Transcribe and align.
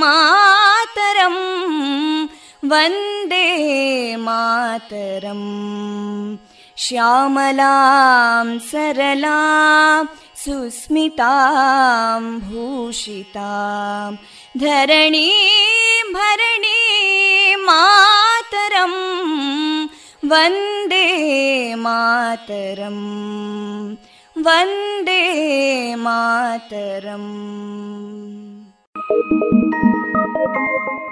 मातरं 0.00 1.36
वन्दे 2.70 3.46
मातरम् 4.26 5.46
श्यामलां 6.84 8.46
सरलां 8.70 10.04
सुस्मितां 10.42 12.22
भूषितां 12.48 14.10
धरणीं 14.62 16.12
भरणीं 16.16 17.56
मातरं 17.68 18.94
Vande 20.32 21.06
Mataram 21.86 23.04
Vande 24.46 25.22
Mataram 26.06 27.32
Thank 29.09 29.25
you. 29.31 31.10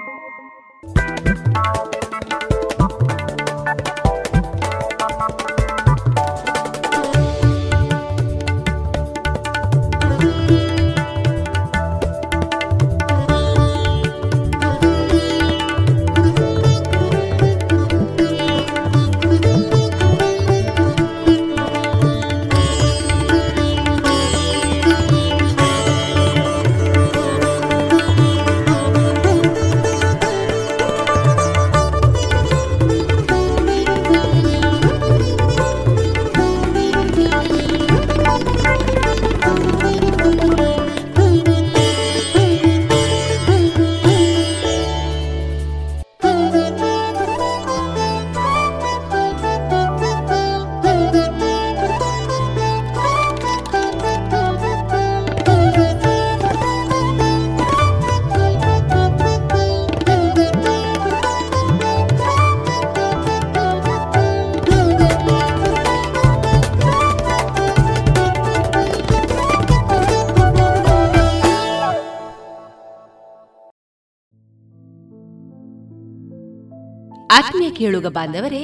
ಕೇಳುಗ 77.70 78.06
ಬಾಂಧವರೇ, 78.06 78.62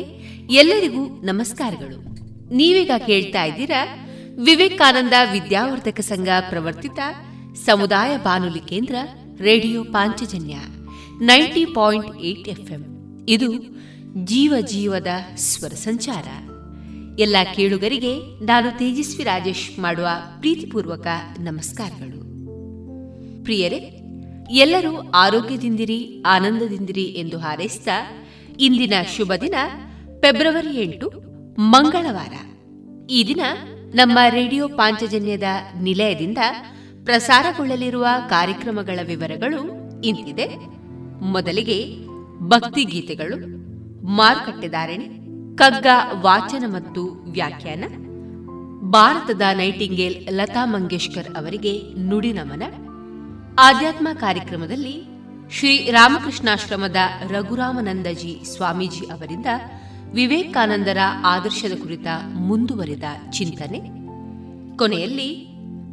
ಎಲ್ಲರಿಗೂ 0.50 1.06
ನಮಸ್ಕಾರಗಳು. 1.06 2.16
ನೀವೀಗ 2.54 2.90
ಕೇಳ್ತಾ 3.06 3.44
ಇದ್ದೀರಾ 3.44 4.06
ವಿವೇಕಾನಂದ 4.38 5.12
ವಿದ್ಯಾವರ್ಧಕ 5.32 6.00
ಸಂಘ 6.00 6.28
ಪ್ರವರ್ತಿತ 6.48 6.98
ಸಮುದಾಯ 7.64 8.16
ಬಾನುಲಿ 8.16 8.60
ಕೇಂದ್ರ 8.60 8.94
radio 9.40 9.84
Panchajanya 9.84 10.56
ninety 11.20 11.64
point 11.64 12.16
eight 12.16 12.48
FM. 12.48 13.26
ಇದು 13.28 13.52
ಜೀವ 14.24 14.54
ಜೀವದ 14.60 15.06
ಸ್ವರ 15.36 15.68
ಸಂಚಾರ. 15.68 16.24
ಎಲ್ಲ 17.20 17.36
ಕೇಳುಗರಿಗೆ 17.54 18.44
ನಾನು 18.44 18.78
ತೇಜಸ್ವಿ 18.78 19.24
ರಾಜೇಶ್ 19.24 19.78
ಮಾಡುವ 19.78 20.08
ಪ್ರೀತಿಪೂರ್ವಕ 20.38 21.06
ನಮಸ್ಕಾರಗಳು. 21.38 22.20
ಪ್ರಿಯರೇ, 23.44 24.00
ಎಲ್ಲರೂ 24.50 25.10
ಆರೋಗ್ಯದಿಂದಿರಿ, 25.10 26.22
ಆನಂದದಿಂದಿರಿ 26.26 27.04
ಎಂದು 27.04 27.38
ಹಾರೈಸಿದ 27.38 27.88
ಇಂದಿನ 28.60 28.94
ಶುಭ 29.16 29.32
ದಿನ 29.40 29.54
ಫೆಬ್ರವರಿ 30.20 30.82
ಎಂಟು, 30.82 31.12
ಮಂಗಳವಾರ. 31.60 32.34
ಈ 33.10 33.24
ದಿನ 33.26 33.40
ನಮ್ಮ 33.94 34.18
ರೇಡಿಯೋ 34.28 34.68
ಪಾಂಚಜನ್ಯದ 34.68 35.42
ನಿಲಯದಿಂದ 35.80 36.38
ಪ್ರಸಾರಗೊಳ್ಳಲಿರುವ 37.04 38.06
ಕಾರ್ಯಕ್ರಮಗಳ 38.28 38.98
ವಿವರಗಳು 39.06 39.60
ಇಂತಿದೆ. 40.02 40.46
ಮೊದಲಿಗೆ 41.20 42.06
ಭಕ್ತಿಗೀತೆಗಳು 42.38 43.36
ಮಾರುಕಟ್ಟೆದಾರಣೆ 44.06 45.04
ಕಗ್ಗ 45.56 45.86
ವಾಚನ 46.22 46.64
ಮತ್ತು 46.66 47.04
ವ್ಯಾಖ್ಯಾನ, 47.30 47.84
ಭಾರತದ 48.90 49.42
ನೈಟಿಂಗೇಲ್ 49.52 50.26
ಲತಾ 50.30 50.64
ಮಂಗೇಶ್ಕರ್ 50.64 51.36
ಅವರಿಗೆ 51.36 51.82
ನುಡಿ 51.98 52.32
ನಮನ. 52.32 52.62
ಆಧ್ಯಾತ್ಮ 53.58 54.08
ಕಾರ್ಯಕ್ರಮದಲ್ಲಿ 54.12 55.15
ಶ್ರೀ 55.52 55.90
ರಾಮಕೃಷ್ಣಾಶ್ರಮದ 55.90 56.96
ರಘುರಾಮನಂದಜಿ 57.30 58.42
ಸ್ವಾಮೀಜಿ 58.44 59.04
ಅವರಿಂದ 59.06 59.46
ವಿವೇಕಾನಂದರ 60.12 60.98
ಆದರ್ಶದ 61.24 61.82
ಕುರಿತ 61.82 62.06
ಮುಂದುವರಿದ 62.34 63.02
ಚಿಂತನೆ. 63.30 63.80
ಕೊನೆಯಲ್ಲಿ 64.76 65.48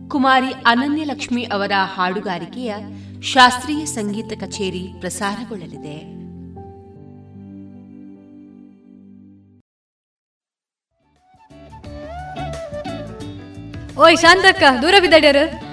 ಕುಮಾರಿ 0.09 0.51
ಅನನ್ಯಲಕ್ಷ್ಮಿ 0.51 1.43
ಅವರ 1.43 1.71
ಹಾಡುಗಾರಿಕೆಯ 1.95 2.75
ಶಾಸ್ತ್ರೀಯ 3.21 3.85
ಸಂಗೀತ 3.85 4.43
ಕಚೇರಿ 4.43 4.87
ಪ್ರಸಾರಗೊಳ್ಳಲಿದೆ. 4.99 6.23
ಓಯ್ 14.01 14.17
ಶಾಂತಕ್ಕ, 14.17 14.63
ದೂರ 14.81 14.95
ಬಿದ್ದಡ್ಯಾರು? 15.01 15.72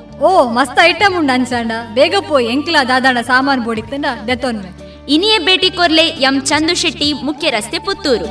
ಓ 0.27 0.31
ಮಸ್ತ್ 0.55 0.79
ಐಟಮ್ 0.85 1.13
ಉಂಡು 1.19 1.33
ಅನ್ಸಾಂಡ 1.33 1.71
ಬೇಗ 1.93 2.15
ಪೋಯ್ 2.29 2.47
ಎಂಕ್ಲ 2.47 2.77
ದಾದಾಂಡ 2.87 3.17
ಸಾಮಾನು 3.27 3.63
ಬೋಡಿತ್ತಂಡ 3.63 4.05
ದೆತ್ತೊನ್ಮೆ 4.27 4.69
ಇನಿಯೇ 5.09 5.37
ಭೇಟಿ 5.39 5.69
ಕೊರ್ಲೆ 5.69 6.05
ಎಂ 6.07 6.41
ಚಂದು 6.41 6.75
ಶೆಟ್ಟಿ 6.75 7.13
ಮುಖ್ಯ 7.13 7.49
ರಸ್ತೆ 7.49 7.79
ಪುತ್ತೂರು. 7.79 8.27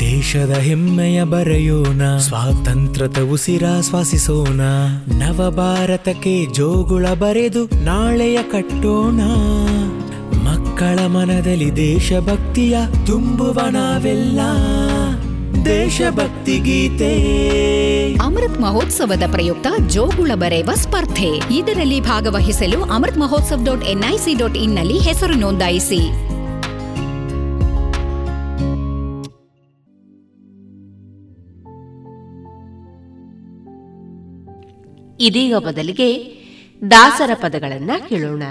ದೇಶದ 0.00 0.50
ಹೆಮ್ಮೆಯ 0.50 1.24
ಬರೆಯೋಣ 1.24 2.02
ಸ್ವಾತಂತ್ರ್ಯದ 2.16 3.18
ಉಸಿರಾಶ್ವಾಸಿಸೋಣ 3.32 4.60
ನವ 5.18 5.50
ಭಾರತಕ್ಕೆ 5.50 6.34
ಜೋಗುಳ 6.52 7.06
ಬರೆದು 7.14 7.64
ನಾಳೆಯ 7.84 8.38
ಕಟ್ಟೋಣ. 8.42 9.20
ಮಕ್ಕಳ 10.46 10.98
ಮನದಲ್ಲಿ 11.06 11.76
ದೇಶಭಕ್ತಿಯ 11.76 12.78
ತುಂಬುವ 13.06 13.60
ನಾವೆಲ್ಲ. 13.70 14.40
ದೇಶಭಕ್ತಿ 15.68 16.58
ಗೀತೆ 16.58 17.12
ಅಮೃತ್ 18.14 18.60
ಮಹೋತ್ಸವದ 18.60 19.22
ಪ್ರಯುಕ್ತ 19.30 19.66
ಜೋಗುಳ 19.86 20.30
ಬರೆಯುವ 20.34 20.74
ಸ್ಪರ್ಧೆ. 20.74 21.56
ಇದರಲ್ಲಿ 21.58 22.00
ಭಾಗವಹಿಸಲು 22.00 22.82
Amrit 22.82 23.18
Mahotsav 23.18 23.64
dot 23.64 23.84
NIC 23.84 24.34
dot 24.34 24.56
ಇನ್ನಲ್ಲಿ 24.56 24.98
ಹೆಸರು 24.98 25.34
ನೋಂದಾಯಿಸಿ. 25.34 26.00
ಇದೀಗ 35.20 35.56
ಬದಲಿಗೆ 35.56 36.10
ದಾಸರ 36.90 37.30
ಪದಗಳನ್ನ 37.34 37.90
ಕೇಳೋಣ. 38.08 38.42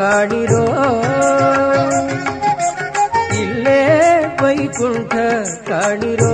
ಕಾಣಿರೋ 0.00 0.62
ಇಲ್ಲೇ 3.40 3.80
ವೈಕುಂಠ 4.40 5.14
ಕಾಣಿರೋ 5.68 6.30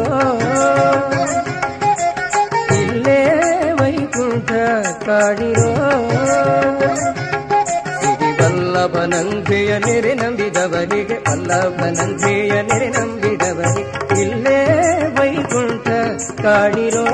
ಇಲ್ಲೇ 2.79 3.19
ವೈಕುಂಠ 3.81 4.51
ಕಾಣಿರೋ 5.07 5.71
ಸಿರಿ 8.01 8.31
ವಲ್ಲಭನಂದೆಯ 8.41 9.73
ನೆರೆ 9.79 10.15
ನಂಬಿದವರಿಗೆ 10.15 11.19
ವಲ್ಲಭನಂದೆಯ 11.27 12.55
ನೆರೆ 12.63 12.91
ನಂಬಿದವರಿಗೆ 12.91 13.93
ಇಲ್ಲೇ 14.23 14.59
ವೈಕುಂಠ 15.19 15.89
ಕಾಣಿರೋ 16.43 17.07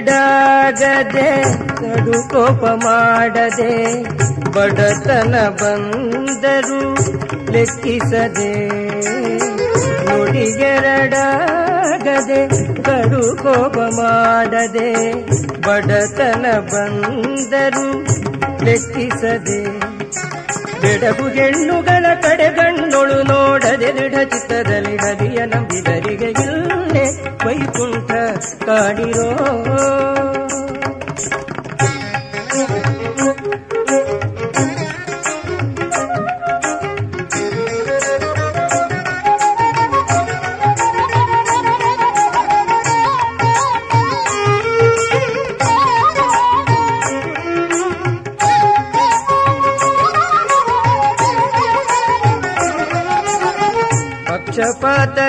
ನುಡಿಗೆದಡಾಗದೆ 0.00 1.30
ಕಡು 1.78 2.18
ಕೋಪ 2.28 2.62
ಮಾಡದೆ 2.82 3.72
ಬಡತನ 4.54 5.34
ಬಂದರು 5.60 6.78
ಲೆಕ್ಕಿಸದೆ 7.52 8.52
ನುಡಿಗೆರಡಾಗದೆ 10.08 11.20
ಕಡು 12.82 13.22
ಕೋಪ 13.36 13.78
ಮಾಡದೆ 13.98 14.88
ಬಡತನ 15.66 16.46
ಬಂದರು 16.70 17.88
ಲೆಕ್ಕಿಸದೆ 18.64 19.60
ಬೆಡಗು 20.82 21.28
ಹೆಣ್ಣುಗಳ 21.28 22.06
ಕಡೆಗಣ್ಣೊಳು 22.22 23.22
ನೋಡದೆ 23.22 23.92
ದೃಢ 23.92 24.14
ಚಿತ್ತದಲ್ಲಿ 24.24 24.96
ನದಿಯ 24.96 25.46
ನಂಬಿದರಿಗೆ 25.46 26.30
ಇಲ್ಲೇ 26.44 27.06
ವೈಕುಂಠ 27.46 28.10
ಕಾಡಿರೋ. 28.66 29.28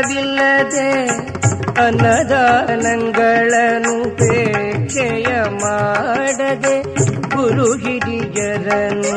ಪಕ್ಷಪಾತವಿಲ್ಲದೆ 0.09 0.85
ಅನ್ನದಾನಗಳನ್ನು 1.81 3.93
ಪೇಕ್ಷೆಯ 4.17 5.29
ಮಾಡದೆ 5.63 6.73
ಗುರು 7.35 7.67
ಹಿರಿಯರನ್ನು 7.77 9.15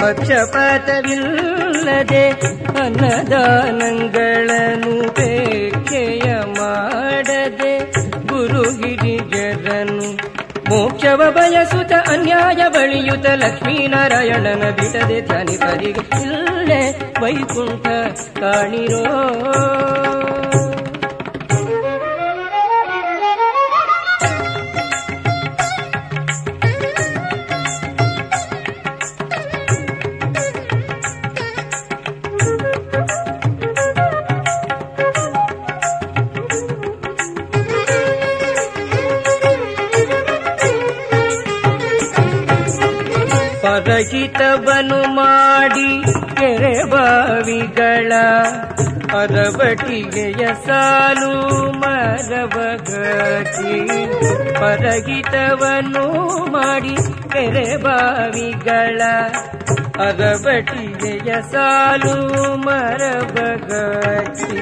ಪಕ್ಷಪಾತವಿಲ್ಲದೆ 0.00 1.04
ಅನ್ನದಾನಗಳನ್ನು 2.82 4.94
ಮೋಕ್ಷವ 10.92 11.22
ಬಯಸುತ್ತ 11.30 11.92
ಅನ್ಯಾಯ 12.08 12.62
ಬಳಿಯುತ 12.68 13.26
ಲಕ್ಷ್ಮೀನಾರಾಯಣನ 13.34 14.64
ಬಿಡದೆ 14.70 15.20
ಧ್ಯಾನಿತರಿಗೆ 15.20 16.04
ಇಲ್ಲೇ 16.22 16.82
ವೈಕುಂಠ 17.22 17.86
ಕಾಣಿರೋ. 18.40 19.04
ಪರಹಿತವನು 44.04 44.96
ಮಾಡಿ 45.16 45.90
ಕೆರೆ 46.38 46.72
ಬಾವಿಗಳ 46.92 48.12
ಅರವಟಿಗೆಯ 49.18 50.42
ಸಾಲು 50.64 51.34
ಮರವಗತಿ 51.82 53.76
ಪರಹಿತವನು 54.58 56.04
ಮಾಡಿ 56.50 56.96
ಕೆರೆ 57.28 57.68
ಬಾವಿಗಳ 57.84 59.00
ಅರವಟಿಗೆಯ 60.00 61.30
ಸಾಲು 61.52 62.16
ಮರವಗತಿ 62.66 64.58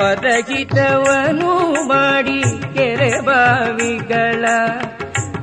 ಪರಹಿತವನು 0.00 1.52
ಮಾಡಿ 1.86 2.40
ಕೆರೆ 2.74 3.12
ಬಾವಿಗಳ 3.20 4.44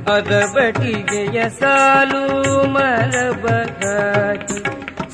ಅರಬಟಿಗೆಯ 0.06 1.48
ಸಾಲು 1.48 2.22
ಮರಬಗಾಟಿ 2.68 4.58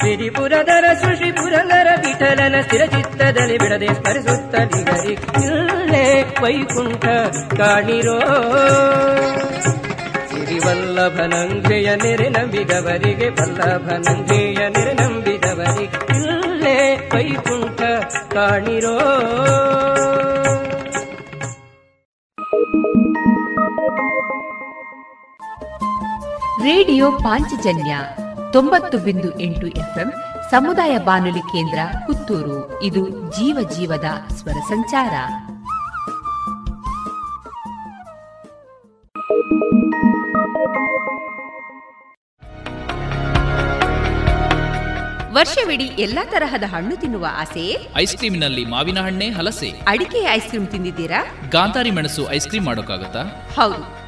ಸಿರಿಪುರದರ 0.02 0.84
ಸುಶ್ರೀ 0.92 1.32
ಪುರಂದರ 1.32 1.86
ವಿಠಲನ 1.96 2.60
ಸ್ಥಿರಚಿತ್ತದಲ್ಲಿ 2.60 3.58
ಬಿಡದೆ 3.58 3.86
ಸ್ಮರಿಸುತ್ತ 3.86 4.54
ನಿಗರಿ 4.54 5.12
ಇಲ್ಲೇ 5.44 6.22
ವೈಕುಂಠ 6.42 7.04
ಕಾಣಿರೋ. 7.60 8.18
ಸಿರಿವಲ್ಲಭನಂಗೆಯ 10.30 11.96
ನೆರೆ 11.96 12.28
ನಂಬಿದವರಿಗೆ 12.28 13.28
ವಲ್ಲಭನಂಗೆಯ 13.28 14.68
ನೆರೆ 14.68 14.92
ನಂಬಿದವರಿಗೆ 14.92 16.16
ಇಲ್ಲೇ 16.16 17.10
ವೈಕುಂಠ 17.14 17.80
ಕಾಣಿರೋ. 18.32 18.98
ರೇಡಿಯೋ 26.62 27.12
ಪಾಂಚಜನ್ಯ 27.12 27.98
ತೊಂಬತ್ತು 28.52 28.98
ಬಿಂದು 28.98 29.40
ಎಂಟು 29.40 29.66
ಎಫ್ಎಂ 29.66 30.12
ಸಮುದಾಯ 30.50 30.98
ಬಾನುಲಿ 30.98 31.38
ಕೇಂದ್ರ 31.38 31.78
ಪುತ್ತೂರು. 32.06 32.82
ಇದು 32.82 33.08
ಜೀವ 33.08 33.68
ಜೀವದ 33.76 34.04
ಸ್ವರ 34.34 34.52
ಸಂಚಾರ. 34.52 35.14
ವರ್ಷವಿಡೀ 45.32 45.84
ಎಲ್ಲಾ 45.84 46.24
ತರಹದ 46.24 46.62
ಹಣ್ಣು 46.62 46.96
ತಿನ್ನುವ 46.96 47.26
ಆಸೆಯೇ 47.32 47.88
ಐಸ್ 47.96 48.16
ಕ್ರೀಮಿನಲ್ಲಿ 48.16 48.64
ಮಾವಿನ 48.64 48.98
ಹಣ್ಣೆ 49.00 49.30
ಹಲಸೆ. 49.30 49.72
ಅಡಿಕೆ 49.88 50.18
ಐಸ್ 50.18 50.46
ಕ್ರೀಮ್ 50.46 50.66
ತಿಂದಿದ್ದೀರಾ? 50.66 51.24
ಗಾಂಧಾರಿ 51.50 51.90
ಮೆಣಸು 51.90 52.32
ಐಸ್ 52.32 52.48
ಕ್ರೀಮ್ 52.48 52.66
ಮಾಡೋಕ್ಕಾಗತ್ತಾ? 52.66 53.22
ಹೌದು. 53.56 54.07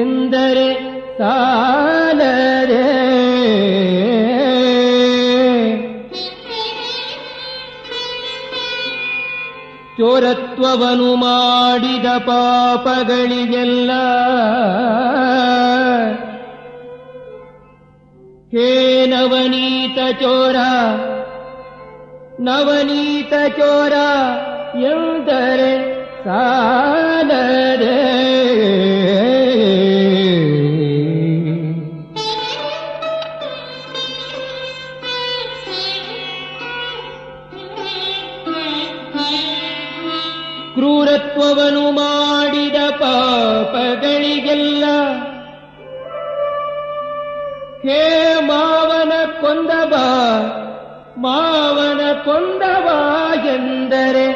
ಎಂದರೆ 0.00 0.68
ಸಾಲರೆ 1.18 2.82
ಚೋರತ್ವವನು 9.98 11.16
ಮಾಡಿದ 11.16 12.06
ಪಾಪಗಳಿಗೆಲ್ಲ 12.18 13.90
ಹೇ 18.52 18.68
ನವನೀತ 19.06 19.98
ಚೋರ 20.22 20.56
ನವನೀತ 22.40 23.34
ಚೋರ 23.56 23.94
ಎಂದರೆ 24.84 25.72
ಸಾಲರೆ 26.24 26.83
ಕೊಂದವ 52.34 52.88
ಎಂದರೆ 53.46 54.26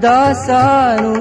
ದಾಸಾನು 0.04 1.14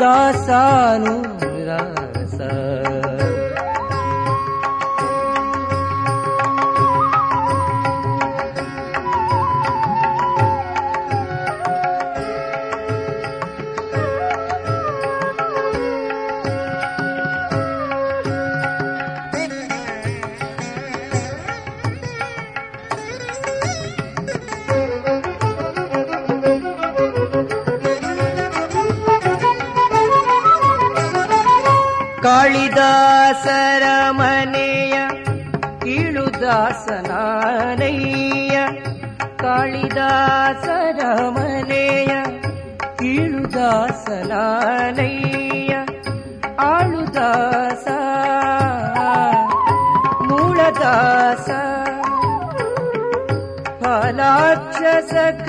ದಾಸಾನು 0.00 1.14
ಕಾಳಿದಾಸರ 32.80 33.86
ಮನೆಯ 34.10 34.96
ಕೀಳುದಾಸನಾನಯ್ಯ 35.82 36.16
ಕಾಳಿದಾಸರ 39.42 41.00
ಮನೆಯ 41.36 42.12
ಕೀಳುದಾಸನಾನಯ್ಯ 43.00 43.34
ಆಳುದಾಸ 46.68 47.86
ಮೂಳದಾಸ 50.30 51.48
ಫಲಾಕ್ಷ 53.82 54.82
ಸಖ 55.12 55.48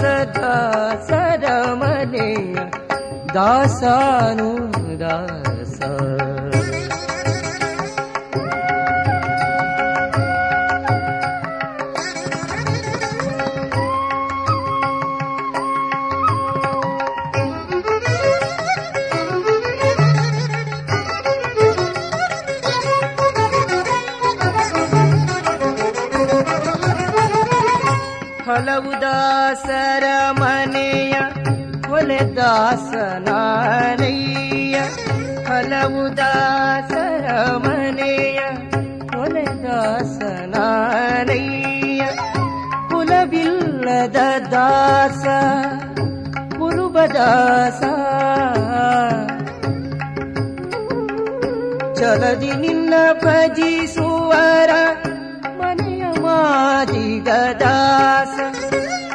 सदा 0.00 0.54
सरमने 1.08 2.30
दासानु 3.34 4.49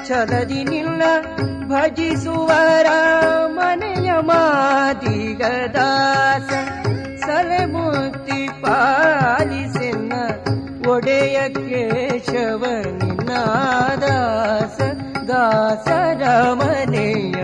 ಚಲದಿ 0.09 0.62
ನಿನ್ನ 0.64 1.03
ಭಜಿಸುವರ 1.71 2.88
ಮನೆಯ 3.59 4.11
ಮಾದಿಗ 4.29 5.43
ದಾಸ 5.77 6.51
ಸಲೆಮೂರ್ತಿ 7.25 8.40
ಪಾಲಿಸೆನ್ನ 8.62 10.12
ಒಡೆಯ 10.90 11.38
ಕೇಶವ 11.59 12.62
ನಿನ್ನ 13.01 13.31
ದಾಸ 14.05 14.79
ದಾಸರ 15.31 16.23
ಮನೆಯ 16.55 17.37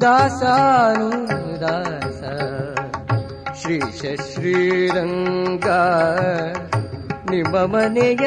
ದಾಸಾನು 0.00 1.10
ದಾಸ 1.60 2.22
ಶ್ರೀಶ 3.60 4.02
ಶ್ರೀರಂಗ 4.26 5.68
ನಿಮ್ಮ 7.30 7.56
ಮನೆಯ 7.72 8.26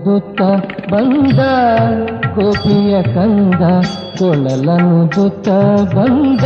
ಕೊಳಲನು 0.00 0.20
ದುತ್ತ 0.20 0.42
ಬಂದ 0.92 1.40
ಗೋಪಿಯ 2.34 3.02
ಕಂದ 3.02 3.62
ಕೊಳಲನು 4.18 5.10
ದುತ್ತ 5.16 5.48
ಬಂದ 5.94 6.44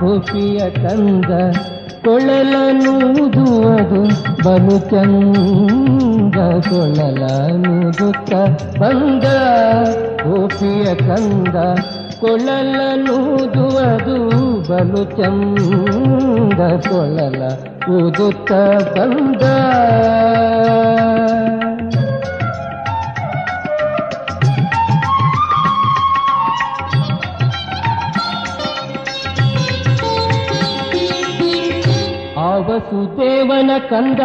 ಗೋಪಿಯ 0.00 0.58
ಕಂದ 0.70 1.30
ಕೊಳಲನುದುವುದು 2.04 3.46
ಬಲು 4.44 4.76
ಚಂದ 4.90 6.36
ಕೊಳಲನುದುತ್ತ 6.68 8.32
ಬಂದ 8.80 9.24
ಗೋಪಿಯ 10.24 10.84
ಕಂದ 10.94 11.56
ಕೊಳಲನುದುವುದು 12.20 14.18
ಬಲು 14.70 15.04
ಚಂದ 15.16 16.60
ಕೊಳಲ 16.88 17.42
ಊದುತ್ತ 17.90 18.52
ಬಂದ 18.98 19.44
ಆ 32.70 32.72
ವಸುದೇವನ 32.72 33.70
ಕಂದ 33.90 34.22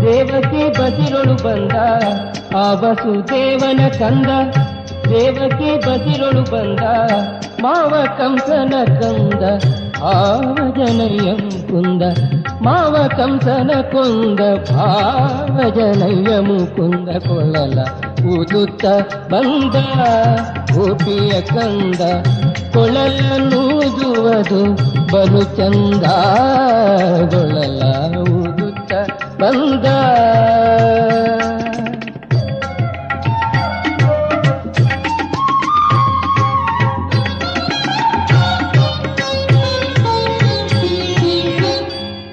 ದೇವತೆ 0.00 0.62
ಬದಿರೊಳು 0.78 1.34
ಬಂದ 1.44 1.74
ಆ 2.56 2.62
ವಸುದೇವನ 2.72 3.82
ಕಂದ 3.98 4.30
ದೇವತೆ 5.10 5.70
ಬದಿರೊಳು 5.86 6.42
ಬಂದ 6.50 6.82
ಮಾವ 7.62 7.92
ಕಂಸನ 8.18 8.72
ಕಂದ 8.94 9.42
ಆವ 10.04 10.56
ಜನಯ್ಯಂ 10.78 11.42
ಕುಂದ 11.70 12.02
ಮಾವ 12.62 12.96
ಕಂಸನ 13.16 13.70
ಕೊಂದ 13.92 14.40
ಭಾವ 14.70 15.56
ಜನಯ್ಯ 15.70 16.40
ಮುಕುಂದ 16.40 17.08
ಕೊಳ್ಳಲ 17.28 17.78
ಊದುತ್ತ 18.26 18.86
ಬಂದ 19.28 19.76
ಕೊಳಲ 22.72 23.20
ನೂದುವುದು 23.38 24.60
ಬಲು 25.12 25.42
ಚಂದ 25.56 26.04
ಕೊಳಲ 27.32 27.82
ಊದುತ್ತ 28.18 28.92
ಬಂದ. 29.40 29.86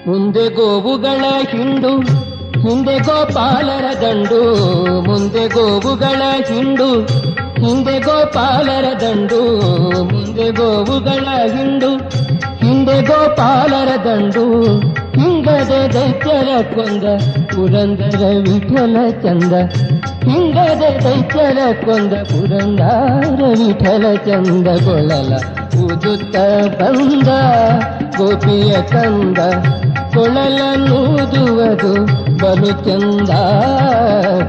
ಮುಂದೆ 0.07 0.49
ಗೋವುಗಳ 0.49 1.23
ಹಿಂಡು 1.49 1.91
ಮುಂದೆ 2.61 2.99
ಗೋಪಾಲರ 2.99 3.85
ಗಂಡು. 3.99 4.41
ಮುಂದೆ 5.01 5.47
ಗೋವುಗಳ 5.47 6.21
ಹಿಂಡು 6.47 6.87
ಹಿಂದೆ 7.59 7.99
ಗೋಪಾಲರ 7.99 8.99
ದಂಡು, 8.99 10.03
ಮುಂದೆ 10.03 10.51
ಗೋವುಗಳ 10.51 11.47
ಹಿಂಡು. 11.47 12.09
ಹಿಂದೆ 12.55 13.01
ಗೋಪಾಲರ 13.01 14.03
ದಂಡು, 14.03 14.89
ಹಿಂಗದೆ 14.89 15.93
ದೈತ್ಯರ 15.93 16.61
ಕೊಂದ, 16.61 17.21
ಪುರಂದರ 17.45 18.17
ವಿಠಲ 18.17 19.09
ಚಂದ. 19.09 19.53
ಹಿಂಗದೆ 20.27 21.03
ದೈತ್ಯರ 21.03 21.57
ಕೊಂದ, 21.85 22.13
ಪುರಂದರ 22.13 23.43
ವಿಠಲ 23.43 24.15
ಚಂದ. 24.15 24.67
ಕೊಳಲ 24.67 25.33
ಊದುತ್ತ 25.79 26.35
ಬಂದ, 26.81 27.27
ಗೋಪಿಯ 28.17 28.71
ಕಂದ. 28.71 29.37
ಕೊಳಲನ್ನೂದುವುದು 30.13 32.26
ಬಲು 32.41 32.71
ಚಂದ 32.85 33.31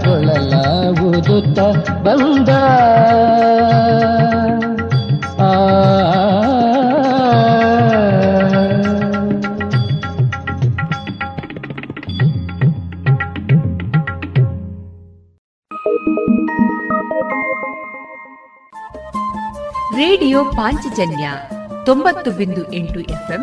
ಕೊಳಲ 0.04 0.52
ಊದುತ್ತ 1.00 1.58
ಬಂದ 2.02 2.48
ಆ. 5.40 5.52
ರೇಡಿಯೋ 19.94 20.44
ಪಾಂಚಜನ್ಯ 20.44 21.26
ತೊಂಬತ್ತು 21.86 22.30
ಬಿಂದು 22.30 22.72
ಎಂಟು 22.72 23.00
ಎಫ್ಎಂ 23.00 23.42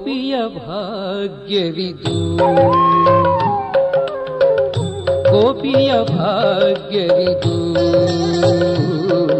गोपीयभाग्यविदु। 0.00 2.14
गोपीयभाग्यविदु। 5.32 7.56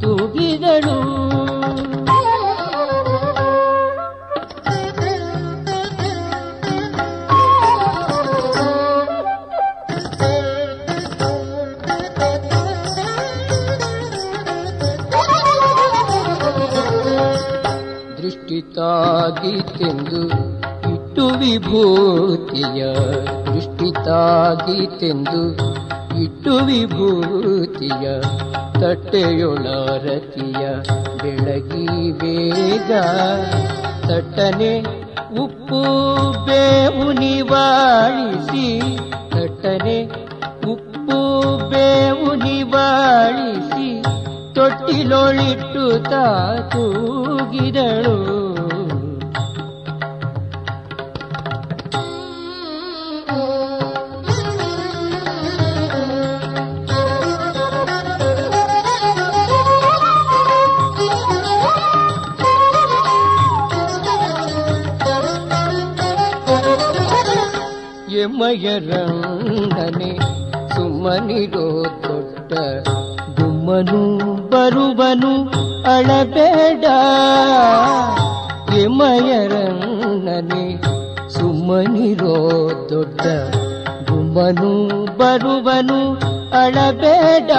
ತೂಗಿದಳು. 0.00 1.43
ದೃಷ್ಟಿ 18.74 18.80
ತಾಗಿತೆಂದು 18.80 20.20
ಇಟ್ಟು 20.92 21.24
ವಿಭೂತಿಯ 21.40 22.80
ದೃಷ್ಟಿ 23.46 23.88
ತಾಗಿತೆಂದು 24.06 25.42
ಇಟ್ಟು 26.22 26.54
ವಿಭೂತಿಯ 26.64 28.06
ತಟ್ಟೆಯೊಳರತಿಯ 28.80 30.62
ಬೆಳಗಿ 31.22 31.86
ಬೇಗ 32.22 32.90
ತಟ್ಟನೆ 34.08 34.72
ಉಪ್ಪು 35.44 35.82
ಬೇವು 36.48 37.06
ನಿವಾಳಿಸಿ 37.20 38.66
ತಟ್ಟನೆ 39.34 39.98
ಉಪ್ಪು 40.66 41.20
ಬೇವು 41.70 42.30
ನಿವಾಳಿಸಿ 42.44 43.88
ತೊಟ್ಟಿಲೊಳಿಟ್ಟು 44.54 45.84
ತೂಗಿದಳು. 46.72 48.16
ಎಮ್ಮಯರಂಗನೆ 68.24 70.12
ಸುಮ್ಮನಿರೋ 70.74 71.66
ದೊಡ್ಡ 72.04 72.52
ಗುಮ್ಮನು 73.64 74.34
ಬರುವನು 74.50 75.32
ಅಳಬೇಡ. 75.92 76.84
ಎಮಯರನ್ನನೆ 78.74 80.66
ಸುಮ್ಮನಿರೋ 81.30 82.36
ದೊಡ್ಡ 82.90 83.20
ಗುಮ್ಮನು 84.10 84.72
ಬರುವನು 85.18 86.00
ಅಳಬೇಡ. 86.62 87.50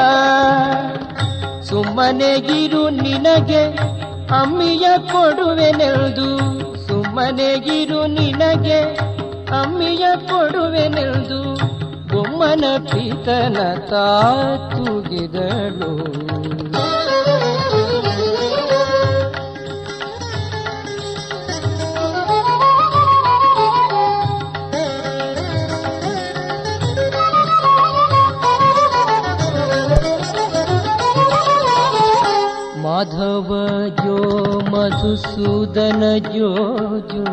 ಸುಮ್ಮನೆಗಿರು 1.63 2.89
ನಿನಗೆ 2.89 3.63
ಅಮ್ಮಿಯ 4.41 4.87
ಕೊಡುವೆನೆಲ್ದು. 4.97 6.29
ಸುಮ್ಮನೆಗಿರು 6.87 8.07
ನಿನಗೆ 8.07 8.79
ಅಮ್ಮಿಯ 9.61 10.05
ಕೊಡುವೆನೆಲ್ದು. 10.15 11.74
ಬೊಮ್ಮನ 12.35 12.65
ಪೀತನ 12.87 13.57
ತಾತುಗಿದಳು. 13.89 15.91
ಮಾಧವ 32.83 33.49
ಜೋ 34.01 34.17
ಮಧುಸೂದನ 34.73 36.03
ಜೋ 36.33 36.51
ಜೋ. 37.11 37.25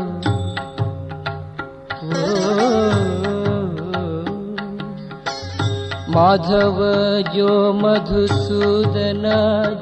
माधव 6.14 6.78
जो 7.34 7.52
मधुसूदन 7.72 9.22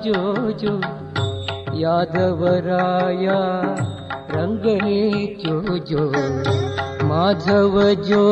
जो 0.05 0.20
जो 0.61 0.74
यादवराया 1.78 3.39
रङ्गने 4.35 5.01
जो 5.43 5.78
जो 5.91 6.05
माधव 7.09 7.74
जो 8.09 8.22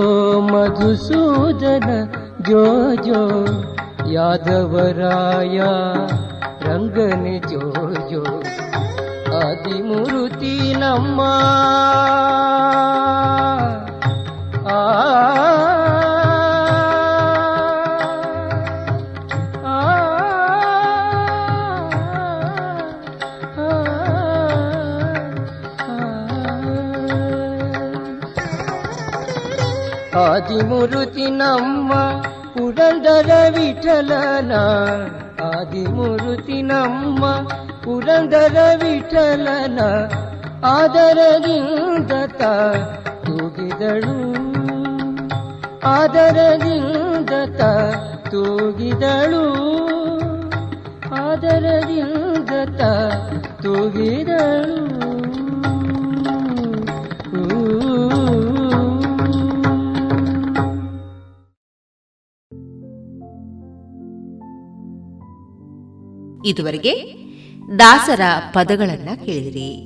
मधुसूदन 0.51 1.89
जो 2.49 2.65
जो 3.09 3.25
यादवराया 4.13 5.73
रङ्गने 6.69 7.39
जो 7.51 7.73
जो 8.11 8.25
आदिमुरुति 9.43 10.57
नम्मा 10.83 11.35
आ 14.73 15.58
ಆದಿಮೂರುತಿ 30.39 31.25
ನಮ್ಮ 31.39 31.93
ಪುರಂದರ 32.53 33.31
ವಿಠಲನ 33.55 34.53
ಆದಿಮೂರುತಿ 35.47 36.59
ನಮ್ಮ 36.63 37.23
ಪುರಂದರ 37.85 38.57
ವಿಠಲನ 38.83 39.79
ಆದರದಿಂದ 40.73 42.13
ತೂಗಿದಳು 43.25 44.17
ಆದರದಿಂದ 45.95 47.33
ತೂಗಿದಳು 48.31 49.45
ಆದರದಿಂದ 51.25 52.53
ತೂಗಿದಳು 53.65 54.98
ಇದುವರೆಗೆ 66.49 67.15
ದಾಸರ 67.79 68.21
ಪದಗಳನ್ನ 68.51 69.09
ಕೇಳಿದಿರಿ. 69.25 69.85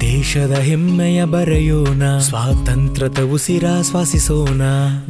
ದೇಶದ 0.00 0.50
ಹೆಮ್ಮೆಯ 0.50 1.24
ಬರೆಯೋಣ, 1.24 2.18
ಸ್ವಾತಂತ್ರ್ಯದ 2.18 3.32
ಉಸಿರಾಶ್ವಾಸಿಸೋಣ 3.32 4.62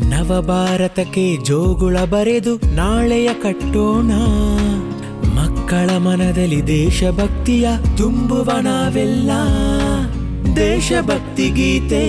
ನವ 0.09 0.45
ಭಾರತಕ್ಕೆ 0.49 1.45
ಜೋಗುಳ 1.45 1.99
ಬರೆದು 1.99 2.57
ನಾಳೆಯ 2.57 3.35
ಕಟ್ಟೋಣ. 3.35 4.12
ಮಕ್ಕಳ 5.35 5.97
ಮನದಲ್ಲಿ 5.97 6.66
ದೇಶಭಕ್ತಿಯ 6.66 7.69
ತುಂಬುವ 7.97 8.51
ನಾವೆಲ್ಲ. 8.61 9.31
ದೇಶಭಕ್ತಿ 10.59 11.51
ಗೀತೆ 11.51 12.03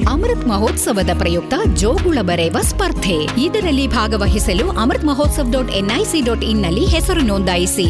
ಅಮೃತ್ 0.00 0.46
ಮಹೋತ್ಸವದ 0.46 1.10
ಪ್ರಯುಕ್ತ 1.18 1.54
ಜೋಗುಳ 1.74 2.18
ಬರೆಯುವ 2.22 2.60
ಸ್ಪರ್ಧೆ. 2.60 3.40
ಇದರಲ್ಲಿ 3.40 3.86
ಭಾಗವಹಿಸಲು 3.86 4.70
Amrit 4.70 5.04
Mahotsav 5.04 5.46
dot 5.50 5.70
NIC 5.70 6.20
dot 6.20 6.44
ಇನ್ನಲ್ಲಿ 6.44 6.84
ಹೆಸರು 6.84 7.20
ನೋಂದಾಯಿಸಿ. 7.20 7.84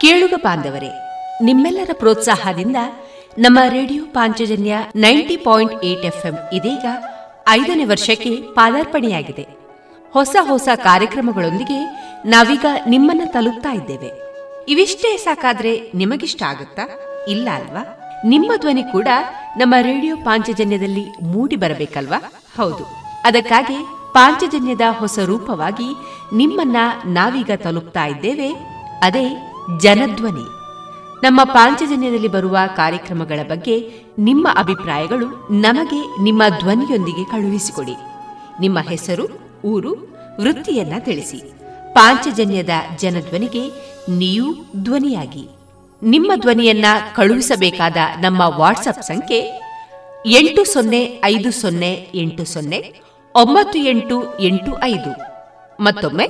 ಕೇಳುಗ 0.00 0.34
ಬಾಂಧವರೇ 0.36 0.88
ನಿಮ್ಮೆಲ್ಲರ 1.42 1.90
ಪ್ರೋತ್ಸಾಹದಿಂದ 1.92 2.76
ನಮ್ಮ 3.38 3.58
radio 3.68 4.04
Panchajanya 4.04 4.76
ninety 4.96 5.36
point 5.36 5.84
eight 5.84 6.04
FM 6.04 6.34
ಇದೀಗ 6.52 6.86
ಐದನೇ 7.48 7.84
ವರ್ಷಕ್ಕೆ 7.84 8.30
ಪಾದಾರ್ಪಣೆಯಾಗಿದೆ. 8.30 9.46
ಹೊಸ 10.12 10.36
ಹೊಸ 10.40 10.68
ಕಾರ್ಯಕ್ರಮಗಳೊಂದಿಗೆ 10.74 11.78
ನಾವೀಗ 12.28 12.66
ನಿಮ್ಮನ್ನ 12.88 13.20
ತಲುಪ್ತಾ 13.24 13.72
ಇದ್ದೇವೆ. 13.72 14.29
ಇವಿಷ್ಟೇ 14.70 15.16
ಸಾಕಾದ್ರೆ 15.16 15.92
ನಿಮಗಿಷ್ಟ 15.94 16.42
ಆಗುತ್ತಾ? 16.42 16.82
ಇಲ್ಲ 17.28 17.48
ಅಲ್ವಾ? 17.54 18.00
ನಿಮ್ಮ 18.24 18.52
ಧ್ವನಿ 18.60 18.82
ಕೂಡ 18.82 19.08
ನಮ್ಮ 19.56 19.74
ರೇಡಿಯೋ 19.80 20.16
ಪಾಂಚಜನ್ಯದಲ್ಲಿ 20.16 21.06
ಮೂಡಿ 21.22 21.56
ಬರಬೇಕಲ್ವಾ? 21.56 22.32
ಹೌದು. 22.56 22.86
ಅದಕ್ಕಾಗಿ 23.24 23.86
ಪಾಂಚಜನ್ಯದ 24.14 24.80
ಹೊಸ 24.90 25.18
ರೂಪವಾಗಿ 25.24 25.94
ನಿಮ್ಮನ್ನ 26.36 26.76
ನಾವೀಗ 27.04 27.50
ತಲುಪ್ತಾ 27.56 28.06
ಇದ್ದೇವೆ. 28.06 28.52
ಅದೇ 29.02 29.52
ಜನಧ್ವನಿ. 29.80 30.44
ನಮ್ಮ 31.22 31.44
ಪಾಂಚಜನ್ಯದಲ್ಲಿ 31.44 32.28
ಬರುವ 32.28 32.58
ಕಾರ್ಯಕ್ರಮಗಳ 32.76 33.42
ಬಗ್ಗೆ 33.42 34.04
ನಿಮ್ಮ 34.18 34.48
ಅಭಿಪ್ರಾಯಗಳು 34.56 35.48
ನಮಗೆ 35.50 36.22
ನಿಮ್ಮ 36.22 36.42
ಧ್ವನಿಯೊಂದಿಗೆ 36.58 37.24
ಕಳುಹಿಸಿಕೊಡಿ. 37.24 37.96
ನಿಮ್ಮ 38.60 38.78
ಹೆಸರು, 38.78 39.26
ಊರು, 39.64 39.96
ವೃತ್ತಿಯನ್ನ 40.40 40.92
ತಿಳಿಸಿ. 40.98 41.59
ಪಾಂಚಜನ್ಯದ 42.00 42.68
ಜನಧ್ವನಿಗೆ 42.96 43.70
ನೀವು 44.08 44.54
ಧ್ವನಿಯಾಗಿ. 44.76 45.48
ನಿಮ್ಮ 46.02 46.32
ಧ್ವನಿಯನ್ನ 46.36 46.84
ಕಳುಹಿಸಬೇಕಾದ 47.14 47.96
ನಮ್ಮ 48.20 48.40
ವಾಟ್ಸಪ್ 48.40 49.02
ಸಂಖ್ಯೆ 49.02 49.60
ಎಂಟು 50.26 50.64
ಸೊನ್ನೆ 50.64 51.20
ಐದು 51.24 51.52
ಸೊನ್ನೆ 51.52 52.08
ಎಂಟು 52.14 52.44
ಸೊನ್ನೆ 52.44 52.92
ಒಂಬತ್ತು 53.36 53.78
ಎಂಟು 53.78 54.40
ಎಂಟು 54.40 54.82
ಐದು. 54.82 55.12
ಮತ್ತೊಮ್ಮೆ 55.82 56.28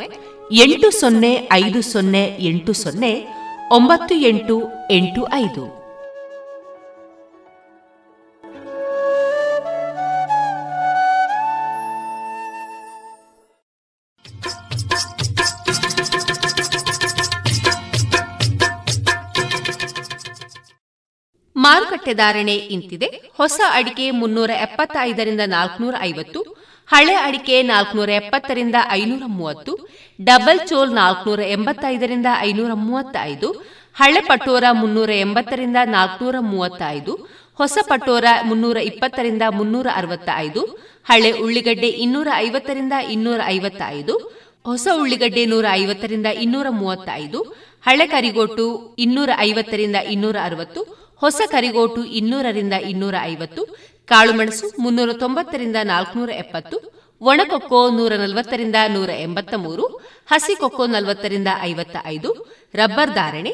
ಎಂಟು 0.53 1.01
ಸೊನ್ನೆ 1.01 1.49
ಐದು 1.53 1.83
ಸೊನ್ನೆ 1.83 2.37
ಎಂಟು 2.41 2.73
ಸೊನ್ನೆ 2.73 3.27
ಒಂಬತ್ತು 3.73 4.14
ಎಂಟು 4.14 4.62
ಎಂಟು 4.91 5.33
ಐದು. 5.35 5.80
ಮಾರುಕಟ್ಟೆ 21.91 22.12
ಧಾರಣೆ 22.20 22.55
ಇಂತಿದೆ. 22.74 23.07
ಹೊಸ 23.38 23.59
ಅಡಿಕೆ 23.76 24.05
ಮುನ್ನೂರ 24.18 24.51
ಎಪ್ಪತ್ತೈದರಿಂದ 24.66 25.43
ನಾಲ್ಕನೂರ 25.55 25.95
ಐವತ್ತು, 26.09 26.41
ಹಳೆ 26.88 27.14
ಅಡಿಕೆ 27.26 27.57
ನಾಲ್ಕುನೂರ 27.70 28.11
ಎಪ್ಪತ್ತರಿಂದ 28.20 28.76
ಐನೂರ 28.99 29.24
ಮೂವತ್ತು, 29.38 29.72
ಡಬಲ್ 30.18 30.61
ಚೋಲ್ 30.70 30.93
ನಾಲ್ಕುನೂರ 31.01 31.43
ಎಂಬತ್ತೈದರಿಂದ 31.57 32.28
ಐನೂರ 32.49 32.74
ಮೂವತ್ತೈದು, 32.86 33.49
ಹಳೆ 34.01 34.20
ಪಟೋರ 34.28 34.64
ಮುನ್ನೂರ 34.82 35.11
ಎಂಬತ್ತರಿಂದ 35.24 35.78
ನಾಲ್ಕುನೂರ 35.97 36.36
ಮೂವತ್ತೈದು, 36.53 37.14
ಹೊಸ 37.61 37.78
ಪಟೋರ 37.91 38.24
ಮುನ್ನೂರ 38.51 38.78
ಇಪ್ಪತ್ತರಿಂದ 38.91 39.43
ಮುನ್ನೂರ 39.59 39.88
ಅರವತ್ತ 40.01 40.28
ಐದು 40.47 40.62
ಹಳೆ 41.11 41.32
ಉಳ್ಳಿಗಡ್ಡೆ 41.45 41.91
ಇನ್ನೂರ 42.05 42.28
ಐವತ್ತರಿಂದ 42.47 42.95
ಇನ್ನೂರ 43.16 43.41
ಐವತ್ತೈದು, 43.57 44.14
ಹೊಸ 44.70 44.86
ಉಳ್ಳಿಗಡ್ಡೆ 45.03 45.45
ನೂರ 45.55 45.66
ಐವತ್ತರಿಂದ 45.82 46.28
ಇನ್ನೂರ 46.47 46.66
ಮೂವತ್ತೈದು, 46.80 47.43
ಹಳೆ 47.88 48.07
ಕರಿಗೋಟು 48.14 48.68
ಇನ್ನೂರ 49.05 49.30
ಐವತ್ತರಿಂದ 49.49 49.99
ಇನ್ನೂರ 50.14 50.36
ಅರವತ್ತು 50.49 50.80
ಹೊಸ 51.23 51.41
ಕರಿಗೋಟು 51.51 52.05
ಇನ್ನೂರರಿಂದ 52.05 52.73
ಇನ್ನೂರ 52.73 53.14
ಐವತ್ತು 53.23 53.62
ಕಾಳುಮೆಣಸು 54.09 54.66
ಮುನ್ನೂರ 54.79 55.11
ತೊಂಬತ್ತರಿಂದ 55.12 55.77
ನಾಲ್ಕುನೂರ 55.83 56.31
ಎಪ್ಪತ್ತು 56.31 56.77
ಒಣಕೊಕ್ಕೋ 57.21 57.91
ನೂರ 57.91 58.12
ನಲವತ್ತರಿಂದ 58.12 58.77
ನೂರ 58.95 59.11
ಎಂಬತ್ತ 59.11 59.55
ಮೂರು 59.55 59.87
ಹಸಿ 60.27 60.55
ಕೊಕ್ಕೋ 60.55 60.87
ನಲವತ್ತರಿಂದ 60.87 61.49
ಐವತ್ತ 61.62 61.97
ಐದು 62.07 62.31
ರಬ್ಬರ್ 62.75 63.11
ಧಾರಣೆ, 63.11 63.53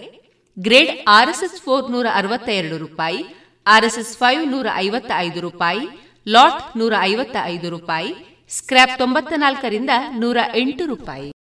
ಗ್ರೇಡ್ 0.59 0.93
ಆರ್ಎಸ್ಎಸ್ 1.09 1.61
ಫೋರ್ 1.63 1.91
ನೂರ 1.91 2.07
ಅರವತ್ತ 2.15 2.49
ಎರಡು 2.49 2.79
ರೂಪಾಯಿ, 2.79 3.21
ಆರ್ಎಸ್ಎಸ್ 3.67 4.17
ಫೈವ್ 4.17 4.51
ನೂರ 4.51 4.67
ಐವತ್ತ 4.75 5.11
ಐದು 5.17 5.41
ರೂಪಾಯಿ, 5.41 5.85
ಲಾಟ್ 6.27 6.77
ನೂರ 6.79 6.93
ಐವತ್ತ 7.01 7.37
ಐದು 7.45 7.71
ರೂಪಾಯಿ, 7.71 8.13
ಸ್ಕ್ರ್ಯಾಪ್ 8.51 8.99
ತೊಂಬತ್ತ 8.99 9.33
ನಾಲ್ಕರಿಂದ 9.37 9.91
ನೂರ 10.19 10.37
ಎಂಟು 10.55 10.87
ರೂಪಾಯಿ. 10.87 11.36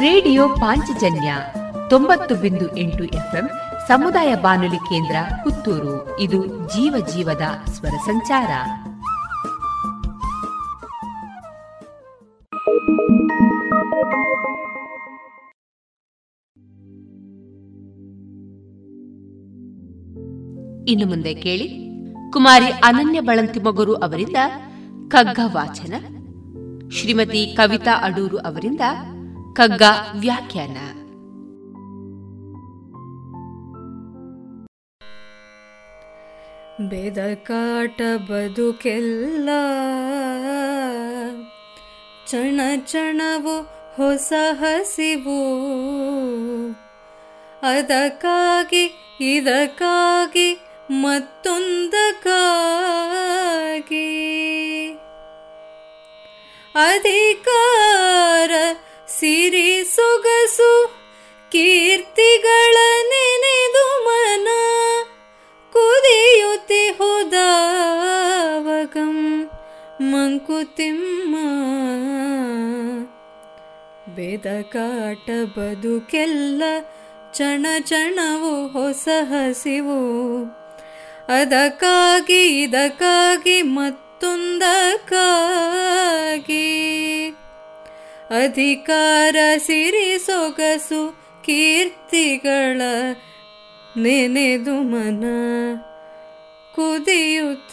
ರೇಡಿಯೋ 0.00 0.48
ಪಾಂಚಜನ್ಯ 0.48 1.34
ತೊಂಬತ್ತು 1.90 2.34
ಬಿಂದು 2.34 2.76
ಎಂಟು 2.76 3.04
ಎಫ್ಎಂ 3.04 3.48
ಸಮುದಾಯ 3.88 4.34
ಬಾನುಲಿ 4.34 4.76
ಕೇಂದ್ರ 4.76 5.16
ಪುತ್ತೂರು. 5.44 6.20
ಇದು 6.20 6.46
ಜೀವ 6.46 7.06
ಜೀವದ 7.14 7.70
ಸ್ವರ 7.70 7.90
ಸಂಚಾರ. 7.90 8.50
ಇನ್ನು 20.88 21.06
ಮುಂದೆ 21.06 21.34
ಕೇಳಿ 21.34 21.68
ಕುಮಾರಿ 22.32 22.66
ಅನನ್ಯ 22.66 23.20
ಬಳಂತಿಮಗುರು 23.20 23.94
ಅವರಿಂದ 23.94 24.36
ಕಗ್ಗ 25.08 25.38
ವಾಚನ. 25.46 26.19
ಶ್ರೀಮತಿ 26.92 27.54
ಕವಿತಾ 27.56 27.90
ಅಡೂರು 28.02 28.38
ಅವರಿಂದ 28.38 28.80
ಕಗ್ಗ 29.52 29.82
ವ್ಯಾಖ್ಯಾನ. 30.18 30.76
ಬೆದಕಾಟ 36.88 38.00
ಬದುಕೆಲ್ಲ 38.16 39.48
ಚಣ 42.30 42.60
ಚಣವು 42.86 43.60
ಹೊಸ 43.96 44.32
ಹಸಿವು. 44.52 45.42
ಅದಕ್ಕಾಗಿ, 47.62 49.16
ಇದಕ್ಕಾಗಿ 49.20 50.60
ಮತ್ತೊಂದಕ್ಕಾಗಿ. 50.90 52.06
ಅಧಿಕಾರ, 56.74 58.52
ಸಿರಿ 59.08 59.70
ಸೊಗಸು, 59.84 60.72
ಕೀರ್ತಿಗಳ 61.52 62.76
ನೆನೆದು 63.10 63.84
ಮನ 64.04 64.48
ಕುದಿಯುತಿ 65.72 66.84
ಹೋದಾವಗಂ 66.98 67.48
ಮಂಕುತಿಮ್ಮ 70.12 71.34
ಬೆದಕಾಟ 74.16 75.26
ಬದುಕೆಲ್ಲ 75.56 76.62
ಚಣ 77.34 77.66
ಚಣವು 77.90 78.54
ಹೊಸ 78.68 79.08
ಹಸಿವು 79.32 80.00
ಅದಕ್ಕಾಗಿ, 81.32 82.42
ಇದಕ್ಕಾಗಿ 82.62 83.58
ಮತ್ತೊಂದಕ್ಕಾಗಿ 84.20 85.30
ಅಧಿಕಾರ 88.44 89.36
ಸಿರಿ 89.56 90.18
ಸೊಗಸು 90.18 91.14
ಕೀರ್ತಿಗಳ 91.44 92.80
ನೆನೆದು 93.96 94.74
ಮನ 94.74 95.24
ಕುದಿಯುತ್ತಿಹುದಾವಗಂ 96.74 97.70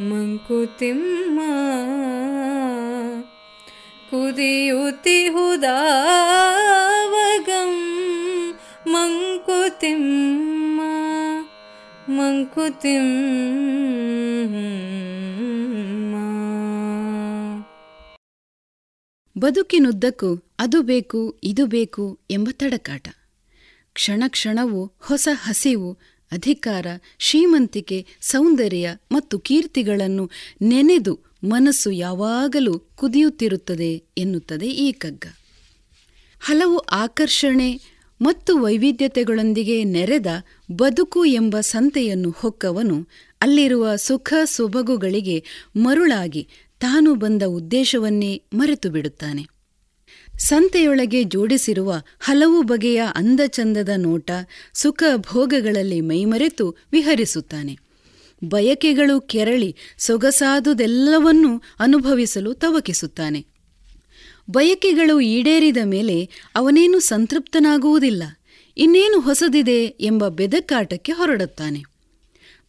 ಮಂಕುತಿಮ್ಮ. 0.00 1.40
ಕುದಿಯುತ್ತಿಹುದಾವಗಂ 4.10 4.90
ಮಂಕುತಿಮ್ಮ. 8.86 10.45
ಬದುಕಿನುದ್ದಕ್ಕೂ 19.38 20.36
ಅದು 20.58 20.82
ಬೇಕು, 20.82 21.40
ಇದು 21.44 21.66
ಬೇಕು 21.66 22.18
ಎಂಬ 22.30 22.48
ತಡಕಾಟ. 22.52 23.08
ಕ್ಷಣ 23.92 24.24
ಕ್ಷಣವು 24.28 24.92
ಹೊಸ 24.98 25.28
ಹಸಿವು, 25.32 25.98
ಅಧಿಕಾರ, 26.32 26.86
ಶ್ರೀಮಂತಿಕೆ, 27.18 28.06
ಸೌಂದರ್ಯ 28.20 28.96
ಮತ್ತು 29.12 29.38
ಕೀರ್ತಿಗಳನ್ನು 29.38 30.30
ನೆನೆದು 30.62 31.20
ಮನಸ್ಸು 31.44 31.90
ಯಾವಾಗಲೂ 31.90 32.78
ಕುದಿಯುತ್ತಿರುತ್ತದೆ 32.78 34.02
ಎನ್ನುತ್ತದೆ 34.18 34.66
ಈ 34.66 34.92
ಕಗ್ಗ 34.92 35.24
ಹಲವು 36.40 36.78
ಆಕರ್ಷಣೆ 36.78 37.95
ಮತ್ತು 38.22 38.58
ವೈವಿಧ್ಯತೆಗಳೊಂದಿಗೆ 38.58 39.84
ನೆರೆದ 39.84 40.26
ಬದುಕು 40.72 41.24
ಎಂಬ 41.24 41.60
ಸಂತೆಯನ್ನು 41.60 42.30
ಹೊಕ್ಕವನು. 42.36 43.08
ಅಲ್ಲಿರುವ 43.40 43.96
ಸುಖ 43.96 44.32
ಸೊಬಗುಗಳಿಗೆ 44.44 45.44
ಮರುಳಾಗಿ 45.76 46.48
ತಾನು 46.80 47.14
ಬಂದ 47.14 47.42
ಉದ್ದೇಶವನ್ನೇ 47.42 48.42
ಮರೆತು 48.54 48.90
ಬಿಡುತ್ತಾನೆ 48.90 49.56
ಸಂತೆಯೊಳಗೆ 50.38 51.24
ಜೋಡಿಸಿರುವ 51.24 51.94
ಹಲವು 52.20 52.62
ಬಗೆಯ 52.62 53.02
ಅಂದಚಂದದ 53.14 53.88
ನೋಟ 53.96 54.30
ಸುಖ 54.74 55.02
ಭೋಗಗಳಲ್ಲಿ 55.16 56.00
ಮೈಮರೆತು 56.00 56.76
ವಿಹರಿಸುತ್ತಾನೆ. 56.92 57.78
ಬಯಕೆಗಳು 58.44 59.20
ಕೆರಳಿ 59.20 59.76
ಸೊಗಸಾದುದೆಲ್ಲವನ್ನೂ 59.98 61.62
ಅನುಭವಿಸಲು 61.78 62.54
ತವಕಿಸುತ್ತಾನೆ. 62.54 63.55
ಬಯಕೆಗಳು 64.50 65.20
ಈಡೇರಿದ 65.20 65.76
ಮೇಲೆ 65.84 66.30
ಅವನೇನು 66.56 67.00
ಸಂತೃಪ್ತನಾಗುವುದಿಲ್ಲ. 67.00 68.22
ಇನ್ನೇನು 68.76 69.20
ಹೊಸದಿದೆ 69.20 69.84
ಎಂಬ 69.84 70.28
ಬೆದಕಾಟಕ್ಕೆ 70.28 71.12
ಹೊರಡುತ್ತಾನೆ. 71.12 71.82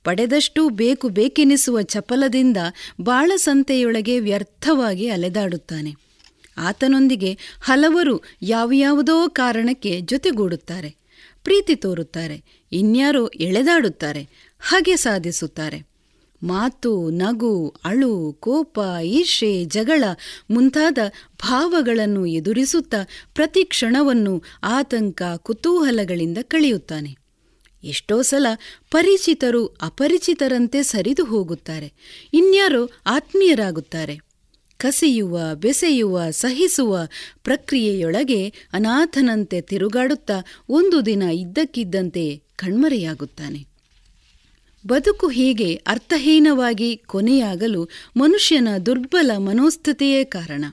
ಪಡೆದಷ್ಟು 0.03 0.69
ಬೇಕು 0.69 1.09
ಬೇಕೆನಿಸುವ 1.09 1.82
ಚಪಲದಿಂದ 1.82 2.57
ಬಾಳಸಂತೆಯೊಳಗೆ 3.01 4.19
ವ್ಯರ್ಥವಾಗಿ 4.19 5.09
ಅಲೆದಾಡುತ್ತಾನೆ. 5.09 5.93
ಆತನೊಂದಿಗೆ 6.57 7.38
ಹಲವರು 7.61 8.23
ಯಾವ್ಯಾವುದೋ 8.41 9.30
ಕಾರಣಕ್ಕೆ 9.30 10.01
ಜೊತೆಗೂಡುತ್ತಾರೆ. 10.01 10.95
ಪ್ರೀತಿ 11.43 11.75
ತೋರುತ್ತಾರೆ. 11.75 12.43
ಇನ್ಯಾರೋ 12.71 13.28
ಎಳೆದಾಡುತ್ತಾರೆ. 13.28 14.28
ಹಾಗೆ 14.59 14.95
ಸಾಧಿಸುತ್ತಾರೆ. 14.95 15.86
ಮಾತು, 16.43 17.09
ನಗು, 17.09 17.75
ಅಳು, 17.83 18.38
ಕೋಪ 18.39 18.79
ಈರ್ಷೆ 19.03 19.65
ಜಗಳ 19.65 20.03
ಮುಂತಾದ 20.49 20.97
ಭಾವಗಳನ್ನು 21.43 22.25
ಎದುರಿಸುತ್ತಾ 22.25 22.97
ಪ್ರತಿ 23.33 23.63
ಕ್ಷಣವನ್ನು 23.63 24.43
ಆತಂಕ, 24.63 25.21
ಕುತೂಹಲಗಳಿಂದ 25.38 26.38
ಕಳೆಯುತ್ತಾನೆ. 26.41 27.17
ಎಷ್ಟೋ 27.83 28.21
ಸಲ 28.21 28.47
ಪರಿಚಿತರು 28.91 29.65
ಅಪರಿಚಿತರಂತೆ 29.65 30.83
ಸರಿದು 30.83 31.25
ಹೋಗುತ್ತಾರೆ. 31.25 31.93
ಇನ್ಯಾರೋ 32.33 32.89
ಆತ್ಮೀಯರಾಗುತ್ತಾರೆ. 33.05 34.19
ಕಸಿಯುವ, 34.77 35.39
ಬೆಸೆಯುವ, 35.55 36.31
ಸಹಿಸುವ 36.31 36.99
ಪ್ರಕ್ರಿಯೆಯೊಳಗೆ 37.43 38.53
ಅನಾಥನಂತೆ 38.73 39.61
ತಿರುಗಾಡುತ್ತಾ 39.61 40.33
ಒಂದು 40.69 41.05
ದಿನ 41.05 41.21
ಇದ್ದಕ್ಕಿದ್ದಂತೆ 41.21 42.41
ಕಣ್ಮರೆಯಾಗುತ್ತಾನೆ. 42.55 43.76
ಬದುಕು 44.88 45.27
ಹೀಗೆ 45.27 45.75
ಅರ್ಥಹೀನವಾಗಿ 45.75 46.97
ಕೊನೆಯಾಗಲು 46.97 47.89
ಮನುಷ್ಯನ 48.17 48.67
ದುರ್ಬಲ 48.85 49.38
ಮನೋಸ್ಥಿತಿಯೇ 49.38 50.23
ಕಾರಣ. 50.23 50.65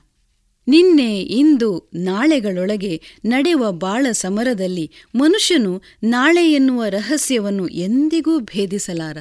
ನಿನ್ನೆ, 0.67 1.21
ಇಂದು, 1.21 1.89
ನಾಳೆಗಳೊಳಗೆ 1.93 3.01
ನಡೆಯುವ 3.25 3.71
ಬಾಳ 3.71 4.05
ಸಮರದಲ್ಲಿ 4.11 4.91
ಮನುಷ್ಯನು 5.15 5.81
ನಾಳೆ 6.03 6.51
ಎನ್ನುವ 6.51 6.83
ರಹಸ್ಯವನ್ನು 6.89 7.67
ಎಂದಿಗೂ 7.67 8.39
ಭೇದಿಸಲಾರ, 8.39 9.17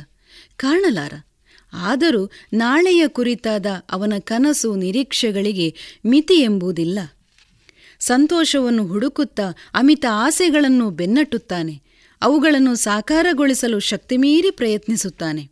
ಕಾಣಲಾರ. 0.57 1.13
ಆದರೂ 1.73 2.31
ನಾಳೆಯ 2.53 3.09
ಕುರಿತಾದ 3.09 3.67
ಅವನ 3.91 4.13
ಕನಸು 4.19 4.75
ನಿರೀಕ್ಷೆಗಳಿಗೆ 4.75 5.75
ಮಿತಿ 6.07 6.35
ಎಂಬುದಿಲ್ಲ. 6.35 6.99
ಸಂತೋಷವನ್ನು 8.01 8.87
ಹುಡುಕುತ್ತಾ 8.87 9.51
ಅಮಿತ 9.75 10.05
ಆಸೆಗಳನ್ನು 10.11 10.91
ಬೆನ್ನಟ್ಟುತ್ತಾನೆ. 10.91 11.84
ಅವುಗಳನ್ನು 12.25 12.75
ಸಾಕಾರಗೊಳಿಸಲು 12.75 13.79
ಶಕ್ತಿಮೀರಿ 13.79 14.51
ಪ್ರಯತ್ನಿಸುತ್ತಾನೆ. 14.51 15.51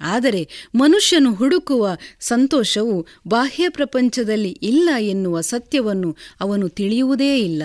ಆದರೆ 0.00 0.48
ಮನುಷ್ಯನು 0.74 1.34
ಹುಡುಕುವ 1.34 1.88
ಸಂತೋಷವು 2.20 3.06
ಬಾಹ್ಯ 3.28 3.68
ಪ್ರಪಂಚದಲ್ಲಿ 3.68 4.48
ಇಲ್ಲ 4.48 4.90
ಎನ್ನುವ 4.98 5.40
ಸತ್ಯವನ್ನು 5.40 6.16
ಅವನು 6.40 6.68
ತಿಳಿಯುವುದೇ 6.68 7.38
ಇಲ್ಲ. 7.38 7.62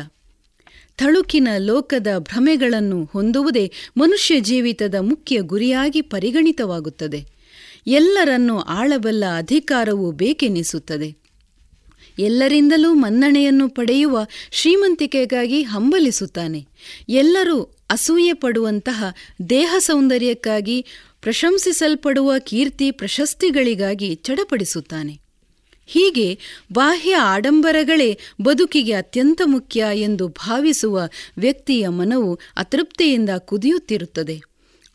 ಥಳುಕಿನ 0.97 1.47
ಲೋಕದ 1.57 2.07
ಭ್ರಮೆಗಳನ್ನು 2.17 3.09
ಹೊಂದುವುದೇ 3.13 3.71
ಮನುಷ್ಯ 3.97 4.39
ಜೀವಿತದ 4.39 4.95
ಮುಖ್ಯ 4.95 5.39
ಗುರಿಯಾಗಿ 5.41 6.01
ಪರಿಗಣಿತವಾಗುತ್ತದೆ. 6.01 7.25
ಎಲ್ಲರನ್ನೂ 7.87 8.59
ಆಳಬಲ್ಲ 8.59 9.23
ಅಧಿಕಾರವು 9.37 10.11
ಬೇಕೆನಿಸುತ್ತದೆ. 10.11 11.28
ಎಲ್ಲರಿಂದಲೂ 12.19 12.93
ಮನ್ನಣೆಯನ್ನು 12.93 13.69
ಪಡೆಯುವ 13.69 14.25
ಶ್ರೀಮಂತಿಕೆಗಾಗಿ 14.51 15.61
ಹಂಬಲಿಸುತ್ತಾನೆ. 15.61 16.67
ಎಲ್ಲರೂ 17.09 17.61
ಅಸೂಯೆ 17.89 18.33
ಪಡುವಂತಹ 18.33 19.03
ದೇಹ 19.49 19.75
ಸೌಂದರ್ಯಕ್ಕಾಗಿ 19.79 20.85
ಪ್ರಶಂಸಿಸಲ್ಪಡುವ 21.21 22.33
ಕೀರ್ತಿ 22.39 22.91
ಪ್ರಶಸ್ತಿಗಳಿಗಾಗಿ 22.91 24.15
ಚಡಪಡಿಸುತ್ತಾನೆ. 24.15 25.19
ಹೀಗೆ 25.87 26.39
ಬಾಹ್ಯ 26.73 27.15
ಆಡಂಬರಗಳೇ 27.15 28.19
ಬದುಕಿಗೆ 28.41 28.93
ಅತ್ಯಂತ 28.93 29.41
ಮುಖ್ಯ 29.45 29.85
ಎಂದು 29.93 30.27
ಭಾವಿಸುವ 30.27 31.01
ವ್ಯಕ್ತಿಯ 31.37 31.87
ಮನವು 31.87 32.39
ಅತೃಪ್ತಿಯಿಂದ 32.57 33.29
ಕುದಿಯುತ್ತಿರುತ್ತದೆ. 33.37 34.41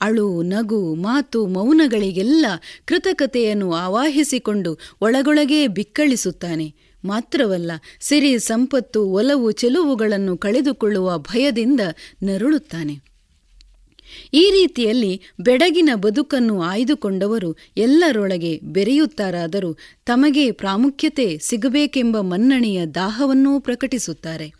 ಅಳು, 0.00 0.42
ನಗು, 0.42 0.94
ಮಾತು, 0.94 1.46
ಮೌನಗಳಿಗೆಲ್ಲ 1.46 2.46
ಕೃತಕತೆಯನ್ನು 2.84 3.74
ಆವಾಹಿಸಿಕೊಂಡು 3.74 4.78
ಒಳಗೊಳಗೇ 5.00 5.66
ಬಿಕ್ಕಳಿಸುತ್ತಾನೆ. 5.66 6.83
ಮಾತ್ರವಲ್ಲ, 7.04 7.72
ಸಿರಿ, 8.00 8.38
ಸಂಪತ್ತು, 8.38 9.06
ಒಲವು, 9.06 9.50
ಚೆಲುವುಗಳನ್ನು 9.50 10.36
ಕಳೆದುಕೊಳ್ಳುವ 10.36 11.18
ಭಯದಿಂದ 11.18 11.80
ನರಳುತ್ತಾನೆ. 12.22 13.14
ಈ 14.34 14.50
ರೀತಿಯಲ್ಲಿ 14.50 15.20
ಬೆಡಗಿನ 15.40 15.90
ಬದುಕನ್ನು 15.94 16.62
ಆಯ್ದುಕೊಂಡವರು 16.62 17.56
ಎಲ್ಲರೊಳಗೆ 17.76 18.60
ಬೆರೆಯುತ್ತಾರಾದರೂ 18.62 19.76
ತಮಗೆ 20.06 20.50
ಪ್ರಾಮುಖ್ಯತೆ 20.50 21.38
ಸಿಗಬೇಕೆಂಬ 21.38 22.20
ಮನ್ನಣೆಯ 22.20 22.86
ದಾಹವನ್ನೂ 22.86 23.60
ಪ್ರಕಟಿಸುತ್ತಾರೆ. 23.60 24.52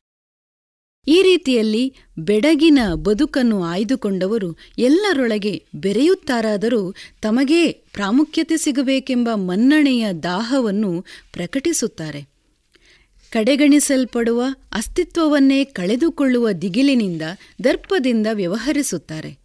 ಈ 1.09 1.22
ರೀತಿಯಲ್ಲಿ 1.22 1.95
ಬೆಡಗಿನ 2.18 2.78
ಬದುಕನ್ನು 2.95 3.64
ಆಯ್ದುಕೊಂಡವರು 3.64 4.57
ಎಲ್ಲರೊಳಗೆ 4.78 5.64
ಬೆರೆಯುತ್ತಾರಾದರೂ 5.74 6.95
ತಮಗೇ 7.22 7.72
ಪ್ರಾಮುಖ್ಯತೆ 7.72 8.57
ಸಿಗಬೇಕೆಂಬ 8.57 9.28
ಮನ್ನಣೆಯ 9.34 10.12
ದಾಹವನ್ನು 10.12 11.05
ಪ್ರಕಟಿಸುತ್ತಾರೆ. 11.32 12.34
ಕಡೆಗಣಿಸಲ್ಪಡುವ 13.35 14.45
ಅಸ್ತಿತ್ವವನ್ನೇ 14.72 15.64
ಕಳೆದುಕೊಳ್ಳುವ 15.64 16.53
ದಿಗಿಲಿನಿಂದ 16.53 17.22
ದರ್ಪದಿಂದ 17.64 18.26
ವ್ಯವಹರಿಸುತ್ತಾರೆ. 18.32 19.39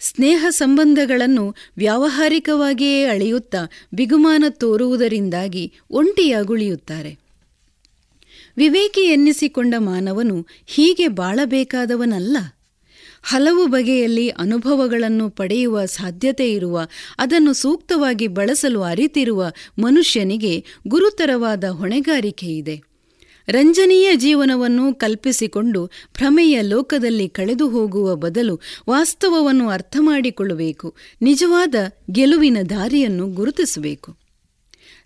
ಸ್ನೇಹ 0.00 0.46
ಸಂಬಂಧಗಳನ್ನು 0.48 1.54
ವ್ಯಾವಹಾರಿಕವಾಗಿಯೇ 1.76 3.04
ಅಳೆಯುತ್ತಾ 3.04 3.58
ಬಿಗುಮಾನ 3.94 4.44
ತೋರುವುದರಿಂದಾಗಿ 4.48 5.72
ಒಂಟಿಯಾಗುಳಿಯುತ್ತಾರೆ 5.90 7.18
ವಿವೇಕಿ 8.56 9.00
ಎನ್ನಿಸಿಕೊಂಡ 9.00 9.74
ಮಾನವನು 9.78 10.46
ಹೀಗೆ 10.66 11.08
ಬಾಳಬೇಕಾದವನಲ್ಲ. 11.08 12.36
ಹಲವು 13.22 13.66
ಬಗೆಯಲ್ಲಿ 13.66 14.28
ಅನುಭವಗಳನ್ನು 14.28 15.30
ಪಡೆಯುವ 15.30 15.84
ಸಾಧ್ಯತೆ 15.84 16.52
ಇರುವ, 16.52 16.80
ಅದನ್ನು 17.18 17.52
ಸೂಕ್ತವಾಗಿ 17.52 18.26
ಬಳಸಲು 18.26 18.82
ಅರಿತಿರುವ 18.82 19.52
ಮನುಷ್ಯನಿಗೆ 19.78 20.64
ಗುರುತರವಾದ 20.88 21.64
ಹೊಣೆಗಾರಿಕೆ 21.64 22.46
ಇದೆ 22.46 22.89
ರಂಜನೀಯ 23.50 24.16
ಜೀವನವನ್ನು 24.16 24.94
ಕಲ್ಪಿಸಿಕೊಂಡು 24.94 25.86
ಭ್ರಮೆಯ 25.86 26.62
ಲೋಕದಲ್ಲಿ 26.62 27.28
ಕಳೆದು 27.28 27.68
ಹೋಗುವ 27.68 28.16
ಬದಲು 28.16 28.60
ವಾಸ್ತವವನ್ನು 28.88 29.68
ಅರ್ಥ 29.68 29.96
ಮಾಡಿಕೊಳ್ಳಬೇಕು, 30.00 30.94
ನಿಜವಾದ 31.22 31.74
ಗೆಲುವಿನ 32.10 32.56
ದಾರಿಯನ್ನು 32.70 33.26
ಗುರುತಿಸಬೇಕು. 33.26 34.16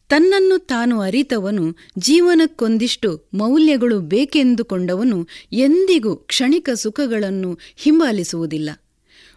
ತನ್ನನ್ನು 0.09 0.59
ತಾನು 0.59 1.01
ಅರಿತವನು, 1.01 1.77
ಜೀವನಕ್ಕೊಂದಿಷ್ಟು 1.99 3.29
ಮೌಲ್ಯಗಳು 3.35 4.01
ಬೇಕೆಂದುಕೊಂಡವನು 4.01 5.29
ಎಂದಿಗೂ 5.53 6.17
ಕ್ಷಣಿಕ 6.17 6.71
ಸುಖಗಳನ್ನು 6.75 7.59
ಹಿಂಬಾಲಿಸುವುದಿಲ್ಲ. 7.77 8.71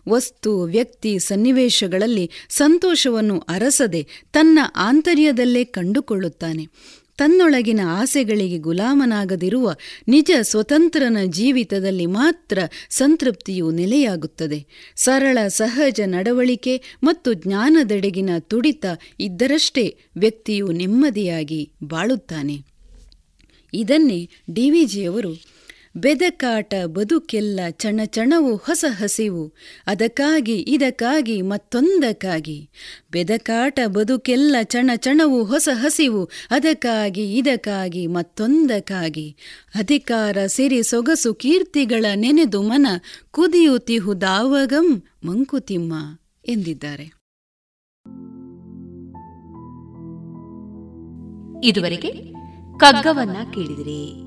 ವಸ್ತು, 0.10 0.64
ವ್ಯಕ್ತಿ, 0.64 1.20
ಸನ್ನಿವೇಶಗಳಲ್ಲಿ 1.20 2.32
ಸಂತೋಷವನ್ನು 2.50 3.40
ಅರಸದೆ 3.40 4.08
ತನ್ನ 4.34 4.60
ಆಂತರ್ಯದಲ್ಲೇ 4.76 5.64
ಕಂಡುಕೊಳ್ಳುತ್ತಾನೆ. 5.64 6.68
ತನ್ನೊಳಗಿನ 7.18 7.80
ಆಸೆಗಳಿಗೆ 7.88 8.58
ಗುಲಾಮನಾಗದಿರುವ 8.58 9.74
ನಿಜ 10.08 10.32
ಸ್ವತಂತ್ರನ 10.42 11.18
ಜೀವಿತದಲ್ಲಿ 11.26 12.06
ಮಾತ್ರ 12.06 12.60
ಸಂತೃಪ್ತಿಯು 12.90 13.72
ನೆಲೆಯಾಗುತ್ತದೆ. 13.72 14.68
ಸರಳ, 14.96 15.38
ಸಹಜ 15.48 16.02
ನಡವಳಿಕೆ 16.06 16.82
ಮತ್ತು 17.04 17.34
ಜ್ಞಾನದೆಡೆಗಿನ 17.34 18.30
ತುಡಿತ 18.40 18.86
ಇದ್ದರಷ್ಟೇ 19.20 19.98
ವ್ಯಕ್ತಿಯು 20.18 20.72
ನೆಮ್ಮದಿಯಾಗಿ 20.72 21.72
ಬಾಳುತ್ತಾನೆ. 21.84 22.58
ಇದನ್ನೇ 23.74 24.30
ಡಿವಿಜಿಯವರು 24.54 25.57
ಬೆದಕಾಟ 25.96 26.74
ಬದುಕೆಲ್ಲ 26.86 27.60
ಚಣಚಣವು 27.70 28.56
ಹೊಸ 28.56 28.86
ಹಸಿವು. 28.90 29.54
ಅದಕ್ಕಾಗಿ, 29.88 30.56
ಇದಕ್ಕಾಗಿ, 30.56 31.42
ಮತ್ತೊಂದಕ್ಕಾಗಿ. 31.42 32.70
ಬೆದಕಾಟ 33.12 33.80
ಬದುಕೆಲ್ಲ 33.86 34.56
ಚಣಚಣವು 34.64 35.44
ಹೊಸ 35.44 35.70
ಹಸಿವು. 35.74 36.30
ಅದಕ್ಕಾಗಿ, 36.52 37.38
ಇದಕ್ಕಾಗಿ, 37.38 38.08
ಮತ್ತೊಂದಕ್ಕಾಗಿ. 38.08 39.38
ಅಧಿಕಾರ 39.76 40.38
ಸಿರಿ 40.46 40.84
ಸೊಗಸು 40.84 41.34
ಕೀರ್ತಿಗಳ 41.34 42.06
ನೆನೆದು 42.16 42.62
ಮನ 42.62 42.88
ಕುದಿಯುತಿಹುದಾವಗಂ 43.32 45.04
ಮಂಕುತಿಮ್ಮ 45.26 45.94
ಎಂದಿದ್ದಾರೆ. 46.48 47.18
ಇದುವರೆಗೆ 51.64 52.12
ಕಗ್ಗವನ್ನ 52.80 53.38
ಕೇಳಿದಿರಿ. 53.54 54.27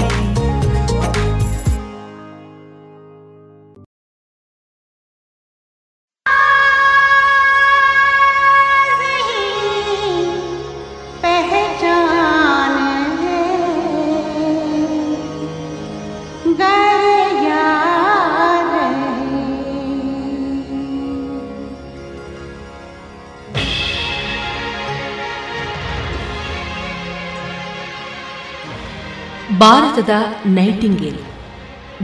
ಭಾರತದ 29.61 30.13
Nightingale, 30.45 31.21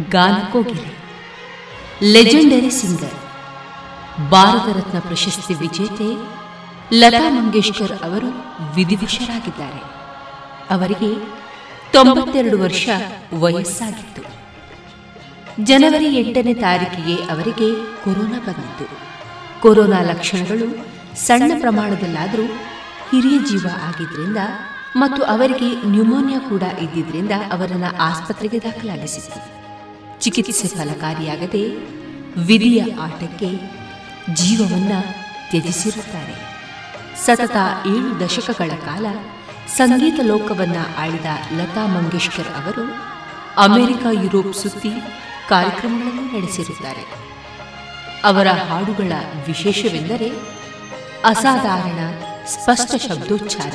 ಗಾನಕೋಗಿಲೆ, 0.10 0.90
legendary 2.14 2.72
singer 2.72 3.18
Bharat 4.32 4.78
Ratna 4.78 5.00
ಪ್ರಶಸ್ತಿ 5.00 5.54
ವಿಜೇತೆ 5.54 6.10
ಲತಾ 6.94 7.24
ಮಂಗೇಶ್ಕರ್ 7.30 7.96
ಅವರು 8.04 8.30
ವಿಧಿವಶರಾಗಿದ್ದಾರೆ. 8.76 9.82
ಅವರಿಗೆ 10.74 11.12
ತೊಂಬತ್ತೆರಡು 11.94 12.58
ವರ್ಷ 12.64 12.88
ವಯಸ್ಸಾಗಿತ್ತು. 13.34 14.24
ಜನವರಿ 15.64 16.10
ಎಂಟನೇ 16.20 16.54
ತಾರೀಕಿಗೆ 16.54 17.16
ಅವರಿಗೆ 17.32 17.70
ಕೊರೋನಾ 18.04 18.40
ಬಂದಿತ್ತು. 18.48 18.88
ಕೊರೋನಾ 19.62 20.02
ಲಕ್ಷಣಗಳು 20.02 20.68
ಸಣ್ಣ 21.18 21.52
ಪ್ರಮಾಣದಲ್ಲಾದರೂ 21.60 22.48
ಹಿರಿಯ 23.12 23.38
ಜೀವ 23.50 23.66
ಆಗಿದ್ರಿಂದ 23.88 24.38
ಮತ್ತು 24.96 25.24
ಅವರಿಗೆ 25.24 25.88
ನ್ಯೂಮೋನಿಯಾ 25.88 26.40
ಕೂಡ 26.40 26.64
ಇದ್ದಿದ್ದರಿಂದ 26.82 27.32
ಅವರನ್ನು 27.52 27.98
ಆಸ್ಪತ್ರೆಗೆ 27.98 28.60
ದಾಖಲಾಗಿಸಿತು 28.60 29.58
ಚಿಕಿತ್ಸೆ 30.20 30.68
ಫಲಕಾರಿಯಾಗದೆ 30.68 31.64
ವಿಧಿಯ 32.38 32.84
ಆಟಕ್ಕೆ 33.02 33.50
ಜೀವವನ್ನು 34.34 35.02
ತ್ಯಜಿಸಿರುತ್ತಾರೆ. 35.50 36.58
ಸತತ 37.26 37.56
ಏಳು 37.88 38.26
ದಶಕಗಳ 38.26 38.70
ಕಾಲ 38.70 39.06
ಸಂಗೀತ 39.78 40.20
ಲೋಕವನ್ನ 40.24 40.76
ಆಳಿದ 41.00 41.26
ಲತಾ 41.58 41.86
ಮಂಗೇಶ್ಕರ್ 41.86 42.48
ಅವರು 42.48 42.86
ಅಮೆರಿಕ, 43.58 44.06
ಯುರೋಪ್ 44.12 44.56
ಸುತ್ತಿ 44.56 44.92
ಕಾರ್ಯಕ್ರಮಗಳನ್ನು 45.50 46.38
ನಡೆಸಿರುತ್ತಾರೆ. 46.38 47.28
ಅವರ 48.24 48.48
ಹಾಡುಗಳ 48.48 49.12
ವಿಶೇಷವೆಂದರೆ 49.48 50.32
ಅಸಾಧಾರಣ 51.26 52.00
ಸ್ಪಷ್ಟ 52.46 52.96
ಶಬ್ದೋಚ್ಚಾರ. 52.96 53.74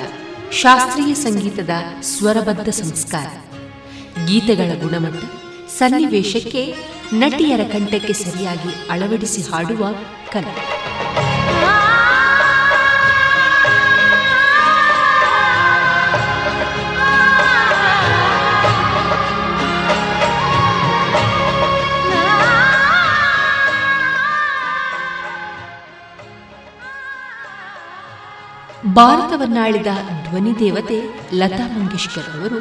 ಶಾಸ್ತ್ರೀಯ 0.53 1.15
ಸಂಗೀತದ 1.15 1.71
ಸ್ವರಬದ್ಧ 2.03 2.69
ಸಂಸ್ಕಾರ. 2.69 3.27
ಗೀತೆಗಳ 4.27 4.83
ಗುಣಮಟ್ಟ 4.83 5.25
ಸನ್ನಿವೇಶಕ್ಕೆ 5.79 6.75
ನಟಿಯರ 7.13 7.61
ಕಂಠಕ್ಕೆ 7.73 8.13
ಸರಿಯಾಗಿ 8.13 8.91
ಅಳವಡಿಸಿ 8.91 9.51
ಹಾಡುವ 9.51 9.87
ಕಲೆ. 10.33 10.55
ಭಾರತವನ್ನಾಳಿದ 28.93 29.91
ಧ್ವನಿ 30.25 30.59
ದೇವತೆ 30.59 30.97
ಲತಾ 31.35 31.79
ಮಂಗೇಶ್ಕರ್ 31.79 32.41
ಅವರು 32.41 32.59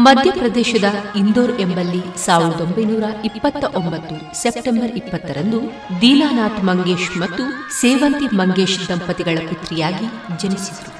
ಮಧ್ಯಪ್ರದೇಶದ 0.00 0.84
ಇಂದೋರ್ 1.16 1.60
ಎಂಬಲ್ಲಿ 1.60 2.00
ಸಾವಿರದ 2.24 2.60
ಒಂಬೈನೂರ 2.60 3.04
ಇಪ್ಪತ್ತ 3.24 3.64
ಒಂಬತ್ತು 3.74 4.42
ಸೆಪ್ಟೆಂಬರ್ 4.42 4.92
ಇಪ್ಪತ್ತರಂದು 4.96 5.58
ದೀನಾನಾಥ್ 6.00 6.64
ಮಂಗೇಶ್ 6.64 7.18
ಮತ್ತು 7.18 7.44
ಸೇವಂತಿ 7.80 8.36
ಮಂಗೇಶ್ 8.36 8.88
ದಂಪತಿಗಳ 8.88 9.38
ಪುತ್ರಿಯಾಗಿ 9.48 10.06
ಜನಿಸಿದರು. 10.36 10.92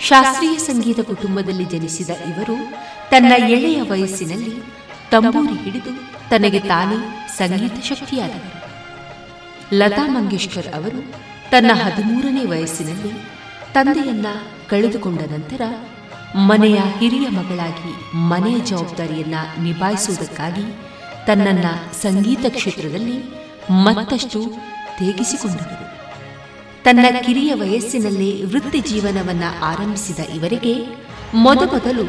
ಶಾಸ್ತ್ರೀಯ 0.00 0.58
ಸಂಗೀತ 0.58 1.00
ಕುಟುಂಬದಲ್ಲಿ 1.00 1.64
ಜನಿಸಿದ 1.64 2.10
ಇವರು 2.10 2.56
ತನ್ನ 3.10 3.32
ಎಳೆಯ 3.48 3.82
ವಯಸ್ಸಿನಲ್ಲಿ 3.82 4.52
ತಂಬೂರಿ 5.10 5.56
ಹಿಡಿದು 5.64 5.92
ತನಗೆ 6.30 6.60
ತಾನೇ 6.60 6.98
ಸಂಗೀತ 7.36 7.84
ಶಕ್ತಿಯಾದರು 7.84 8.50
ಲತಾ 9.76 10.06
ಮಂಗೇಶ್ಕರ್ 10.06 10.68
ಅವರು 10.74 11.00
ತನ್ನ 11.50 11.70
ಹದಿಮೂರನೇ 11.74 12.44
ವಯಸ್ಸಿನಲ್ಲಿ 12.44 13.12
ತಂದೆಯನ್ನ 13.76 14.26
ಕಳೆದುಕೊಂಡ 14.68 15.20
ನಂತರ 15.20 15.60
ಮನೆಯ 16.36 16.80
ಹಿರಿಯ 16.98 17.28
ಮಗಳಾಗಿ 17.28 18.16
ಮನೆಯ 18.16 18.58
ಜವಾಬ್ದಾರಿಯನ್ನ 18.58 19.34
ನಿಭಾಯಿಸುವುದಕ್ಕಾಗಿ 19.62 20.62
ತನ್ನನ್ನ 21.26 21.64
ಸಂಗೀತ 22.02 22.44
ಕ್ಷೇತ್ರದಲ್ಲಿ 22.48 23.18
ಮತ್ತಷ್ಟು 23.70 24.44
ತೇಗಿಸಿಕೊಂಡರು 24.98 25.86
ತನ್ನ 26.84 27.06
ಕಿರಿಯ 27.26 27.54
ವಯಸ್ಸಿನಲ್ಲೇ 27.54 28.42
ವೃತ್ತಿ 28.42 28.80
ಜೀವನವನ್ನ 28.80 29.44
ಆರಂಭಿಸಿದ 29.62 30.18
ಇವರಿಗೆ 30.18 30.74
ಮೊದಮೊದಲು 31.34 32.04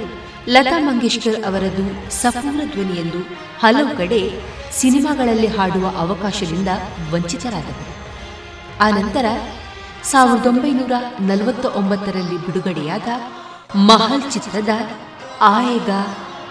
ಲತಾ 0.49 0.79
ಮಂಗೇಶ್ಕರ್ 0.79 1.45
ಅವರದು 1.45 2.11
ಸಫೂರ 2.11 2.61
ಧ್ವನಿ 2.73 2.99
ಎಂದು 2.99 3.17
ಹಲವು 3.59 3.97
ಕಡೆ 3.97 4.31
ಸಿನಿಮಾಗಳಲ್ಲಿ 4.71 5.47
ಹಾಡುವ 5.47 5.87
ಅವಕಾಶದಿಂದ 5.97 6.67
ವಂಚಿತರಾದರು. 7.11 7.97
ಆನಂತರ 8.83 9.25
ಸಾವಿರದ 10.11 10.45
ಒಂಬೈನೂರ 10.45 10.91
ನಲವತ್ತ 11.19 11.65
ಒಂಬತ್ತರಲ್ಲಿ 11.65 12.45
ಬಿಡುಗಡೆಯಾದ 12.45 13.07
ಮಹಲ್ 13.75 14.31
ಚಿತ್ರದ 14.31 14.69
ಆಯೇಗ 15.41 15.89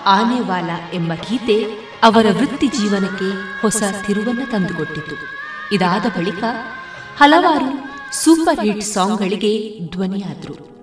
ಆನೆವಾಲ 0.07 0.71
ಎಂಬ 0.93 1.13
ಗೀತೆ 1.15 1.65
ಅವರ 2.03 2.27
ವೃತ್ತಿ 2.33 2.67
ಜೀವನಕ್ಕೆ 2.67 3.61
ಹೊಸ 3.63 3.83
ತಿರುವನ್ನು 4.07 4.51
ತಂದುಕೊಟ್ಟಿತು. 4.51 5.17
ಇದಾದ 5.73 6.19
ಬಳಿಕ 6.19 6.45
ಹಲವಾರು 7.17 7.71
ಸೂಪರ್ 8.25 8.61
ಹಿಟ್ 8.61 8.85
ಸಾಂಗ್ಗಳಿಗೆ 8.85 9.81
ಧ್ವನಿಯಾದರು. 9.93 10.76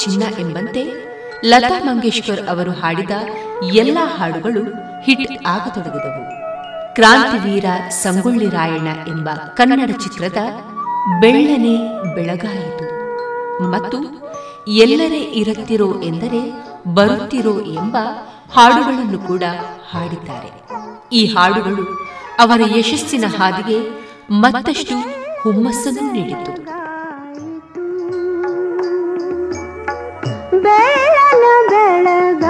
ಚಿನ್ನ 0.00 0.22
ಎಂಬಂತೆ 0.38 0.82
ಲತಾ 1.44 1.84
ಮಂಗೇಶ್ಕರ್ 1.84 2.48
ಅವರು 2.48 2.70
ಹಾಡಿದ 2.70 3.10
ಎಲ್ಲ 3.74 3.98
ಹಾಡುಗಳು 4.18 4.62
ಹಿಟ್ 5.02 5.46
ಆಗತೊಡಗಿದವು. 5.46 6.24
ಕ್ರಾಂತಿವೀರ 6.94 7.64
ಸಂಗೊಳ್ಳಿ 7.88 8.48
ರಾಯಣ್ಣ 8.48 8.88
ಎಂಬ 9.08 9.28
ಕನ್ನಡ 9.56 9.90
ಚಿತ್ರದ 10.02 10.40
ಬೆಳ್ಳನೆ 11.20 11.76
ಬೆಳಗಾಯಿತು. 12.14 12.86
ಮತ್ತು 13.70 13.98
ಎಲ್ಲರೇ 14.68 15.20
ಇರುತ್ತಿರೋ 15.20 16.02
ಎಂದರೆ 16.02 16.42
ಬರುತ್ತಿರೋ 16.94 17.60
ಎಂಬ 17.60 17.96
ಹಾಡುಗಳನ್ನು 18.56 19.18
ಕೂಡ 19.18 19.42
ಹಾಡಿದ್ದಾರೆ. 19.90 20.50
ಈ 21.12 21.26
ಹಾಡುಗಳು 21.34 21.84
ಅವರ 22.40 22.60
ಯಶಸ್ಸಿನ 22.76 23.24
ಹಾದಿಗೆ 23.38 23.78
ಮತ್ತಷ್ಟು 24.30 24.96
ಹುಮ್ಮಸ್ಸನ್ನು 25.42 26.12
ನೀಡಿತು. 26.12 26.52
ಬೆಳನ 30.64 31.44
ಬೆಳಗಾಯಿತು 31.70 32.49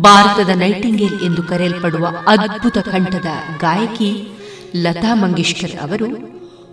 ಭಾರತದ 0.00 0.48
ನೈಟಿಂಗೇಲ್ 0.48 1.20
ಎಂದು 1.20 1.42
ಕರೆಯಲ್ಪಡುವ 1.42 2.06
ಅದ್ಭುತ 2.26 2.78
ಕಂಠದ 2.78 3.26
ಗಾಯಕಿ 3.58 4.28
ಲತಾ 4.76 5.14
ಮಂಗೇಶ್ಕರ್ 5.14 5.80
ಅವರು 5.80 6.08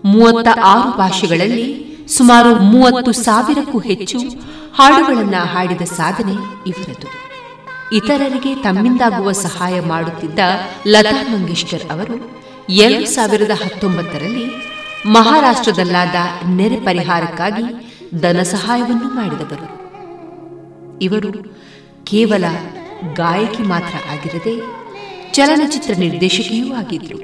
ಮೂವತ್ತ 0.06 0.48
ಆರು 0.64 0.98
ಭಾಷೆಗಳಲ್ಲಿ 0.98 1.98
ಸುಮಾರು 2.08 2.56
ಮೂವತ್ತು 2.56 3.12
ಸಾವಿರಕ್ಕೂ 3.12 3.80
ಹೆಚ್ಚು 3.80 4.20
ಹಾಡುಗಳನ್ನು 4.76 5.46
ಹಾಡಿದ 5.46 5.82
ಸಾಧನೆ 5.82 6.36
ಇವರದು. 6.68 7.08
ಇತರರಿಗೆ 7.96 8.56
ತಮ್ಮಿಂದಾಗುವ 8.56 9.32
ಸಹಾಯ 9.32 9.82
ಮಾಡುತ್ತಿದ್ದ 9.82 10.40
ಲತಾ 10.88 11.24
ಮಂಗೇಶ್ಕರ್ 11.24 11.92
ಅವರು 11.92 12.16
ಎರಡು 12.70 13.06
ಸಾವಿರದ 13.06 13.52
ಹತ್ತೊಂಬತ್ತರಲ್ಲಿ 13.52 14.46
ಮಹಾರಾಷ್ಟ್ರದಲ್ಲಾದ 15.06 16.16
ನೆರೆ 16.50 16.76
ಪರಿಹಾರಕ್ಕಾಗಿ 16.76 17.66
ಧನ 18.22 18.42
ಸಹಾಯವನ್ನು 18.44 19.16
ಮಾಡಿದವರು. 19.16 19.68
ಇವರು 21.02 21.32
ಕೇವಲ 22.06 22.46
ಗಾಯಕಿ 23.14 23.64
ಮಾತ್ರ 23.64 23.96
ಆಗಿರದೆ 24.12 24.54
ಚಲನಚಿತ್ರ 25.34 25.94
ನಿರ್ದೇಶಕಿಯೂ 25.98 26.74
ಆಗಿದ್ರು. 26.74 27.18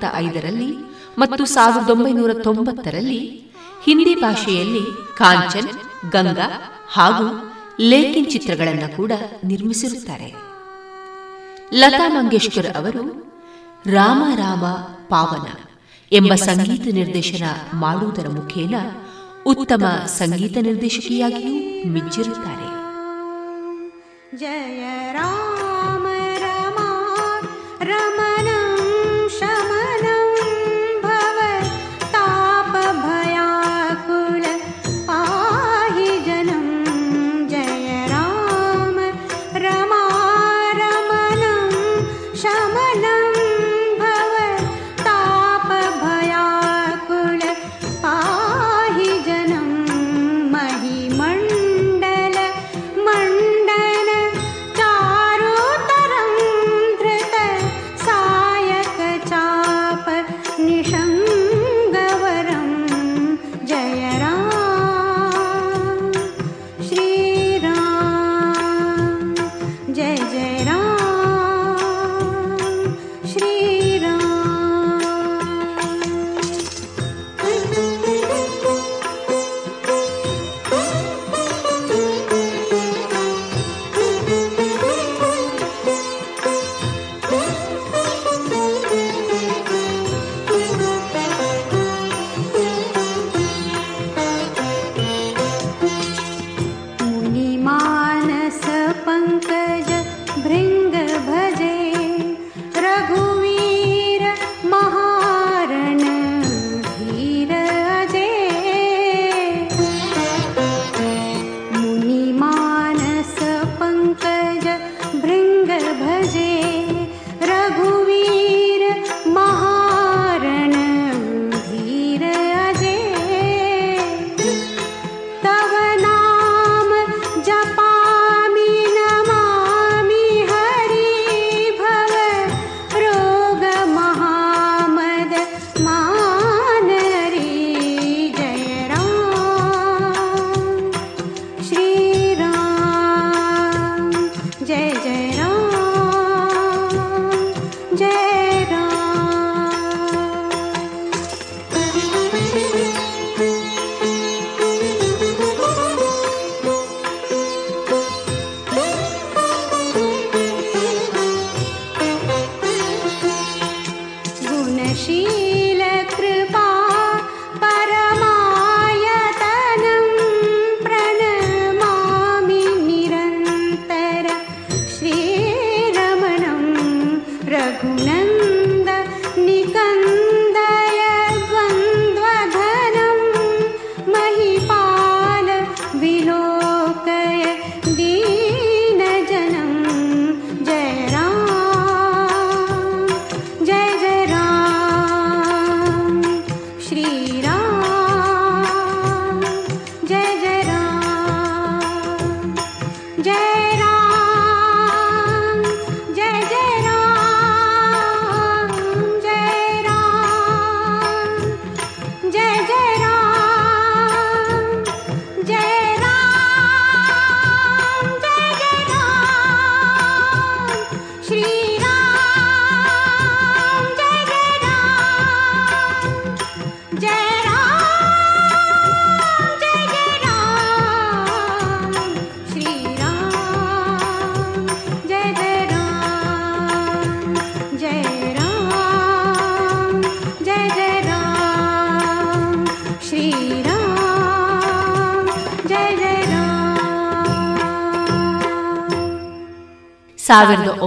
ಐವತ್ತ 0.00 0.16
ಐದರಲ್ಲಿ 0.16 0.70
ಮತ್ತು 1.18 1.44
ಸಾವಿರದ 1.44 1.90
ಒಂಬೈನೂರ 1.90 2.32
ತೊಂಬತ್ತರಲ್ಲಿ 2.42 3.20
ಹಿಂದಿ 3.84 4.14
ಭಾಷೆಯಲ್ಲಿ 4.14 4.82
ಕಾಂಚನ್, 5.16 5.70
ಗಂಗಾ 6.10 6.48
ಹಾಗೂ 6.92 7.26
ಲೇಖಿನ್ 7.80 8.30
ಚಿತ್ರಗಳನ್ನು 8.30 8.96
ಕೂಡ 8.96 9.12
ನಿರ್ಮಿಸಿರುತ್ತಾರೆ. 9.44 10.28
ಲತಾ 11.74 12.08
ಮಂಗೇಶ್ಕರ್ 12.08 12.76
ಅವರು 12.76 13.04
ರಾಮ 13.86 14.22
ರಾಮ 14.36 14.64
ಪಾವನ 15.12 15.46
ಎಂಬ 16.12 16.34
ಸಂಗೀತ 16.34 16.86
ನಿರ್ದೇಶನ 16.92 17.44
ಮಾಡುವುದರ 17.74 18.28
ಮುಖೇನ 18.28 18.74
ಉತ್ತಮ 19.46 19.84
ಸಂಗೀತ 20.06 20.56
ನಿರ್ದೇಶಕಿಯಾಗಿಯೂ 20.60 21.56
ಮಿಂಚಿರುತ್ತಾರೆ. 21.92 22.39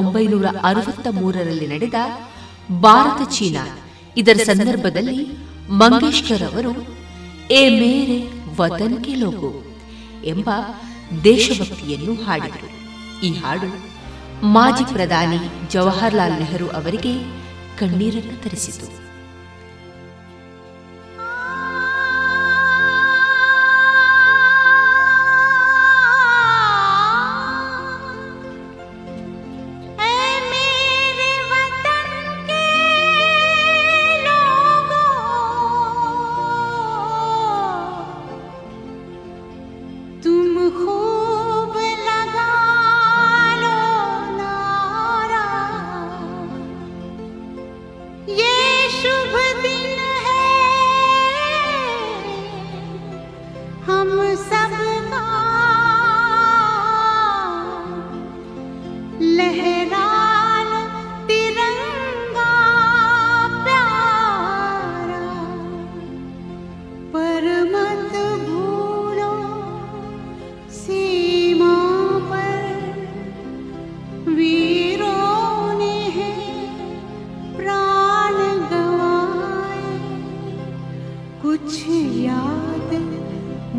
ಒಂಬೈನೂರ 0.03 0.45
ಅರವತ್ತ 0.63 1.07
ಮೂರರಲ್ಲಿ 1.19 1.67
ನಡೆದ 1.67 1.99
ಭಾರತ 2.81 3.21
ಚೀನಾ, 3.29 3.63
ಇದರ 4.17 4.37
ಸಂದರ್ಭದಲ್ಲಿ 4.45 5.19
ಮಂಗೇಶ್ಕರ್ 5.69 6.43
ಅವರು, 6.43 6.71
ಎ 7.51 7.61
ಮೇರೆ 7.79 8.17
ವತನ್ 8.59 8.97
ಕೆ 9.05 9.15
ಲೋಗು 9.15 9.51
ಎಂಬ 10.25 10.49
ದೇಶಭಕ್ತಿಯನ್ನು 11.23 12.13
ಹಾಡಿದರು. 12.23 12.69
ಈ 13.25 13.31
ಹಾಡು 13.33 13.69
ಮಾಜಿ 14.47 14.85
ಪ್ರಧಾನಿ 14.93 15.39
ಜವಾಹರ್ಲಾಲ್ 15.71 16.39
ನೆಹರು 16.39 16.67
ಅವರಿಗೆ 16.69 17.13
ಕಣ್ಣೀರನ್ನು 17.79 18.43
ತರಿಸಿತು. 18.43 19.02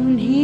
उन्हें 0.03 0.42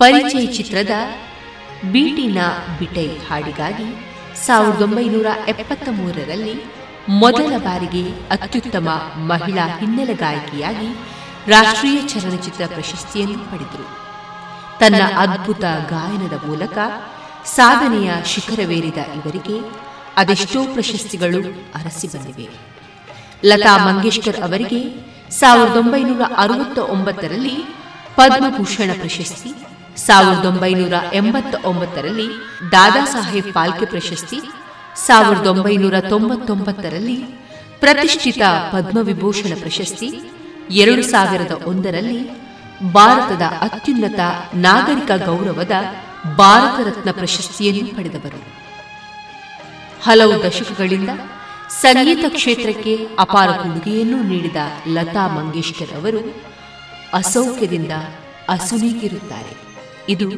ಪರಿಚಯ 0.00 0.46
ಚಿತ್ರದ 0.46 0.90
ಬೀಟಿನ 1.92 2.38
ಬಿಟೆ 2.78 3.18
ಹಾಡಿಗಾಗಿ 3.28 3.86
ಸಾವಿರದ 4.46 4.82
ಒಂಬೈನೂರ 4.82 5.26
ಎಪ್ಪತ್ತ 5.48 5.88
ಮೂರರಲ್ಲಿ 5.92 6.54
ಮೊದಲ 7.08 7.58
ಬಾರಿಗೆ 7.58 8.02
ಅತ್ಯುತ್ತಮ 8.30 8.88
ಮಹಿಳಾ 9.16 9.66
ಹಿನ್ನೆಲೆ 9.78 10.14
ಗಾಯಕಿಯಾಗಿ 10.14 10.88
ರಾಷ್ಟ್ರೀಯ 11.50 12.00
ಚಲನಚಿತ್ರ 12.08 12.66
ಪ್ರಶಸ್ತಿಯನ್ನು 12.66 13.38
ಪಡೆದರು. 13.38 13.86
ತನ್ನ 14.80 15.02
ಅದ್ಭುತ 15.16 15.64
ಗಾಯನದ 15.90 16.46
ಮೂಲಕ 16.46 16.78
ಸಾಧನೆಯ 17.44 18.12
ಶಿಖರವೇರಿದ 18.24 18.96
ಇವರಿಗೆ 18.96 19.56
ಅದೆಷ್ಟೋ 20.16 20.64
ಪ್ರಶಸ್ತಿಗಳು 20.64 21.40
ಅರಸಿ 21.74 22.06
ಬಂದಿವೆ. 22.06 22.48
ಲತಾ 23.44 23.76
ಮಂಗೇಶ್ಕರ್ 23.86 24.40
ಅವರಿಗೆ 24.40 24.80
ಸಾವಿರದ 25.30 25.76
ಒಂಬೈನೂರ 25.76 26.22
ಅರವತ್ತ 26.36 26.78
ಒಂಬತ್ತರಲ್ಲಿ 26.78 27.56
ಪದ್ಮಭೂಷಣ 28.16 28.90
ಪ್ರಶಸ್ತಿ 29.00 29.54
ಸಾವಿರದ 30.06 30.44
ಒಂಬೈನೂರ 30.44 30.94
ಎಂಬತ್ತ 31.12 31.54
ಒಂಬತ್ತರಲ್ಲಿ 31.70 32.26
ದಾದಾ 32.72 33.04
ಸಾಹೇಬ್ 33.04 33.48
ಫಾಲ್ಕೆ 33.52 33.86
ಪ್ರಶಸ್ತಿ, 33.86 34.38
ಸಾವಿರದ 35.06 35.46
ಒಂಬೈನೂರ 35.46 35.96
ತೊಂಬತ್ತೊಂಬತ್ತರಲ್ಲಿ 36.12 37.16
ಪ್ರತಿಷ್ಠಿತ 37.82 38.42
ಪದ್ಮವಿಭೂಷಣ 38.72 39.52
ಪ್ರಶಸ್ತಿ, 39.60 40.08
ಎರಡು 40.82 41.02
ಸಾವಿರದ 41.12 41.54
ಒಂದರಲ್ಲಿ 41.66 42.20
ಭಾರತದ 42.94 43.44
ಅತ್ಯುನ್ನತ 43.66 44.20
ನಾಗರಿಕ 44.66 45.10
ಗೌರವದ 45.26 45.74
ಭಾರತ 46.36 46.86
ರತ್ನ 46.88 47.10
ಪ್ರಶಸ್ತಿಯನ್ನು 47.10 47.92
ಪಡೆದವರು. 47.96 48.40
ಹಲವು 50.06 50.34
ದಶಕಗಳಿಂದ 50.44 51.10
ಸಂಗೀತ 51.82 52.24
ಕ್ಷೇತ್ರಕ್ಕೆ 52.34 52.92
ಅಪಾರ 53.18 53.48
ಕೊಡುಗೆಯನ್ನು 53.62 54.18
ನೀಡಿದ 54.22 54.56
ಲತಾ 54.96 55.24
ಮಂಗೇಶ್ಕರ್ 55.36 55.94
ಅವರು 55.98 56.20
ಅಸೌಖ್ಯದಿಂದ 57.14 57.94
ಅಸುನೀಗಿರುತ್ತಾರೆ. 58.48 59.67
ಇದು 60.08 60.28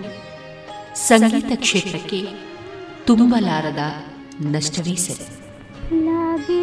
ಸಂಗೀತ 0.95 1.53
ಕ್ಷೇತ್ರಕ್ಕೆ 1.57 2.21
ತುಂಬಲಾರದ 3.07 3.83
ನಷ್ಟವೇ 4.51 4.97
ಸರಿ. 4.97 5.27
लागे 6.05 6.61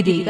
ಇದೀಗ 0.00 0.28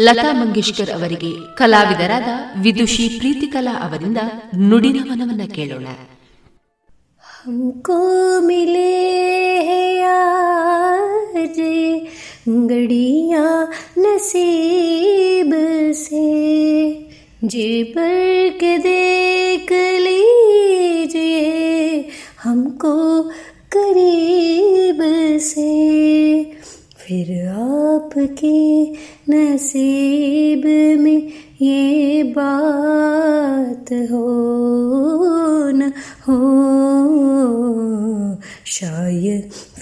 ಲತಾ 0.00 0.32
ಮಂಗೇಶ್ಕರ್ 0.32 0.90
ಅವರಿಗೆ 0.90 1.30
ಕಲಾವಿದರಾದ 1.54 2.30
ವಿದುಷಿ 2.60 3.08
ಪ್ರೀತಿಕಲಾ 3.18 3.74
ಅವರಿಂದ 3.82 4.20
ನುಡಿನವನವನ್ನ 4.68 5.44
ಕೇಳೋಣ. 5.54 5.86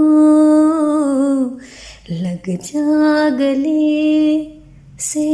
लग 2.23 2.47
जा 2.63 2.87
गले 3.39 3.81
से 5.01 5.29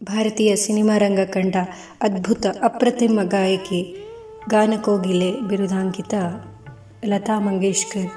ಭಾರತೀಯ 0.00 0.50
ಸಿನಿಮಾ 0.56 0.94
ರಂಗ 0.96 1.20
ಕಂಡ 1.34 1.56
ಅದ್ಭುತ 2.02 2.46
ಅಪ್ರತಿಮ 2.62 3.20
ಗಾಯಕಿ 3.24 3.80
ಗಾನಕೋಗಿಲೆ 4.48 5.30
ಬಿರುದಾಂಕಿತ 5.48 6.14
ಲತಾ 7.04 7.36
ಮಂಗೇಶ್ಕರ್ 7.38 8.08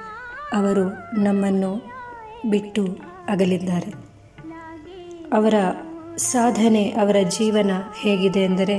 ಅವರು 0.54 0.86
ನಮ್ಮನ್ನು 1.22 1.72
ಬಿಟ್ಟು 2.50 2.84
ಅಗಲಿದ್ದಾರೆ 3.28 3.92
ಅವರ 5.37 5.55
ಸಾಧನೆ 6.17 6.85
ಅವರ 6.91 7.17
ಜೀವನ 7.29 7.71
ಹೇಗಿದೆ 8.03 8.41
ಎಂದರೆ, 8.41 8.79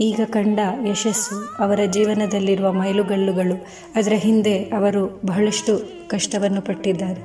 ಈಗ 0.00 0.20
ಕಂಡ 0.24 0.58
ಯಶಸ್ಸು 0.86 1.36
ಅವರ 1.58 1.80
ಜೀವನದಲ್ಲಿರುವ 1.92 2.72
ಮೈಲುಗಲ್ಲುಗಳು, 2.72 3.56
ಅದರ 3.96 4.12
ಹಿಂದೆ 4.16 4.56
ಅವರು 4.64 5.02
ಬಹಳಷ್ಟು 5.24 5.72
ಕಷ್ಟವನ್ನು 6.08 6.62
ಪಟ್ಟಿದ್ದಾರೆ. 6.62 7.22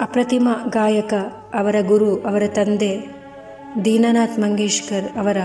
ಅಪ್ರತಿಮ 0.00 0.48
ಗಾಯಕ 0.68 1.14
ಅವರ 1.54 1.76
ಗುರು 1.80 2.16
ಅವರ 2.16 2.42
ತಂದೆ 2.46 2.92
ದೀನನಾಥ್ 3.84 4.38
ಮಂಗೇಶ್ಕರ್ 4.38 5.06
ಅವರ 5.18 5.36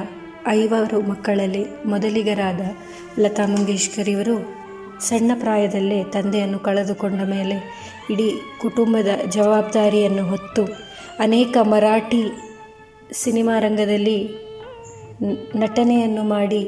ಐವರು 0.48 1.02
ಮಕ್ಕಳಲ್ಲಿ 1.02 1.64
ಮೊದಲಿಗರಾದ 1.86 2.62
ಲತಾ 3.20 3.46
ಮಂಗೇಶ್ಕರ್ 3.46 4.10
ಇವರು 4.10 4.36
ಸಣ್ಣ 5.00 5.32
ಪ್ರಾಯದಲ್ಲೇ 5.40 6.04
ತಂದೆಯನ್ನು 6.04 6.60
ಕಳೆದುಕೊಂಡ 6.60 7.22
ಮೇಲೆ 7.22 7.58
ಇಡೀ 8.10 8.28
ಕುಟುಂಬದ 8.62 9.08
ಜವಾಬ್ದಾರಿಯನ್ನು 9.26 10.24
ಹೊತ್ತು 10.24 10.91
ಅನೇಕ 11.22 11.58
ಮರಾಠಿ 11.64 12.22
ಸಿನಿಮಾ 13.14 13.60
ರಂಗದಲ್ಲಿ 13.60 14.20
ನಟನೆಯನ್ನು 15.56 16.24
ಮಾಡಿ 16.24 16.62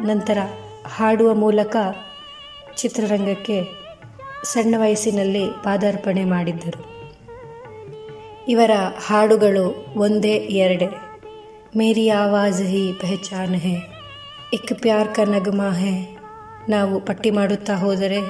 ನಂತರ 0.00 0.38
ಹಾಡುವ 0.86 1.34
ಮೂಲಕ 1.34 1.76
ಚಿತ್ರರಂಗಕ್ಕೆ 2.76 3.58
ಸಣ್ಣ 4.44 4.74
ವಯಸ್ಸಿನಲ್ಲಿ 4.78 5.44
ಪಾದಾರ್ಪಣೆ 5.64 6.24
ಮಾಡಿದ್ದರು. 6.24 6.80
ಇವರ 8.48 8.70
ಹಾಡುಗಳು 9.06 9.66
ಒಂದೇ 9.96 10.34
ಎರಡೇ. 10.58 10.88
ಮೇರಿ 11.76 12.08
ಆವಾಜ್ 12.08 12.62
ಹಿ 12.62 12.92
ಪೆಹಚಾನ್ 13.00 13.54
ಹೇ, 13.54 13.76
ಇಕ್ 14.52 14.74
ಪ್ಯಾರ್ 14.82 15.14
ಕ 15.14 15.20
ನಗಮಾ 15.20 15.70
ಹೇ, 15.70 15.94
ನಾವು 16.68 17.00
ಪಟ್ಟಿ 17.00 17.30
ಮಾಡುತ್ತಾ 17.30 17.74
ಹೋದರೆ 17.74 18.20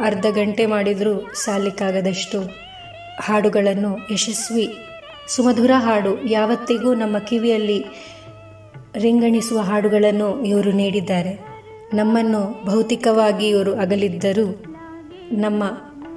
ಅರ್ಧ 0.00 0.26
ಗಂಟೆ 0.30 0.66
ಮಾಡಿದರೂ 0.66 1.14
ಸಾಲಿಕ್ಕಾಗದಷ್ಟು 1.34 2.67
ಹಾಡುಗಳನ್ನು 3.20 3.98
ಯಶಸ್ವಿ. 4.12 4.76
ಸುಮಧುರ 5.28 5.70
ಹಾಡು 5.76 6.24
ಯಾವತ್ತಿಗೂ 6.24 6.94
ನಮ್ಮ 6.94 7.18
ಕಿವಿಯಲ್ಲಿ 7.18 7.84
ರಿಂಗಣಿಸುವ 8.96 9.58
ಹಾಡುಗಳನ್ನು 9.58 10.44
ಇವರು 10.44 10.72
ನೀಡಿದ್ದಾರೆ. 10.72 11.40
ನಮ್ಮನ್ನು 11.94 12.64
ಭೌತಿಕವಾಗಿ 12.64 13.48
ಇವರು 13.48 13.74
ಅಗಲಿದ್ದರೂ 13.74 14.64
ನಮ್ಮ, 15.32 15.64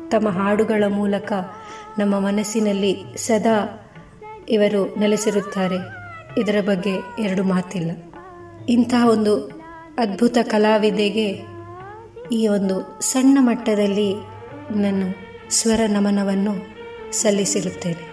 ತಮ್ಮ 0.09 0.29
ಹಾಡುಗಳ 0.29 0.83
ಮೂಲಕ 0.87 1.33
ನಮ್ಮ 1.99 2.19
ಮನಸ್ಸಿನಲ್ಲಿ 2.19 2.97
ಸದಾ 3.17 3.87
ಇವರು 4.49 4.95
ನೆಲೆಸಿರುತ್ತಾರೆ. 4.99 6.01
ಇದರ 6.41 6.55
ಬಗ್ಗೆ 6.61 7.23
ಎರಡು 7.23 7.43
ಮಾತಿಲ್ಲ. 7.43 7.91
ಇಂತಹ 8.69 9.07
ಒಂದು 9.09 9.61
ಅದ್ಭುತ 9.97 10.37
ಕಲಾವಿದೆಗೆ 10.43 11.41
ಈ 12.31 12.47
ಒಂದು 12.47 13.01
ಸಣ್ಣ 13.01 13.37
ಮಟ್ಟದಲ್ಲಿ 13.41 14.13
ನಾನು 14.75 15.31
ಸ್ವರ 15.53 15.79
ನಮನವನ್ನು 15.87 16.70
ಸಲ್ಲಿಸಿರುತ್ತೇನೆ. 17.11 18.10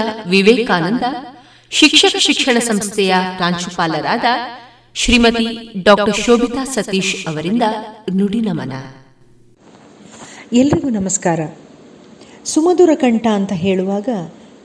ಪುತ್ತೂರು 0.00 0.30
ವಿವೇಕಾನಂದ, 0.30 1.02
ಶಿಕ್ಷಕ 1.70 2.16
ಶಿಕ್ಷಣ 2.18 2.58
ಸಂಸ್ಥೆಯ 2.58 3.14
ಪ್ರಾಂಶುಪಾಲರಾದ 3.36 4.24
ಶ್ರೀಮತಿ 4.94 5.72
ಡಾಕ್ಟರ್ 5.82 6.16
ಶೋಭಿತಾ 6.16 6.64
ಸತೀಶ್ 6.64 7.26
ಅವರಿಂದ 7.26 7.62
ನುಡಿ 8.14 8.40
ನಮನ. 8.40 8.72
ಎಲ್ರಿಗೂ 10.52 10.88
ನಮಸ್ಕಾರ. 10.88 11.40
ಸುಮಧುರ 12.44 12.90
ಕಂಠ 12.94 13.26
ಅಂತ 13.26 13.52
ಹೇಳುವಾಗ 13.52 14.08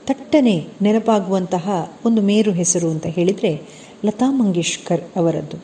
ತಟ್ಟನೆ 0.06 0.66
ನೆನಪಾಗುವಂತಹ 0.82 1.92
ಒಂದು 2.04 2.22
ಮೇರು 2.22 2.52
ಹೆಸರು 2.52 2.90
ಅಂತ 2.90 3.06
ಹೇಳಿದರೆ 3.06 3.62
ಲತಾ 4.04 4.30
ಮಂಗೇಶ್ಕರ್ 4.30 5.00
ಅವರದ್ದು. 5.16 5.56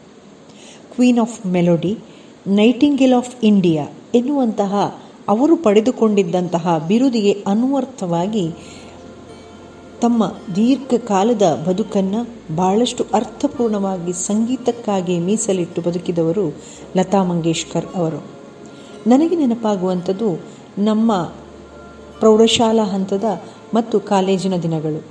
Queen 0.94 1.18
of 1.18 1.46
melody 1.46 1.98
nightingale 2.46 3.14
of 3.14 3.44
India 3.44 3.86
ಎನ್ನುವಂತಹ 4.14 5.04
ಅವರು 5.28 5.56
ಪಡೆದುಕೊಂಡಿದ್ದಂತಹ 5.56 6.84
ಬಿರುದಿಗೆ 6.88 7.44
ಅನ್ವರ್ಥವಾಗಿ 7.46 8.50
ತಮ್ಮ 10.00 10.34
ದೀರ್ಘಕಾಲದ 10.56 11.64
ಬದುಕನ್ನು 11.68 12.56
ಬಹಳಷ್ಟು 12.56 13.06
ಅರ್ಥಪೂರ್ಣವಾಗಿ 13.14 14.12
ಸಂಗೀತಕ್ಕಾಗಿ 14.12 15.18
ಮೀಸಲಿಟ್ಟು 15.18 15.82
ಬದುಕಿದವರು 15.82 16.56
ಲತಾ 16.96 17.22
ಮಂಗೇಶ್ಕರ್ 17.22 17.86
ಅವರು. 17.94 18.26
ನನಗೆ 19.06 19.36
ನೆನಪಾಗುವಂಥದ್ದು 19.36 20.40
ನಮ್ಮ 20.78 21.22
ಪ್ರೌಢಶಾಲಾ 22.18 22.84
ಹಂತದ 22.84 23.24
ಮತ್ತು 23.74 24.00
ಕಾಲೇಜಿನ 24.00 24.56
ದಿನಗಳು. 24.56 25.02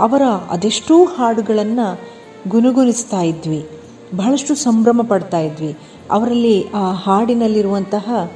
ಅವರ 0.00 0.22
ಅದೆಷ್ಟೋ 0.50 1.04
ಹಾಡುಗಳನ್ನು 1.04 2.00
ಗುನುಗುನಿಸ್ತಾ 2.48 3.22
ಇದ್ವಿ. 3.22 3.68
ಬಹಳಷ್ಟು 4.16 4.54
ಸಂಭ್ರಮ 4.54 5.00
ಪಡ್ತಾ 5.08 5.38
ಇದ್ವಿ. 5.38 5.78
ಅವರಲ್ಲಿ 6.10 6.70
ಆ 6.70 6.92
ಹಾಡಿನಲ್ಲಿರುವಂತಹ 6.92 8.30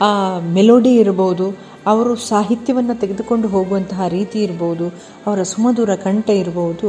ಆ 0.00 0.38
ಮೆಲೋಡಿ 0.38 0.94
ಇರ್ಬೋದು 0.94 1.67
ಅವರು 1.88 2.12
ಸಾಹಿತ್ಯವನ್ನು 2.30 2.94
ತೆಗೆದುಕೊಂಡು 3.00 3.48
ಹೋಗುವಂತಹ 3.48 4.08
ರೀತಿ 4.08 4.38
ಇರ್ಬೋದು, 4.42 4.86
ಅವರ 5.26 5.42
ಸುಮಧುರ 5.42 5.92
ಕಂಠ 6.06 6.28
ಇರ್ಬೋದು 6.42 6.88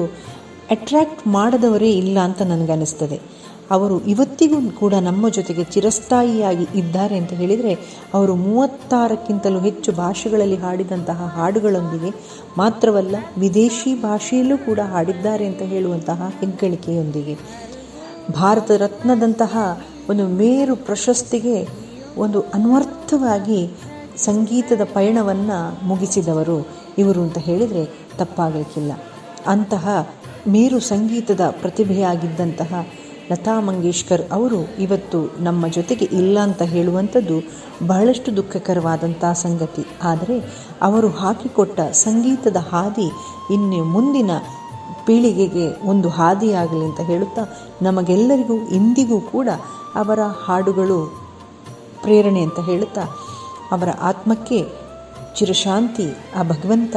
ಅಟ್ರ್ಯಾಕ್ಟ್ 0.75 1.21
ಮಾಡದವರೇ 1.27 1.91
ಇಲ್ಲ 2.01 2.17
ಅಂತ 2.19 2.41
ನನಗನ್ನಿಸ್ತದೆ. 2.41 3.17
ಅವರು 3.71 3.95
ಇವತ್ತಿಗೂ 4.05 4.59
ಕೂಡ 4.71 4.93
ನಮ್ಮ 5.07 5.29
ಜೊತೆಗೆ 5.29 5.63
ಚಿರಸ್ಥಾಯಿಯಾಗಿ 5.63 6.65
ಇದ್ದಾರೆ 6.75 7.15
ಅಂತ 7.17 7.33
ಹೇಳಿದರೆ, 7.33 7.73
ಅವರು 8.13 8.33
ಮೂವತ್ತಾರಕ್ಕಿಂತಲೂ 8.35 9.59
ಹೆಚ್ಚು 9.59 9.91
ಭಾಷೆಗಳಲ್ಲಿ 9.91 10.55
ಹಾಡಿದಂತಹ 10.55 11.27
ಹಾಡುಗಳೊಂದಿಗೆ 11.37 12.11
ಮಾತ್ರವಲ್ಲ, 12.57 13.15
ವಿದೇಶಿ 13.37 13.93
ಭಾಷೆಯಲ್ಲೂ 14.01 14.57
ಕೂಡ 14.57 14.79
ಹಾಡಿದ್ದಾರೆ 14.93 15.45
ಅಂತ 15.45 15.61
ಹೇಳುವಂತಹ 15.73 16.29
ಹೆಗ್ಗಳಿಕೆಯೊಂದಿಗೆ. 16.39 17.35
ಭಾರತ 18.33 18.71
ರತ್ನದಂತಹ 18.71 19.55
ಒಂದು 20.09 20.25
ಮೇರು 20.41 20.75
ಪ್ರಶಸ್ತಿಗೆ 20.87 21.57
ಒಂದು 22.17 22.39
ಅನ್ವರ್ಥವಾಗಿ 22.53 23.59
ಸಂಗೀತದ 24.25 24.83
ಪಯಣವನ್ನು 24.93 25.87
ಮುಗಿಸಿದವರು 25.87 26.57
ಇವರು 26.97 27.21
ಅಂತ 27.21 27.37
ಹೇಳಿದರೆ 27.37 27.83
ತಪ್ಪಾಗಲಿಕ್ಕಿಲ್ಲ. 28.17 28.91
ಅಂತಹ 29.47 29.85
ಮೇರು 30.47 30.79
ಸಂಗೀತದ 30.79 31.43
ಪ್ರತಿಭೆಯಾಗಿದ್ದಂತಹ 31.61 32.73
ಲತಾ 33.31 33.59
ಮಂಗೇಶ್ಕರ್ 33.59 34.23
ಅವರು 34.31 34.59
ಇವತ್ತು 34.79 35.19
ನಮ್ಮ 35.43 35.67
ಜೊತೆಗೆ 35.67 36.05
ಇಲ್ಲ 36.05 36.39
ಅಂತ 36.39 36.61
ಹೇಳುವಂಥದ್ದು 36.61 37.35
ಬಹಳಷ್ಟು 37.87 38.29
ದುಃಖಕರವಾದಂಥ 38.37 39.25
ಸಂಗತಿ. 39.33 39.83
ಆದರೆ 40.03 40.37
ಅವರು 40.81 41.09
ಹಾಕಿಕೊಟ್ಟ 41.09 41.79
ಸಂಗೀತದ 42.05 42.57
ಹಾದಿ 42.71 43.07
ಇನ್ನು 43.53 43.83
ಮುಂದಿನ 43.83 44.31
ಪೀಳಿಗೆಗೆ 45.05 45.65
ಒಂದು 45.87 46.09
ಹಾದಿಯಾಗಲಿ 46.09 46.85
ಅಂತ 46.85 47.01
ಹೇಳುತ್ತಾ 47.01 47.43
ನಮಗೆಲ್ಲರಿಗೂ 47.81 48.55
ಇಂದಿಗೂ 48.69 49.19
ಕೂಡ 49.19 49.49
ಅವರ 49.95 50.19
ಹಾಡುಗಳು 50.45 50.99
ಪ್ರೇರಣೆ 52.01 52.41
ಅಂತ 52.41 52.59
ಹೇಳುತ್ತಾ 52.59 53.03
ಅವರ 53.71 53.89
ಆತ್ಮಕ್ಕೆ 54.01 54.67
ಚಿರಶಾಂತಿ 55.35 56.07
ಆ 56.35 56.43
ಭಗವಂತ 56.43 56.95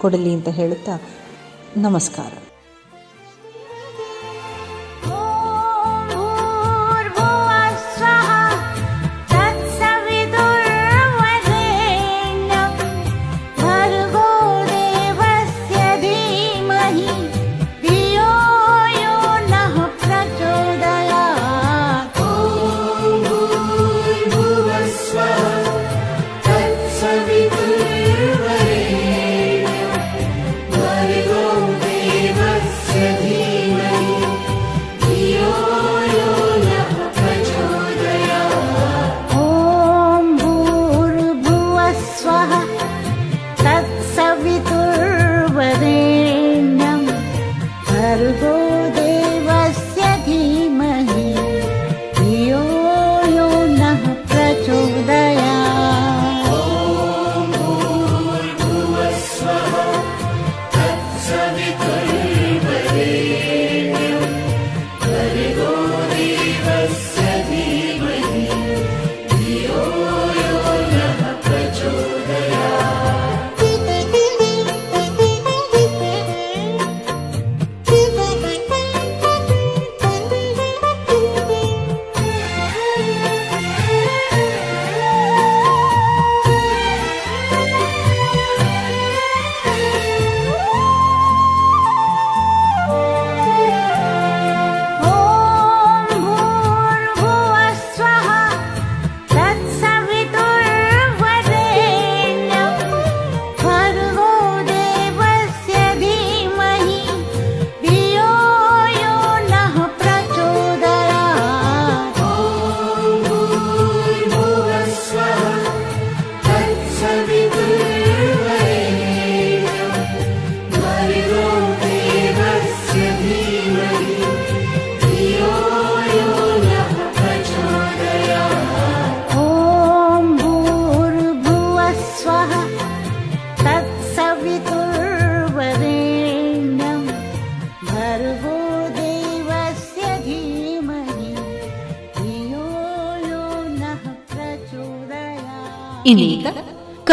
ಕೊಡಲಿ 0.00 0.32
ಅಂತ 0.34 0.48
ಹೇಳುತ್ತಾ 0.48 1.02
ನಮಸ್ಕಾರ. 1.76 2.43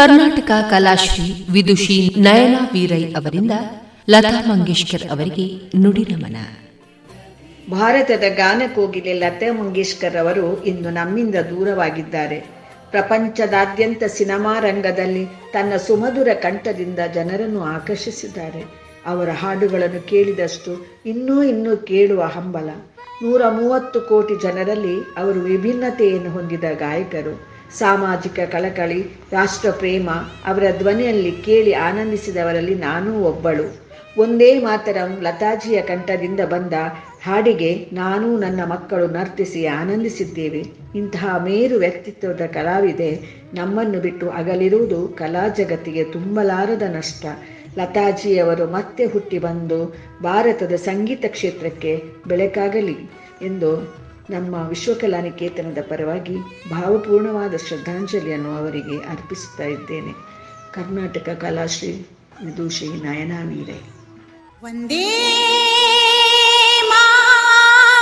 ಕರ್ನಾಟಕ 0.02 0.52
ಕಲಾಶ್ರೀ 0.70 1.46
ವಿದುಷಿ 1.52 2.16
ನಯನಾ 2.18 2.70
ವೀರೈ 2.74 3.04
ಅವರಿಂದ 3.04 3.52
ಲತಾ 4.10 4.50
ಮಂಗೇಶ್ಕರ್ 4.50 5.12
ಅವರಿಗೆ 5.12 5.78
ನುಡಿ 5.80 6.08
ನಮನ. 6.12 6.36
ಭಾರತದ 7.72 8.24
ಗಾನ 8.36 8.62
ಕೋಗಿಲೆ 8.76 9.14
ಲತಾ 9.14 9.62
ಮಂಗೇಶ್ಕರ್ 9.62 10.18
ಅವರು 10.18 10.64
ಇಂದು 10.64 10.90
ನಮ್ಮಿಂದ 10.90 11.36
ದೂರವಾಗಿದ್ದಾರೆ. 11.36 12.40
ಪ್ರಪಂಚದಾದ್ಯಂತ 12.92 14.04
ಸಿನಿಮಾ 14.04 14.60
ರಂಗದಲ್ಲಿ 14.60 15.26
ತನ್ನ 15.26 15.76
ಸುಮಧುರ 15.76 16.28
ಕಂಠದಿಂದ 16.34 17.00
ಜನರನ್ನು 17.14 17.64
ಆಕರ್ಷಿಸಿದ್ದಾರೆ. 17.64 18.66
ಅವರ 19.06 19.30
ಹಾಡುಗಳನ್ನು 19.30 20.08
ಕೇಳಿದಷ್ಟು 20.08 21.02
ಇನ್ನೂ 21.06 21.44
ಇನ್ನೂ 21.44 21.78
ಕೇಳುವ 21.78 22.24
ಹಂಬಲ. 22.24 22.70
ನೂರ 23.24 23.42
ಮೂವತ್ತು 23.50 24.02
ಕೋಟಿ 24.02 24.42
ಜನರಲ್ಲಿ 24.42 24.96
ಅವರು 25.18 25.40
ವಿಭಿನ್ನತೆಯನ್ನು 25.40 26.32
ಹೊಂದಿದ 26.32 26.64
ಗಾಯಕರು. 26.78 27.51
ಸಾಮಾಜಿಕ 27.80 28.40
ಕಳಕಳಿ 28.52 29.02
ರಾಷ್ಟ್ರ 29.32 29.72
ಪ್ರೇಮ 29.72 30.10
ಅವರ 30.46 30.64
ಧ್ವನಿಯಲ್ಲಿ 30.78 31.32
ಕೇಳಿ 31.32 31.74
ಆನಂದಿಸಿದವರಲ್ಲಿ 31.74 32.76
ನಾನೂ 32.76 33.24
ಒಬ್ಬಳು. 33.24 33.82
ಒಂದೇ 34.18 34.60
ಮಾತರಂ 34.60 35.22
ಲತಾಜಿಯ 35.22 35.82
ಕಂಠದಿಂದ 35.82 36.40
ಬಂದ 36.40 36.74
ಹಾಡಿಗೆ 37.24 37.90
ನಾನು 37.94 38.38
ನನ್ನ 38.38 38.64
ಮಕ್ಕಳು 38.64 39.08
ನರ್ತಿಸಿ 39.08 39.66
ಆನಂದಿಸಿದ್ದೇವೆ. 39.66 40.66
ಇಂತಹ 40.96 41.38
ಮೇರು 41.38 41.76
ವ್ಯಕ್ತಿತ್ವದ 41.76 42.42
ಕಲಾವಿದೆ 42.46 43.20
ನಮ್ಮನ್ನು 43.54 44.00
ಬಿಟ್ಟು 44.00 44.30
ಅಗಲಿರುವುದು 44.30 45.08
ಕಲಾ 45.08 45.48
ಜಗತ್ತಿಗೆ 45.48 46.04
ತುಂಬಲಾರದ 46.04 46.82
ನಷ್ಟ. 46.82 47.26
ಲತಾಜಿಯವರು 47.78 48.68
ಮತ್ತೆ 48.68 49.06
ಹುಟ್ಟಿ 49.06 49.40
ಬಂದು 49.40 49.96
ಭಾರತದ 50.24 50.76
ಸಂಗೀತ 50.76 51.26
ಕ್ಷೇತ್ರಕ್ಕೆ 51.28 52.04
ಬೆಳಕಾಗಲಿ 52.28 52.98
ಎಂದು 53.42 54.02
ನಮ್ಮ 54.30 54.56
ವಿಶ್ವಕಲಾ 54.56 54.68
ವಿಶ್ವಕಲಾನಿಕೇತನದ 54.68 55.78
ಪರವಾಗಿ 55.90 56.36
ಭಾವಪೂರ್ಣವಾದ 56.70 57.56
ಶ್ರದ್ಧಾಂಜಲಿಯನ್ನು 57.56 58.56
ಅವರಿಗೆ 58.56 58.98
ಅರ್ಪಿಸುತ್ತಾ 58.98 59.64
ಇದ್ದೇನೆ. 59.64 60.14
ಕರ್ನಾಟಕ 60.74 61.30
ಕಲಾಶ್ರೀ 61.30 62.08
ವಿದೂಷಿ 62.46 62.86
ನಯನಾ 62.86 63.44
ಮೀರೆ 63.44 63.82
ಒಂದೇ 64.64 65.10
ಮಾತರಂ. 66.90 68.02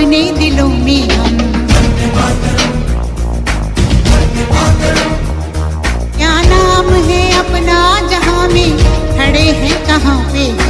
अपने 0.00 0.20
दिलों 0.32 0.68
में 0.68 1.08
हम। 1.10 1.36
क्या 6.16 6.32
नाम 6.42 6.88
है 7.08 7.20
अपना 7.38 8.08
जहाँ 8.08 8.48
में? 8.48 8.78
खड़े 9.18 9.44
हैं 9.60 9.86
कहाँ 9.86 10.18
पे? 10.32 10.69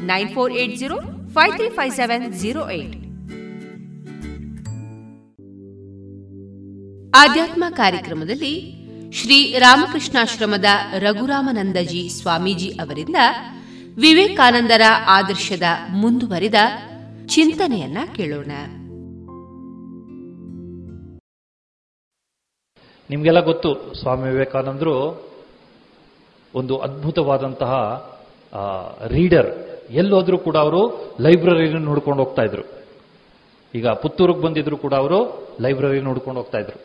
nine 0.00 0.28
four 0.28 0.52
eight 0.52 0.76
zero 0.76 0.96
five 1.28 1.56
three 1.56 1.68
five 1.68 1.92
seven 1.92 2.32
zero 2.32 2.70
eight. 2.70 2.96
ಆಧ್ಯಾತ್ಮ 7.16 7.64
ಕಾರ್ಯಕ್ರಮದಲ್ಲಿ 7.70 8.76
ಶ್ರೀ 9.12 9.58
ರಾಮಕೃಷ್ಣಾಶ್ರಮದ 9.58 10.64
ರಘುರಾಮನಂದಜಿ 10.98 12.08
ಸ್ವಾಮೀಜಿ 12.08 12.68
ಅವರಿಂದ 12.68 13.16
ವಿವೇಕಾನಂದರ 14.00 14.80
ಆದರ್ಶದ 15.06 15.62
ಮುಂದುವರಿದ 15.90 16.54
ಚಿಂತನೆಯನ್ನ 17.26 17.98
ಕೇಳೋಣ. 18.16 18.52
ನಿಮಗೆಲ್ಲ 23.10 23.40
ಗೊತ್ತು 23.40 23.94
ಸ್ವಾಮಿ 24.00 24.30
ವಿವೇಕಾನಂದರು 24.30 25.24
ಒಂದು 26.54 26.78
ಅದ್ಭುತವಾದಂತಹ 26.78 27.72
ರೀಡರ್. 29.06 29.75
ಎಲ್ಲೋದ್ರೂ 29.90 30.38
ಕೂಡ 30.38 30.56
ಅವರು 30.56 30.80
ಲೈಬ್ರರಿನ 31.20 31.78
ನೋಡ್ಕೊಂಡು 31.78 32.24
ಹೋಗ್ತಾ 32.24 32.42
ಇದ್ರು. 32.42 32.62
ಈಗ 33.74 33.88
ಪುತ್ತೂರಿಗೆ 33.88 34.40
ಬಂದಿದ್ರು 34.40 34.76
ಕೂಡ 34.76 34.94
ಅವರು 34.94 35.18
ಲೈಬ್ರರಿ 35.60 36.00
ನೋಡ್ಕೊಂಡು 36.00 36.40
ಹೋಗ್ತಾ 36.40 36.58
ಇದ್ರು. 36.58 36.80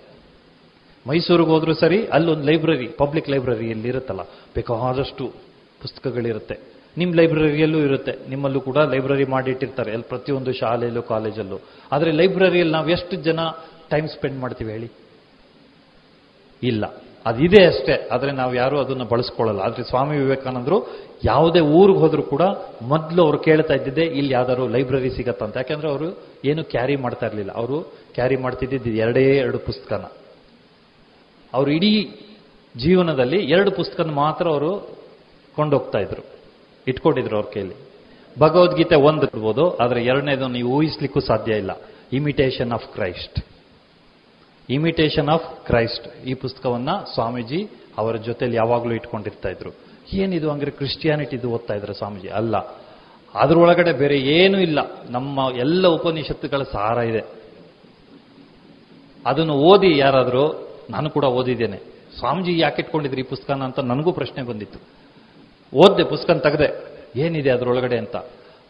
ಮೈಸೂರಿಗೆ 1.08 1.50
ಹೋದ್ರೂ 1.50 1.74
ಸರಿ 1.74 2.06
ಅಲ್ಲೊಂದು 2.06 2.44
ಲೈಬ್ರರಿ, 2.44 2.88
ಪಬ್ಲಿಕ್ 2.88 3.30
ಲೈಬ್ರರಿ 3.30 3.70
ಎಲ್ಲಿ 3.70 3.88
ಇರುತ್ತಲ್ಲ, 3.88 4.22
ಬೇಕಾದಷ್ಟು 4.56 5.34
ಪುಸ್ತಕಗಳಿರುತ್ತೆ. 5.82 6.60
ನಿಮ್ಮ 6.98 7.14
ಲೈಬ್ರರಿಯಲ್ಲೂ 7.14 7.80
ಇರುತ್ತೆ, 7.80 8.30
ನಿಮ್ಮಲ್ಲೂ 8.30 8.62
ಕೂಡ 8.62 8.78
ಲೈಬ್ರರಿ 8.78 9.26
ಮಾಡಿಟ್ಟಿರ್ತಾರೆ 9.26 9.92
ಅಲ್ಲಿ 9.92 10.10
ಪ್ರತಿಯೊಂದು 10.10 10.54
ಶಾಲೆಯಲ್ಲೂ 10.54 11.02
ಕಾಲೇಜಲ್ಲೂ. 11.02 11.62
ಆದರೆ 11.92 12.12
ಲೈಬ್ರರಿಯಲ್ಲಿ 12.12 12.74
ನಾವು 12.74 12.90
ಎಷ್ಟು 12.90 13.16
ಜನ 13.16 13.40
ಟೈಮ್ 13.90 14.08
ಸ್ಪೆಂಡ್ 14.08 14.40
ಮಾಡ್ತೀವಿ 14.40 14.72
ಹೇಳಿ? 14.72 14.92
ಇಲ್ಲ. 16.64 16.86
ಅದಿದೆ 17.26 17.66
ಅಷ್ಟೇ. 17.66 18.10
ಆದರೆ 18.12 18.32
ನಾವು 18.32 18.56
ಯಾರೂ 18.56 18.80
ಅದನ್ನು 18.80 19.06
ಬಳಸ್ಕೊಳ್ಳಲ್ಲ. 19.06 19.62
ಆದರೆ 19.62 19.84
ಸ್ವಾಮಿ 19.84 20.18
ವಿವೇಕಾನಂದರು 20.18 20.78
ಯಾವುದೇ 21.26 21.60
ಊರಿಗೆ 21.60 22.00
ಹೋದರೂ 22.00 22.24
ಕೂಡ 22.24 22.42
ಮೊದಲು 22.82 23.24
ಅವರು 23.24 23.38
ಕೇಳ್ತಾ 23.38 23.74
ಇದ್ದಿದ್ದೆ 23.74 24.06
ಇಲ್ಲಿ 24.06 24.34
ಯಾವ್ದಾದ್ರು 24.34 24.68
ಲೈಬ್ರರಿ 24.68 25.10
ಸಿಗತ್ತಂತ 25.10 25.58
ಯಾಕೆಂದ್ರೆ 25.58 25.90
ಅವರು 25.90 26.08
ಏನು 26.46 26.64
ಕ್ಯಾರಿ 26.64 26.96
ಮಾಡ್ತಾ 26.96 27.26
ಇರಲಿಲ್ಲ. 27.26 27.52
ಅವರು 27.52 27.82
ಕ್ಯಾರಿ 28.16 28.36
ಮಾಡ್ತಿದ್ದಿದ್ದು 28.36 28.90
ಎರಡೇ 28.90 29.24
ಎರಡು 29.38 29.60
ಪುಸ್ತಕನ. 29.60 30.06
ಅವರು 31.54 31.72
ಇಡೀ 31.72 31.94
ಜೀವನದಲ್ಲಿ 32.78 33.38
ಎರಡು 33.38 33.72
ಪುಸ್ತಕನ 33.72 34.12
ಮಾತ್ರ 34.12 34.48
ಅವರು 34.48 34.72
ಕೊಂಡೋಗ್ತಾ 35.56 36.00
ಇದ್ರು. 36.00 36.26
ಇಟ್ಕೊಂಡಿದ್ರು 36.88 37.36
ಅವ್ರ 37.38 37.48
ಕೈಲಿ. 37.54 37.76
ಭಗವದ್ಗೀತೆ 38.40 38.96
ಒಂದು 38.96 39.26
ಇರ್ಬೋದು, 39.26 39.78
ಆದರೆ 39.78 40.06
ಎರಡನೇದು 40.06 40.48
ನೀವು 40.48 40.70
ಊಹಿಸ್ಲಿಕ್ಕೂ 40.70 41.20
ಸಾಧ್ಯ 41.20 41.54
ಇಲ್ಲ. 41.54 41.72
Imitation 42.14 42.72
of 42.72 42.94
Christ 42.94 43.51
imitation 44.74 45.30
of 45.30 45.66
Christ 45.66 46.26
ಈ 46.26 46.34
ಪುಸ್ತಕವನ್ನ 46.34 46.90
ಸ್ವಾಮೀಜಿ 47.14 47.70
ಅವರ 47.98 48.16
ಜೊತೆಲಿ 48.16 48.56
ಯಾವಾಗಲೂ 48.56 48.92
ಇಟ್ಕೊಂಡಿರ್ತಾ 48.92 49.50
ಇದ್ರು. 49.50 49.72
ಏನಿದು 50.14 50.52
ಅಂದ್ರೆ 50.52 50.72
ಕ್ರಿಸ್ಟಿಯಾನಿಟಿದು 50.72 51.50
ಓದ್ತಾ 51.50 51.74
ಇದ್ರು 51.74 51.94
ಸ್ವಾಮೀಜಿ? 51.94 52.28
ಅಲ್ಲ. 52.28 52.58
ಅದರೊಳಗಡೆ 53.36 53.94
ಬೇರೆ 53.94 54.18
ಏನೂ 54.18 54.60
ಇಲ್ಲ. 54.60 54.80
ನಮ್ಮ 55.10 55.40
ಎಲ್ಲ 55.60 55.88
ಉಪನಿಷತ್ತುಗಳ 55.88 56.64
ಸಾರ 56.64 56.98
ಇದೆ. 56.98 57.26
ಅದನ್ನು 59.26 59.54
ಓದಿ 59.54 59.98
ಯಾರಾದರೂ, 59.98 60.70
ನಾನು 60.90 61.10
ಕೂಡ 61.10 61.24
ಓದಿದ್ದೇನೆ. 61.24 61.78
ಸ್ವಾಮೀಜಿ 62.18 62.60
ಯಾಕೆ 62.60 62.82
ಇಟ್ಕೊಂಡಿದ್ರಿ 62.82 63.22
ಈ 63.22 63.24
ಪುಸ್ತಕನ 63.24 63.64
ಅಂತ 63.64 63.80
ನನಗೂ 63.80 64.12
ಪ್ರಶ್ನೆ 64.12 64.44
ಬಂದಿತ್ತು. 64.44 64.80
ಓದ್ದೆ 65.78 66.04
ಪುಸ್ತಕ 66.04 66.34
ತೆಗೆದೆ. 66.34 66.92
ಏನಿದೆ 67.16 67.50
ಅದರೊಳಗಡೆ 67.50 67.98
ಅಂತ? 67.98 68.16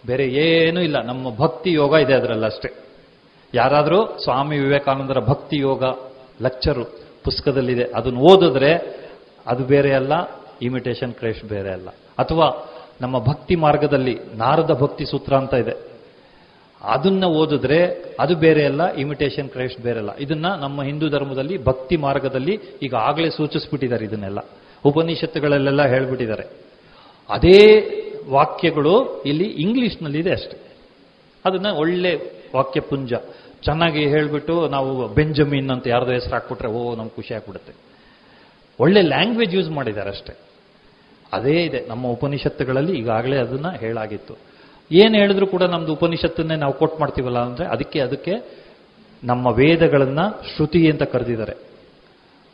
ಬೇರೆ 0.05 0.27
ಏನೂ 0.27 0.81
ಇಲ್ಲ. 0.81 1.03
ನಮ್ಮ 1.03 1.35
ಭಕ್ತಿ 1.35 1.71
ಯೋಗ 1.71 1.93
ಇದೆ 1.93 2.13
ಅದರಲ್ಲಿ 2.13 2.45
ಅಷ್ಟೇ 2.45 2.73
ಯಾರಾದರೂ 3.53 4.17
ಸ್ವಾಮಿ 4.23 4.57
ವಿವೇಕಾನಂದರ 4.57 5.19
ಭಕ್ತಿ 5.19 5.57
ಯೋಗ 5.57 5.83
ಲೆಕ್ಚರು 6.41 6.85
ಪುಸ್ತಕದಲ್ಲಿದೆ, 7.23 7.83
ಅದನ್ನು 7.83 8.19
ಓದಿದ್ರೆ 8.19 9.01
ಅದು 9.47 9.63
ಬೇರೆ 9.63 9.93
ಅಲ್ಲ 9.93 10.13
ಇಮಿಟೇಷನ್ 10.61 11.13
ಕ್ರೈಸ್ಟ್ 11.13 11.45
ಬೇರೆ 11.45 11.71
ಅಲ್ಲ. 11.71 11.89
ಅಥವಾ 11.89 12.69
ನಮ್ಮ 13.01 13.19
ಭಕ್ತಿ 13.19 13.55
ಮಾರ್ಗದಲ್ಲಿ 13.55 14.19
ನಾರದ 14.35 14.79
ಭಕ್ತಿ 14.81 15.05
ಸೂತ್ರ 15.05 15.35
ಅಂತ 15.35 15.53
ಇದೆ. 15.53 15.91
ಅದನ್ನ 16.81 17.23
ಓದಿದ್ರೆ 17.25 18.03
ಅದು 18.19 18.35
ಬೇರೆ 18.35 18.65
ಅಲ್ಲ 18.65 18.93
ಇಮಿಟೇಷನ್ 18.93 19.49
ಕ್ರೈಸ್ಟ್ 19.49 19.81
ಬೇರೆ 19.81 19.99
ಅಲ್ಲ. 19.99 20.09
ಇದನ್ನ 20.19 20.55
ನಮ್ಮ 20.55 20.83
ಹಿಂದೂ 20.83 21.09
ಧರ್ಮದಲ್ಲಿ 21.09 21.63
ಭಕ್ತಿ 21.63 21.97
ಮಾರ್ಗದಲ್ಲಿ 21.97 22.59
ಈಗ 22.83 22.95
ಆಗಲೇ 22.95 23.29
ಸೂಚಿಸ್ಬಿಟ್ಟಿದ್ದಾರೆ 23.29 24.05
ಇದನ್ನೆಲ್ಲ. 24.05 24.39
ಉಪನಿಷತ್ತುಗಳಲ್ಲೆಲ್ಲ 24.85 25.85
ಹೇಳ್ಬಿಟ್ಟಿದ್ದಾರೆ. 25.85 26.43
ಅದೇ 27.29 27.59
ವಾಕ್ಯಗಳು 28.29 29.23
ಇಲ್ಲಿ 29.25 29.43
ಇಂಗ್ಲಿಷ್ನಲ್ಲಿದೆ 29.43 30.31
ಅಷ್ಟೆ. 30.31 30.57
ಅದನ್ನ 31.45 31.67
ಒಳ್ಳೆ 31.69 32.40
ವಾಕ್ಯಪುಂಜ. 32.55 33.13
ಚೆನ್ನಾಗಿ 33.63 34.07
ಹೇಳ್ಬಿಟ್ಟು 34.07 34.67
ನಾವು 34.67 35.07
ಬೆಂಜಮಿನ್ 35.07 35.71
ಅಂತ 35.71 35.87
ಯಾರ್ದೋ 35.87 36.11
ಹೆಸರು 36.11 36.31
ಹಾಕ್ಬಿಟ್ರೆ, 36.31 36.67
ಓ, 36.67 36.95
ನಮ್ಗೆ 36.95 37.15
ಖುಷಿ 37.15 37.33
ಆಗ್ಬಿಡುತ್ತೆ. 37.33 37.73
ಒಳ್ಳೆ 38.79 39.01
ಲ್ಯಾಂಗ್ವೇಜ್ 39.01 39.55
ಯೂಸ್ 39.55 39.69
ಮಾಡಿದ್ದಾರೆ 39.69 40.09
ಅಷ್ಟೇ. 40.09 40.33
ಅದೇ 41.33 41.63
ಇದೆ, 41.63 41.85
ನಮ್ಮ 41.87 42.07
ಉಪನಿಷತ್ತುಗಳಲ್ಲಿ 42.07 42.99
ಈಗಾಗಲೇ 42.99 43.37
ಅದನ್ನ 43.37 43.69
ಹೇಳಾಗಿತ್ತು. 43.69 44.35
ಏನು 44.91 45.15
ಹೇಳಿದ್ರು 45.15 45.47
ಕೂಡ 45.47 45.63
ನಮ್ದು 45.63 45.93
ಉಪನಿಷತ್ತನ್ನೇ 45.93 46.55
ನಾವು 46.55 46.73
ಕೊಟ್ಟು 46.73 46.99
ಮಾಡ್ತೀವಲ್ಲ 46.99 47.39
ಅಂದ್ರೆ, 47.39 47.67
ಅದಕ್ಕೆ 47.67 47.99
ಅದಕ್ಕೆ 47.99 48.33
ನಮ್ಮ 49.23 49.47
ವೇದಗಳನ್ನ 49.47 50.19
ಶ್ರುತಿ 50.29 50.91
ಅಂತ 50.91 51.03
ಕರೆದಿದ್ದಾರೆ. 51.03 51.53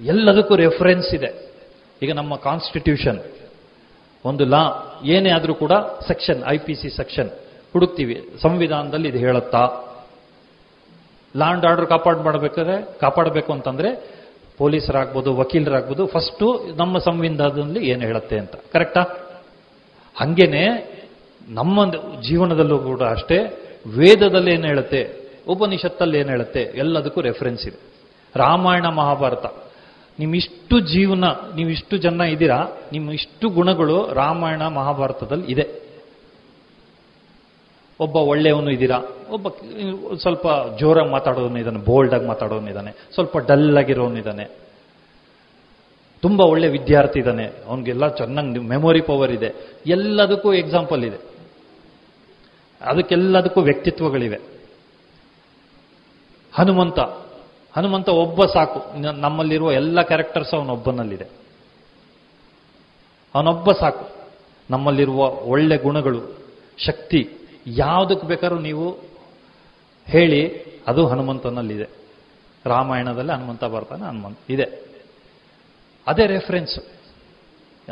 ಎಲ್ಲದಕ್ಕೂ 0.01 0.55
ರೆಫರೆನ್ಸ್ 0.55 1.15
ಇದೆ. 1.15 1.51
ಈಗ 2.03 2.13
ನಮ್ಮ 2.13 2.35
ಕಾನ್ಸ್ಟಿಟ್ಯೂಷನ್ 2.35 3.19
ಒಂದು 4.25 4.45
ಲಾ 4.45 4.93
ಏನೇ 5.05 5.29
ಆದರೂ 5.29 5.53
ಕೂಡ 5.53 5.71
section 6.07 6.43
I 6.47 6.57
P 6.57 6.75
C 6.75 6.89
section 6.89 7.29
ಹುಡುಕ್ತೀವಿ. 7.73 8.30
ಸಂವಿಧಾನದಲ್ಲಿ 8.41 9.10
ಇದು 9.10 9.18
ಹೇಳುತ್ತಾ 9.18 9.94
ಲ್ಯಾಂಡ್ 11.35 11.65
ಆರ್ಡರ್ 11.65 11.88
ಕಾಪಾಡ್ 11.88 12.18
ಮಾಡಬೇಕಾದ್ರೆ 12.18 12.99
ಕಾಪಾಡಬೇಕು 12.99 13.53
ಅಂತಂದ್ರೆ 13.53 14.18
ಪೊಲೀಸರಾಗ್ಬೋದು, 14.57 15.35
ವಕೀಲರಾಗ್ಬೋದು, 15.35 16.07
ಫಸ್ಟು 16.07 16.65
ನಮ್ಮ 16.76 16.98
ಸಂವಿಧಾನದಲ್ಲಿ 16.98 17.89
ಏನು 17.89 18.02
ಹೇಳುತ್ತೆ 18.02 18.39
ಅಂತ. 18.39 18.56
ಕರೆಕ್ಟಾ? 18.73 19.02
ಹಂಗೇನೆ 20.15 20.64
ನಮ್ಮ 21.49 21.94
ಜೀವನದಲ್ಲೂ 22.22 22.80
ಕೂಡ 22.80 23.02
ಅಷ್ಟೇ 23.03 23.38
ವೇದದಲ್ಲಿ 23.98 24.52
ಏನು 24.52 24.68
ಹೇಳುತ್ತೆ, 24.68 25.14
ಉಪನಿಷತ್ತಲ್ಲಿ 25.48 26.19
ಏನು 26.19 26.30
ಹೇಳುತ್ತೆ, 26.30 26.61
ಎಲ್ಲದಕ್ಕೂ 26.61 27.22
ರೆಫರೆನ್ಸ್ 27.22 27.68
ಇದೆ. 27.68 27.80
ರಾಮಾಯಣ 28.35 28.85
ಮಹಾಭಾರತ. 28.85 29.45
ನಿಮ್ಮಿಷ್ಟು 30.19 30.80
ಜೀವನ, 30.80 31.23
ನೀವಿಷ್ಟು 31.56 31.98
ಜನ 31.98 32.22
ಇದ್ದೀರಾ 32.22 32.68
ನಿಮ್ಮ 32.91 33.11
ಇಷ್ಟು 33.11 33.49
ಗುಣಗಳು 33.49 34.14
ರಾಮಾಯಣ 34.14 34.68
ಮಹಾಭಾರತದಲ್ಲಿ 34.68 35.52
ಇದೆ. 35.52 35.86
ಒಬ್ಬ 37.99 38.15
ಒಳ್ಳೆಯವನು 38.15 38.71
ಇದ್ದೀರಾ? 38.71 38.99
ಒಬ್ಬ 39.29 39.47
ಸ್ವಲ್ಪ 40.15 40.47
ಜೋರಾಗಿ 40.79 41.09
ಮಾತಾಡೋನು 41.09 41.57
ಇದ್ದಾನೆ 41.57 41.77
ಬೋಲ್ಡಾಗಿ 41.77 42.25
ಮಾತಾಡೋನು 42.25 42.67
ಇದ್ದಾನೆ, 42.67 42.91
ಸ್ವಲ್ಪ 43.13 43.37
ಡಲ್ 43.37 43.77
ಆಗಿರೋನು 43.77 44.17
ಇದ್ದಾನೆ. 44.17 44.45
ತುಂಬ 46.21 46.41
ಒಳ್ಳೆ 46.41 46.67
ವಿದ್ಯಾರ್ಥಿ 46.67 47.19
ಇದ್ದಾನೆ. 47.19 47.45
ಅವನಿಗೆಲ್ಲ 47.67 48.07
ಚೆನ್ನಾಗಿ 48.07 48.59
ಮೆಮೊರಿ 48.59 49.01
ಪವರ್ 49.01 49.31
ಇದೆ. 49.31 49.53
ಎಲ್ಲದಕ್ಕೂ 49.85 50.53
ಎಕ್ಸಾಂಪಲ್ 50.53 51.03
ಇದೆ. 51.03 51.17
ಅದಕ್ಕೆಲ್ಲದಕ್ಕೂ 52.81 53.61
ವ್ಯಕ್ತಿತ್ವಗಳಿವೆ. 53.61 54.39
ಹನುಮಂತ 56.53 56.99
ಹನುಮಂತ 57.77 58.09
ಒಬ್ಬ 58.09 58.45
ಸಾಕು. 58.45 59.01
ನಮ್ಮಲ್ಲಿರುವ 59.01 59.71
ಎಲ್ಲ 59.71 60.01
ಕ್ಯಾರೆಕ್ಟರ್ಸ್ 60.01 60.53
ಅವನೊಬ್ಬನಲ್ಲಿದೆ. 60.53 61.25
ಅವನೊಬ್ಬ 63.35 63.71
ಸಾಕು. 63.71 64.09
ನಮ್ಮಲ್ಲಿರುವ 64.69 65.29
ಒಳ್ಳೆ 65.29 65.77
ಗುಣಗಳು, 65.77 66.21
ಶಕ್ತಿ 66.77 67.36
ಯಾವುದಕ್ಕೆ 67.68 68.27
ಬೇಕಾದ್ರೂ 68.27 68.60
ನೀವು 68.60 68.91
ಹೇಳಿ, 70.07 70.68
ಅದು 70.88 71.07
ಹನುಮಂತನಲ್ಲಿದೆ. 71.07 71.89
ರಾಮಾಯಣದಲ್ಲಿ 72.65 73.31
ಹನುಮಂತ 73.31 73.64
ಬರ್ತಾನೆ, 73.64 74.06
ಹನುಮಂತ 74.06 74.38
ಇದೆ. 74.49 74.88
ಅದೇ 76.07 76.26
ರೆಫರೆನ್ಸ್ 76.26 76.80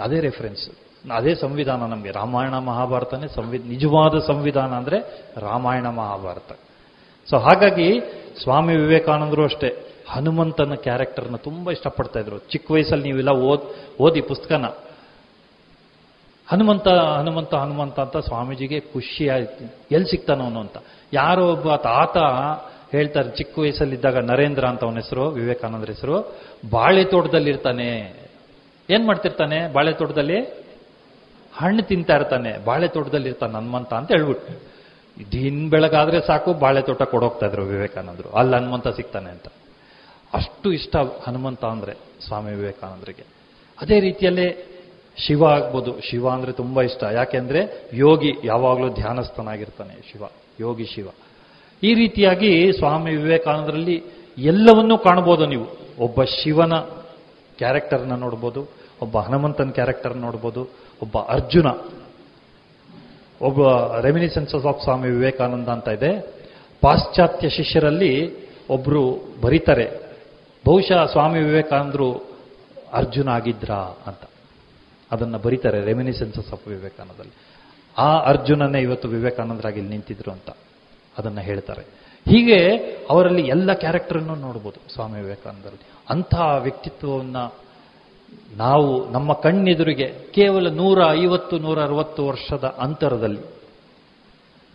ಅದೇ 0.01 0.19
ರೆಫರೆನ್ಸ್ 0.19 0.69
ಅದೇ 1.11 1.35
ಸಂವಿಧಾನ 1.35 1.85
ನಮಗೆ. 1.85 2.11
ರಾಮಾಯಣ 2.11 2.57
ಮಹಾಭಾರತನೇ 2.57 3.27
ಸಂವಿ, 3.27 3.57
ನಿಜವಾದ 3.57 4.19
ಸಂವಿಧಾನ 4.19 4.73
ಅಂದರೆ 4.73 5.27
ರಾಮಾಯಣ 5.37 5.89
ಮಹಾಭಾರತ. 5.89 6.51
ಸೊ 7.29 7.37
ಹಾಗಾಗಿ 7.37 8.01
ಸ್ವಾಮಿ 8.43 8.75
ವಿವೇಕಾನಂದರು 8.75 9.43
ಅಷ್ಟೇ 9.43 9.93
ಹನುಮಂತನ 10.09 10.73
ಕ್ಯಾರೆಕ್ಟರ್ನ 10.73 11.35
ತುಂಬ 11.35 11.71
ಇಷ್ಟಪಡ್ತಾ 11.71 12.19
ಇದ್ರು. 12.19 12.37
ಚಿಕ್ಕ 12.37 12.71
ವಯಸ್ಸಲ್ಲಿ 12.71 13.03
ನೀವೆಲ್ಲ 13.03 13.29
ಓದ್, 13.29 13.61
ಓದಿ 14.01 14.21
ಪುಸ್ತಕನ. 14.21 14.65
ಹನುಮಂತ 16.47 16.87
ಹನುಮಂತ 16.87 17.53
ಹನುಮಂತ 17.53 17.99
ಅಂತ 17.99 18.17
ಸ್ವಾಮೀಜಿಗೆ 18.17 18.79
ಆಯ್ತು 19.29 19.75
ಎಲ್ಲಿ 19.91 20.09
ಸಿಗ್ತಾನವನು 20.09 20.59
ಅಂತ. 20.59 20.77
ಯಾರೋ 21.13 21.53
ಒಬ್ಬ 21.53 21.75
ತಾತ 21.75 22.17
ಹೇಳ್ತಾರೆ, 22.91 23.29
ಚಿಕ್ಕ 23.29 23.59
ವಯಸ್ಸಲ್ಲಿದ್ದಾಗ 23.59 24.17
ನರೇಂದ್ರ 24.17 24.65
ಅಂತ 24.65 24.83
ಅವನ 24.83 24.95
ಹೆಸರು, 24.95 25.27
ವಿವೇಕಾನಂದರ 25.27 25.85
ಹೆಸರು 25.85 26.35
ಬಾಳೆ 26.69 27.03
ತೋಟದಲ್ಲಿ 27.03 27.49
ಇರ್ತಾನೆ 27.49 27.87
ಏನ್ 28.89 29.07
ಮಾಡ್ತಿರ್ತಾನೆ? 29.07 29.73
ಬಾಳೆ 29.73 29.93
ತೋಟದಲ್ಲಿ 29.93 30.65
ಹಣ್ಣು 31.53 31.83
ತಿಂತಾ 31.83 32.15
ಇರ್ತಾನೆ. 32.15 32.65
ಬಾಳೆ 32.65 32.87
ತೋಟದಲ್ಲಿ 32.87 33.27
ಇರ್ತಾನೆ 33.27 33.53
ಹನುಮಂತ 33.53 33.93
ಅಂತ 33.93 34.11
ಹೇಳ್ಬಿಟ್ಟು. 34.11 34.75
ದಿನ 35.31 35.69
ಬೆಳಗಾದ್ರೆ 35.69 36.21
ಸಾಕು 36.21 36.53
ಬಾಳೆ 36.53 36.81
ತೋಟ 36.81 37.03
ಕೊಡೋಗ್ತಾ 37.03 37.45
ಇದ್ರು 37.45 37.65
ವಿವೇಕಾನಂದರು. 37.65 38.29
ಅಲ್ಲಿ 38.29 38.55
ಹನುಮಂತ 38.55 38.87
ಸಿಗ್ತಾನೆ 38.87 39.29
ಅಂತ. 39.29 39.45
ಅಷ್ಟು 40.33 40.71
ಇಷ್ಟ 40.71 40.95
ಹನುಮಂತ 40.95 41.65
ಅಂದ್ರೆ 41.65 41.93
ಸ್ವಾಮಿ 42.27 42.51
ವಿವೇಕಾನಂದರಿಗೆ. 42.51 43.25
ಅದೇ 43.81 43.99
ರೀತಿಯಲ್ಲೇ 43.99 44.74
ಶಿವ 45.17 45.45
ಆಗ್ಬೋದು. 45.45 46.01
ಶಿವ 46.01 46.29
ಅಂದರೆ 46.29 46.51
ತುಂಬಾ 46.51 46.81
ಇಷ್ಟ. 46.81 47.03
ಯಾಕೆಂದ್ರೆ 47.03 47.89
ಯೋಗಿ 47.93 48.31
ಯಾವಾಗಲೂ 48.43 48.93
ಧ್ಯಾನಸ್ಥನಾಗಿರ್ತಾನೆ 48.93 50.11
ಶಿವ, 50.11 50.23
ಯೋಗಿ 50.59 50.85
ಶಿವ. 50.85 51.07
ಈ 51.83 51.93
ರೀತಿಯಾಗಿ 51.93 52.71
ಸ್ವಾಮಿ 52.71 53.15
ವಿವೇಕಾನಂದರಲ್ಲಿ 53.15 54.03
ಎಲ್ಲವನ್ನೂ 54.37 54.97
ಕಾಣಬಹುದು 54.97 55.45
ನೀವು. 55.45 55.67
ಒಬ್ಬ 55.99 56.23
ಶಿವನ 56.23 56.73
ಕ್ಯಾರೆಕ್ಟರ್ನ 57.57 58.15
ನೋಡ್ಬೋದು, 58.15 58.67
ಒಬ್ಬ 59.01 59.17
ಹನುಮಂತನ 59.17 59.69
ಕ್ಯಾರೆಕ್ಟರ್ 59.69 60.17
ನೋಡ್ಬೋದು, 60.17 60.61
ಒಬ್ಬ 61.01 61.17
ಅರ್ಜುನ, 61.17 61.67
ಒಬ್ಬ 63.41 63.61
ರೆಮಿನಿಸೆನ್ಸಸ್ 63.99 64.65
ಆಫ್ 64.65 64.83
ಸ್ವಾಮಿ 64.83 65.09
ವಿವೇಕಾನಂದ 65.09 65.67
ಅಂತ 65.67 65.87
ಇದೆ. 65.87 66.35
ಪಾಶ್ಚಾತ್ಯ 66.81 67.49
ಶಿಷ್ಯರಲ್ಲಿ 67.49 68.13
ಒಬ್ಬರು 68.69 69.19
ಬರೀತಾರೆ, 69.41 69.85
ಬಹುಶಃ 70.65 71.05
ಸ್ವಾಮಿ 71.05 71.39
ವಿವೇಕಾನಂದರು 71.39 72.09
ಅರ್ಜುನ 72.93 73.29
ಆಗಿದ್ರಾ 73.29 73.97
ಅಂತ. 74.07 74.23
ಅದನ್ನ 75.11 75.37
ಬರೀತಾರೆ 75.37 75.85
ರೆಮಿನಿಸೆನ್ಸಸ್ 75.85 76.53
ಆಫ್ 76.53 76.67
ವಿವೇಕಾನಂದಲ್ಲಿ 76.67 77.35
ಆ 77.97 78.19
ಅರ್ಜುನನೇ 78.19 78.79
ಇವತ್ತು 78.81 79.07
ವಿವೇಕಾನಂದರಾಗಿ 79.07 79.81
ನಿಂತಿದ್ರು 79.81 80.31
ಅಂತ 80.31 80.49
ಅದನ್ನು 81.17 81.41
ಹೇಳ್ತಾರೆ. 81.41 81.81
ಹೀಗೆ 82.29 82.77
ಅವರಲ್ಲಿ 83.09 83.41
ಎಲ್ಲ 83.41 83.73
ಕ್ಯಾರೆಕ್ಟರನ್ನು 83.73 84.35
ನೋಡ್ಬೋದು 84.35 84.93
ಸ್ವಾಮಿ 84.93 85.21
ವಿವೇಕಾನಂದರಲ್ಲಿ. 85.21 85.87
ಅಂತಹ 86.09 86.57
ವ್ಯಕ್ತಿತ್ವವನ್ನು 86.61 87.65
ನಾವು 88.57 89.11
ನಮ್ಮ 89.11 89.33
ಕಣ್ಣೆದುರಿಗೆ 89.33 90.07
ಕೇವಲ 90.31 90.67
ನೂರ 90.69 90.99
ಐವತ್ತು 91.11 91.57
ನೂರ 91.57 91.83
ಅರವತ್ತು 91.83 92.27
ವರ್ಷದ 92.27 92.63
ಅಂತರದಲ್ಲಿ, 92.63 93.41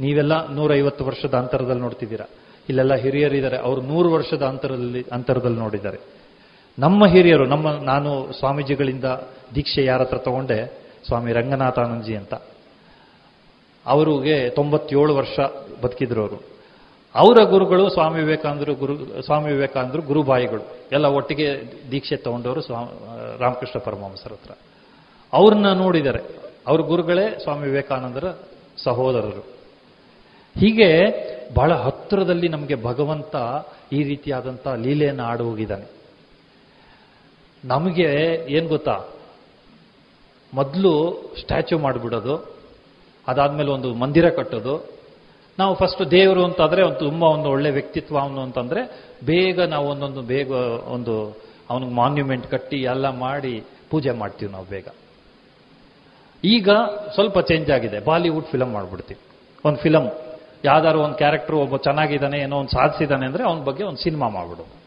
ನೀವೆಲ್ಲ 0.00 0.48
ನೂರ 0.48 0.74
ಐವತ್ತು 0.74 1.04
ವರ್ಷದ 1.04 1.34
ಅಂತರದಲ್ಲಿ 1.34 1.82
ನೋಡ್ತಿದ್ದೀರಾ? 1.82 2.26
ಇಲ್ಲೆಲ್ಲ 2.68 2.94
ಹಿರಿಯರಿದ್ದಾರೆ, 2.94 3.56
ಅವರು 3.56 3.80
ನೂರು 3.80 4.12
ವರ್ಷದ 4.12 4.42
ಅಂತರದಲ್ಲಿ 4.42 5.06
ಅಂತರದಲ್ಲಿ 5.12 5.58
ನೋಡಿದ್ದಾರೆ. 5.58 5.98
ನಮ್ಮ 6.80 7.06
ಹಿರಿಯರು, 7.06 7.46
ನಮ್ಮ 7.46 7.70
ನಾನು 7.70 8.32
ಸ್ವಾಮೀಜಿಗಳಿಂದ 8.32 9.04
ದೀಕ್ಷೆ 9.54 9.84
ಯಾರ 9.84 10.00
ಹತ್ರ 10.00 10.18
ತಗೊಂಡೆ, 10.18 10.78
ಸ್ವಾಮಿ 11.06 11.32
ರಂಗನಾಥಾನಂದಜಿ 11.32 12.16
ಅಂತ. 12.16 12.34
ಅವರಿಗೆ 13.86 14.50
ತೊಂಬತ್ತೇಳು 14.50 15.16
ವರ್ಷ 15.16 15.40
ಬದುಕಿದ್ರು 15.82 16.20
ಅವರು. 16.20 16.42
ಅವರ 17.14 17.44
ಗುರುಗಳು 17.44 17.90
ಸ್ವಾಮಿ 17.90 18.20
ವಿವೇಕಾನಂದರು 18.20 18.74
ಗುರು, 18.74 19.22
ಸ್ವಾಮಿ 19.22 19.52
ವಿವೇಕಾನಂದರು 19.52 20.02
ಗುರುಬಾಯಿಗಳು. 20.02 20.62
ಎಲ್ಲ 20.92 21.06
ಒಟ್ಟಿಗೆ 21.06 21.62
ದೀಕ್ಷೆ 21.90 22.16
ತಗೊಂಡವರು 22.16 22.60
ಸ್ವಾಮಿ 22.60 23.40
ರಾಮಕೃಷ್ಣ 23.40 23.78
ಪರಮಹಂಸರ 23.78 24.32
ಹತ್ರ. 24.32 24.50
ಅವ್ರನ್ನ 25.32 25.72
ನೋಡಿದ್ದಾರೆ 25.72 26.20
ಅವ್ರ 26.66 26.80
ಗುರುಗಳೇ 26.80 27.38
ಸ್ವಾಮಿ 27.42 27.68
ವಿವೇಕಾನಂದರ 27.68 28.34
ಸಹೋದರರು. 28.76 29.40
ಹೀಗೆ 30.60 31.08
ಬಹಳ 31.54 31.72
ಹತ್ತಿರದಲ್ಲಿ 31.72 32.48
ನಮಗೆ 32.48 32.84
ಭಗವಂತ 32.84 33.36
ಈ 33.92 34.02
ರೀತಿಯಾದಂಥ 34.02 34.68
ಲೀಲೆಯನ್ನು 34.68 35.22
ಆಡೋಗಿದ್ದಾನೆ 35.22 35.99
ನಮಗೆ 37.64 38.08
ಏನು 38.48 38.68
ಗೊತ್ತಾ? 38.68 39.08
ಮೊದಲು 40.54 40.92
ಸ್ಟ್ಯಾಚ್ಯೂ 41.40 41.78
ಮಾಡಿಬಿಡೋದು, 41.78 42.34
ಅದಾದಮೇಲೆ 43.28 43.70
ಒಂದು 43.70 43.94
ಮಂದಿರ 43.94 44.28
ಕಟ್ಟೋದು. 44.30 45.00
ನಾವು 45.58 45.74
ಫಸ್ಟ್ 45.74 46.10
ದೇವರು 46.10 46.44
ಅಂತಾದರೆ 46.44 46.82
ಒಂದು 46.82 46.98
ತುಂಬ 46.98 47.22
ಒಂದು 47.22 47.50
ಒಳ್ಳೆ 47.50 47.70
ವ್ಯಕ್ತಿತ್ವ 47.70 48.18
ಅವನು 48.18 48.40
ಅಂತಂದರೆ 48.40 49.08
ಬೇಗ 49.24 49.60
ನಾವು 49.60 49.88
ಒಂದೊಂದು 49.88 50.22
ಬೇಗ 50.22 50.50
ಒಂದು 50.96 51.36
ಅವನಿಗೆ 51.70 51.94
ಮಾನ್ಯುಮೆಂಟ್ 51.94 52.46
ಕಟ್ಟಿ 52.46 52.82
ಎಲ್ಲ 52.82 53.08
ಮಾಡಿ 53.10 53.64
ಪೂಜೆ 53.90 54.10
ಮಾಡ್ತೀವಿ 54.10 54.52
ನಾವು 54.52 54.64
ಬೇಗ. 54.64 54.88
ಈಗ 56.44 56.68
ಸ್ವಲ್ಪ 57.14 57.38
ಚೇಂಜ್ 57.38 57.70
ಆಗಿದೆ. 57.70 58.00
ಬಾಲಿವುಡ್ 58.00 58.46
ಫಿಲಮ್ 58.46 58.72
ಮಾಡಿಬಿಡ್ತೀವಿ. 58.72 59.20
ಒಂದು 59.64 59.78
ಫಿಲಮ್ 59.78 60.08
ಯಾವ್ದಾದ್ರು 60.64 61.00
ಒಂದು 61.02 61.14
ಕ್ಯಾರೆಕ್ಟರ್ 61.14 61.54
ಒಬ್ಬ 61.54 61.76
ಚೆನ್ನಾಗಿದ್ದಾನೆ, 61.76 62.38
ಏನೋ 62.38 62.58
ಒಂದು 62.58 62.70
ಸಾಧಿಸಿದ್ದಾನೆ 62.70 63.26
ಅಂದರೆ 63.26 63.44
ಅವನ 63.44 63.64
ಬಗ್ಗೆ 63.64 63.84
ಒಂದು 63.84 64.02
ಸಿನಿಮಾ 64.02 64.28
ಮಾಡ್ಬಿಡೋದು 64.28 64.79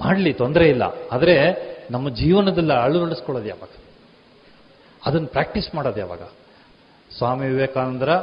ಮಾಡಲಿ, 0.00 0.32
ತೊಂದರೆ 0.32 0.68
ಇಲ್ಲ. 0.68 0.82
ಆದರೆ 1.12 1.70
ನಮ್ಮ 1.90 2.14
ಜೀವನದಲ್ಲಿ 2.14 2.72
ಅಳವಡಿಸ್ಕೊಳ್ಳೋದು 2.72 3.48
ಯಾವಾಗ? 3.48 3.68
ಅದನ್ನು 5.06 5.28
ಪ್ರಾಕ್ಟೀಸ್ 5.28 5.74
ಮಾಡೋದು 5.74 6.00
ಯಾವಾಗ? 6.00 6.22
ಸ್ವಾಮಿ 7.18 7.46
ವಿವೇಕಾನಂದರ 7.46 8.14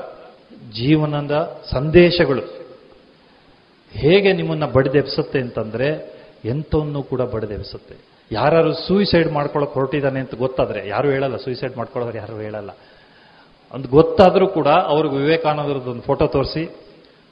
ಜೀವನದ 0.73 1.61
ಸಂದೇಶಗಳು. 1.71 2.41
ಹೇಗೆ 3.91 4.33
ನಿಮ್ಮನ್ನು 4.33 4.67
ಬಡಿದೆಬ್ಸುತ್ತೆ 4.67 5.39
ಅಂತಂದರೆ, 5.39 6.13
ಎಂಥವನ್ನು 6.45 7.03
ಕೂಡ 7.03 7.21
ಬಡಿದೆಬ್ಸುತ್ತೆ 7.21 7.95
ಯಾರು 8.31 8.73
ಸೂಯಿಸೈಡ್ 8.73 9.31
ಮಾಡ್ಕೊಳಕ್ 9.31 9.73
ಹೊರಟಿದ್ದಾನೆ 9.73 10.19
ಅಂತ 10.19 10.35
ಗೊತ್ತಾದರೆ, 10.35 10.87
ಯಾರು 10.87 11.09
ಹೇಳಲ್ಲ 11.09 11.37
ಸೂಯಿಸೈಡ್ 11.37 11.77
ಮಾಡ್ಕೊಳ್ಳೋರು 11.77 12.17
ಯಾರು 12.17 12.39
ಹೇಳಲ್ಲ. 12.39 12.69
ಅಂತ 13.73 13.89
ಗೊತ್ತಾದರೂ 13.89 14.47
ಕೂಡ 14.47 14.67
ಅವ್ರಿಗೆ 14.67 15.15
ವಿವೇಕಾನಂದರದ್ದು 15.15 16.01
ಫೋಟೋ 16.01 16.27
ತೋರಿಸಿ, 16.27 16.65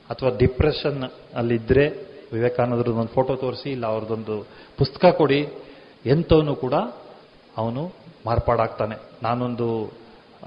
ಅಥವಾ 0.09 0.29
ಡಿಪ್ರೆಷನ್ 0.37 1.03
ಅಲ್ಲಿದ್ದರೆ 1.35 2.14
ವಿವೇಕಾನಂದರದ್ದು 2.35 2.99
ಒಂದು 3.03 3.13
ಫೋಟೋ 3.13 3.33
ತೋರಿಸಿ, 3.35 3.69
ಇಲ್ಲ 3.71 3.85
ಅವ್ರದ್ದೊಂದು 3.85 4.35
ಪುಸ್ತಕ 4.77 5.05
ಕೊಡಿ, 5.15 5.39
ಎಂಥವನು 6.05 6.53
ಕೂಡ 6.55 6.73
ಅವನು 7.57 7.83
ಮಾರ್ಪಾಡಾಗ್ತಾನೆ. 8.25 8.95
ನಾನೊಂದು 9.23 9.67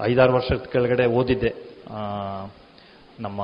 ಐದಾರು 0.01 0.33
ವರ್ಷದ 0.33 0.63
ಕೆಳಗಡೆ 0.71 1.05
ಓದಿದ್ದೆ. 1.05 1.51
ನಮ್ಮ 3.19 3.41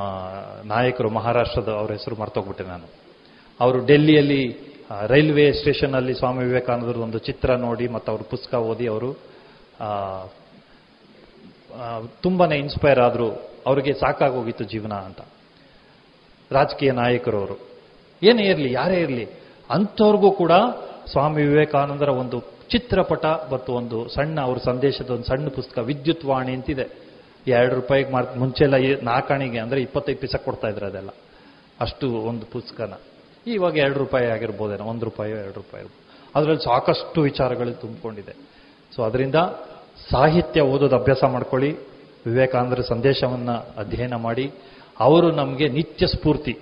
ನಾಯಕರು 0.66 1.10
ಮಹಾರಾಷ್ಟ್ರದ 1.10 1.70
ಅವರ 1.70 1.92
ಹೆಸರು 1.92 2.16
ಮರ್ತೋಗ್ಬಿಟ್ಟೆ 2.16 2.64
ನಾನು. 2.64 2.88
ಅವರು 3.60 3.78
ಡೆಲ್ಲಿಯಲ್ಲಿ 3.86 4.42
ರೈಲ್ವೆ 5.08 5.46
ಸ್ಟೇಷನ್ನಲ್ಲಿ 5.52 6.14
ಸ್ವಾಮಿ 6.14 6.42
ವಿವೇಕಾನಂದರ 6.46 6.98
ಒಂದು 6.98 7.20
ಚಿತ್ರ 7.28 7.56
ನೋಡಿ, 7.58 7.86
ಮತ್ತು 7.88 8.10
ಅವ್ರ 8.12 8.24
ಪುಸ್ತಕ 8.30 8.54
ಓದಿ 8.72 8.88
ಅವರು 8.88 9.12
ತುಂಬಾನೇ 12.22 12.56
ಇನ್ಸ್ಪೈರ್ 12.56 13.00
ಆದರು. 13.00 13.30
ಅವರಿಗೆ 13.68 13.94
ಸಾಕಾಗೋಗಿತ್ತು 13.94 14.64
ಜೀವನ 14.64 14.94
ಅಂತ. 15.08 15.22
ರಾಜಕೀಯ 16.52 16.92
ನಾಯಕರು 16.92 17.38
ಅವರು. 17.38 17.75
ಏನೇ 18.24 18.44
ಇರಲಿ, 18.44 18.72
ಯಾರೇ 18.72 19.00
ಇರಲಿ, 19.00 19.28
ಅಂಥವ್ರಿಗೂ 19.70 20.32
ಕೂಡ 20.32 20.52
ಸ್ವಾಮಿ 21.12 21.44
ವಿವೇಕಾನಂದರ 21.44 22.10
ಒಂದು 22.10 22.44
ಚಿತ್ರಪಟ 22.70 23.26
ಮತ್ತು 23.26 23.74
ಒಂದು 23.74 24.10
ಸಣ್ಣ 24.10 24.42
ಅವ್ರ 24.42 24.58
ಸಂದೇಶದ 24.58 25.10
ಒಂದು 25.10 25.24
ಸಣ್ಣ 25.24 25.48
ಪುಸ್ತಕ, 25.48 25.78
ವಿದ್ಯುತ್ 25.78 26.26
ವಾಣಿ 26.26 26.54
ಅಂತಿದೆ. 26.54 27.06
ಎರಡು 27.48 27.76
ರೂಪಾಯಿಗೆ 27.76 28.12
ಮಾರ್ 28.12 28.38
ಮುಂಚೆಲ್ಲ 28.38 28.74
ನಾಲ್ಕಾಣಿಗೆ 29.04 29.60
ಅಂದರೆ 29.60 29.82
ಇಪ್ಪತ್ತೈದು 29.82 30.18
ಪೈಸೆ 30.18 30.38
ಕೊಡ್ತಾ 30.38 30.68
ಇದ್ರೆ 30.68 30.86
ಅದೆಲ್ಲ. 30.86 31.10
ಅಷ್ಟು 31.80 32.10
ಒಂದು 32.10 32.46
ಪುಸ್ತಕನ. 32.46 32.94
ಇವಾಗ 33.48 33.78
ಎರಡು 33.78 34.00
ರೂಪಾಯಿ 34.00 34.28
ಆಗಿರ್ಬೋದೇನೋ, 34.28 34.84
ಒಂದು 34.84 35.06
ರೂಪಾಯಿ, 35.06 35.32
ಎರಡು 35.32 35.54
ರೂಪಾಯಿ. 35.54 35.86
ಅದರಲ್ಲಿ 36.36 36.64
ಸಾಕಷ್ಟು 36.64 37.22
ವಿಚಾರಗಳು 37.22 37.72
ತುಂಬಿಕೊಂಡಿದೆ. 37.72 38.36
ಸೊ 38.96 39.04
ಅದರಿಂದ 39.04 39.36
ಸಾಹಿತ್ಯ 40.12 40.62
ಓದೋದು 40.62 40.96
ಅಭ್ಯಾಸ 40.96 41.24
ಮಾಡ್ಕೊಳ್ಳಿ, 41.24 41.72
ವಿವೇಕಾನಂದರ 42.26 42.82
ಸಂದೇಶವನ್ನು 42.82 43.80
ಅಧ್ಯಯನ 43.80 44.16
ಮಾಡಿ, 44.16 44.52
ಅವರು 45.00 45.32
ನಮಗೆ 45.32 45.68
ನಿತ್ಯ 45.68 46.08
ಸ್ಫೂರ್ತಿ. 46.08 46.58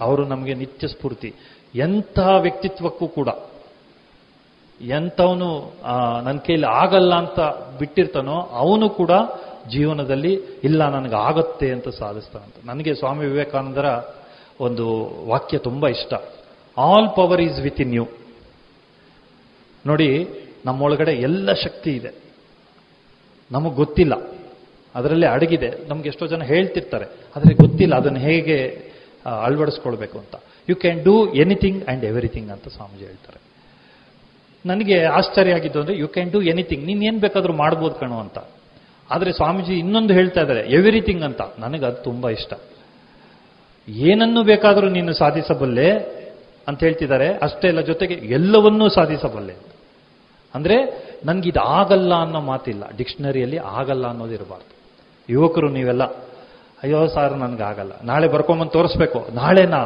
ಅವರು 0.00 0.24
ನಮಗೆ 0.24 0.54
ನಿತ್ಯ 0.54 0.88
ಸ್ಫೂರ್ತಿ. 0.88 1.34
ಎಂತಹ 1.74 2.28
ವ್ಯಕ್ತಿತ್ವಕ್ಕೂ 2.40 3.06
ಕೂಡ, 3.08 3.28
ಎಂಥವನು 4.80 5.50
ನನ್ನ 6.24 6.38
ಕೈಲಿ 6.38 6.66
ಆಗಲ್ಲ 6.66 7.14
ಅಂತ 7.14 7.40
ಬಿಟ್ಟಿರ್ತಾನೋ 7.78 8.36
ಅವನು 8.52 8.88
ಕೂಡ 8.90 9.10
ಜೀವನದಲ್ಲಿ, 9.68 10.32
ಇಲ್ಲ, 10.64 10.88
ನನಗೆ 10.88 11.16
ಆಗತ್ತೆ 11.16 11.70
ಅಂತ 11.70 11.88
ಸಾಧಿಸ್ತಾನಂತ 11.88 12.66
ನನಗೆ 12.66 12.94
ಸ್ವಾಮಿ 12.94 13.26
ವಿವೇಕಾನಂದರ 13.26 13.88
ಒಂದು 14.60 14.86
ವಾಕ್ಯ 15.28 15.58
ತುಂಬ 15.58 15.88
ಇಷ್ಟ. 15.88 16.14
All 16.76 17.08
power 17.16 17.40
is 17.40 17.60
within 17.80 17.94
you 17.94 18.08
ನೋಡಿ, 19.86 20.08
ನಮ್ಮೊಳಗಡೆ 20.66 21.12
ಎಲ್ಲ 21.12 21.52
ಶಕ್ತಿ 21.52 21.90
ಇದೆ. 21.90 22.10
ನಮಗೆ 23.52 23.74
ಗೊತ್ತಿಲ್ಲ. 23.74 24.14
ಅದರಲ್ಲಿ 24.94 25.26
ಅಡಗಿದೆ. 25.26 25.70
ನಮ್ಗೆ 25.88 26.08
ಎಷ್ಟೋ 26.08 26.26
ಜನ 26.26 26.42
ಹೇಳ್ತಿರ್ತಾರೆ. 26.42 27.04
ಆದರೆ 27.36 27.54
ಗೊತ್ತಿಲ್ಲ, 27.54 27.94
ಅದನ್ನು 27.94 28.18
ಹೇಗೆ 28.18 28.87
ಅಳವಡಿಸ್ಕೊಳ್ಬೇಕು 29.26 30.18
ಅಂತ. 30.18 30.34
You 30.68 30.76
can 30.76 31.04
do 31.04 31.34
anything 31.34 31.84
and 31.84 32.04
everything 32.04 32.50
ಅಂತ 32.50 32.68
ಸ್ವಾಮೀಜಿ 32.68 33.04
ಹೇಳ್ತಾರೆ. 33.04 33.40
ನನಗೆ 34.66 35.04
ಆಶ್ಚರ್ಯ 35.04 35.52
ಆಗಿದ್ದು 35.52 35.80
ಅಂದರೆ 35.80 35.96
ಯು 35.98 36.08
ಕ್ಯಾನ್ 36.08 36.30
ಡೂ 36.30 36.42
ಎನಿಥಿಂಗ್ 36.42 36.86
ನೀನೇನು 36.86 37.20
ಬೇಕಾದರೂ 37.20 37.52
ಮಾಡ್ಬೋದು 37.52 37.94
ಕಣೋ 37.94 38.20
ಅಂತ. 38.20 38.38
ಆದರೆ 39.10 39.32
ಸ್ವಾಮೀಜಿ 39.32 39.74
ಇನ್ನೊಂದು 39.74 40.14
ಹೇಳ್ತಾ 40.14 40.40
ಇದ್ದಾರೆ 40.40 40.60
ಎವ್ರಿಥಿಂಗ್ 40.60 41.22
ಅಂತ. 41.22 41.40
ನನಗೆ 41.58 41.86
ಅದು 41.86 42.02
ತುಂಬ 42.02 42.30
ಇಷ್ಟ. 42.30 42.52
ಏನನ್ನು 43.88 44.44
ಬೇಕಾದರೂ 44.44 44.88
ನೀನು 44.88 45.12
ಸಾಧಿಸಬಲ್ಲೆ 45.12 46.18
ಅಂತ 46.68 46.80
ಹೇಳ್ತಿದ್ದಾರೆ. 46.80 47.28
ಅಷ್ಟೇ 47.34 47.68
ಅಲ್ಲ, 47.68 47.80
ಜೊತೆಗೆ 47.80 48.14
ಎಲ್ಲವನ್ನೂ 48.14 48.88
ಸಾಧಿಸಬಲ್ಲೆ. 48.88 49.56
ಅಂದರೆ 50.54 50.76
ನನಗಿದು 51.24 51.60
ಆಗಲ್ಲ 51.60 52.14
ಅನ್ನೋ 52.14 52.40
ಮಾತಿಲ್ಲ. 52.40 52.90
ಡಿಕ್ಷನರಿಯಲ್ಲಿ 52.96 53.58
ಆಗಲ್ಲ 53.58 54.06
ಅನ್ನೋದು 54.06 54.32
ಇರಬಾರ್ದು. 54.32 54.76
ಯುವಕರು 55.30 55.68
ನೀವೆಲ್ಲ 55.68 56.27
ಅಯ್ಯೋ 56.82 57.06
ಸಾರ್ 57.06 57.32
ನನ್ಗೆ 57.32 57.62
ಆಗಲ್ಲ 57.62 57.92
ನಾಳೆ 58.04 58.28
ಬರ್ಕೊಂಬಂದು 58.28 58.70
ತೋರಿಸ್ಬೇಕು. 58.70 59.34
ನಾಳೆನಾ? 59.34 59.82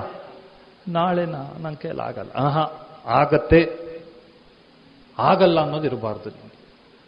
ನಾಳೆನಾ? 0.89 1.43
ನನ್ನ 1.60 2.01
ಆಗಲ್ಲ 2.01 2.31
ಆಹಾ, 2.36 2.64
ಆಗತ್ತೆ. 3.06 3.60
ಆಗಲ್ಲ 5.19 5.60
ಅನ್ನೋದು 5.60 5.86
ಇರಬಾರ್ದು 5.86 6.52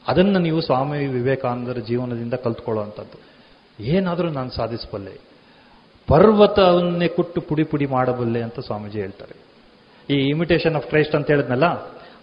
ಅದನ್ನು 0.06 0.38
ನೀವು 0.38 0.60
ಸ್ವಾಮಿ 0.60 1.06
ವಿವೇಕಾನಂದರ 1.06 1.78
ಜೀವನದಿಂದ 1.78 2.34
ಕಲ್ತ್ಕೊಳ್ಳುವಂಥದ್ದು. 2.34 3.18
ಏನಾದರೂ 3.84 4.28
ನಾನು 4.28 4.50
ಸಾಧಿಸಬಲ್ಲೆ. 4.50 5.14
ಪರ್ವತವನ್ನೇ 6.08 7.08
ಕೊಟ್ಟು 7.08 7.40
ಪುಡಿ 7.40 7.64
ಪುಡಿ 7.64 7.86
ಮಾಡಬಲ್ಲೆ 7.86 8.42
ಅಂತ 8.42 8.60
ಸ್ವಾಮೀಜಿ 8.60 9.00
ಹೇಳ್ತಾರೆ. 9.00 9.36
ಈ 10.14 10.16
ಇಮಿಟೇಷನ್ 10.28 10.76
ಆಫ್ 10.76 10.86
ಕ್ರೈಸ್ಟ್ 10.86 11.14
ಅಂತ 11.14 11.26
ಹೇಳಿದ್ನಲ್ಲ, 11.26 11.66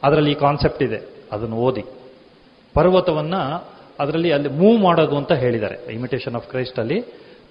ಅದರಲ್ಲಿ 0.04 0.32
ಈ 0.32 0.34
ಕಾನ್ಸೆಪ್ಟ್ 0.34 0.84
ಇದೆ. 0.84 1.00
ಅದನ್ನು 1.32 1.56
ಓದಿ. 1.56 1.84
ಪರ್ವತವನ್ನು 2.74 3.68
ಅದರಲ್ಲಿ 4.00 4.32
ಅಲ್ಲಿ 4.32 4.50
ಮೂವ್ 4.50 4.80
ಮಾಡೋದು 4.82 5.18
ಅಂತ 5.18 5.32
ಹೇಳಿದ್ದಾರೆ. 5.32 5.76
ಇಮಿಟೇಷನ್ 5.94 6.36
ಆಫ್ 6.36 6.48
ಕ್ರೈಸ್ಟ್ 6.50 6.80
ಅಲ್ಲಿ 6.80 7.00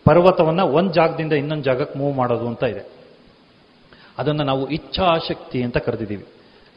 ಪರ್ವತವನ್ನ 0.05 0.61
ಒಂದು 0.61 0.93
ಜಾಗದಿಂದ 0.93 1.33
ಇನ್ನೊಂದು 1.33 1.63
ಜಾಗಕ್ಕೆ 1.63 1.99
ಮೂವ್ 1.99 2.17
ಮಾಡೋದು 2.17 2.49
ಅಂತ 2.49 2.63
ಇದೆ. 2.63 2.89
ಅದನ್ನು 4.19 4.43
ನಾವು 4.43 4.69
ಇಚ್ಛಾಶಕ್ತಿ 4.69 5.63
ಅಂತ 5.63 5.77
ಕರೆದಿದ್ದೀವಿ. 5.77 6.27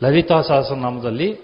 ಲಲಿತಾ 0.03 0.41
ಸಹಸ್ರನಾಮದಲ್ಲಿ 0.41 1.39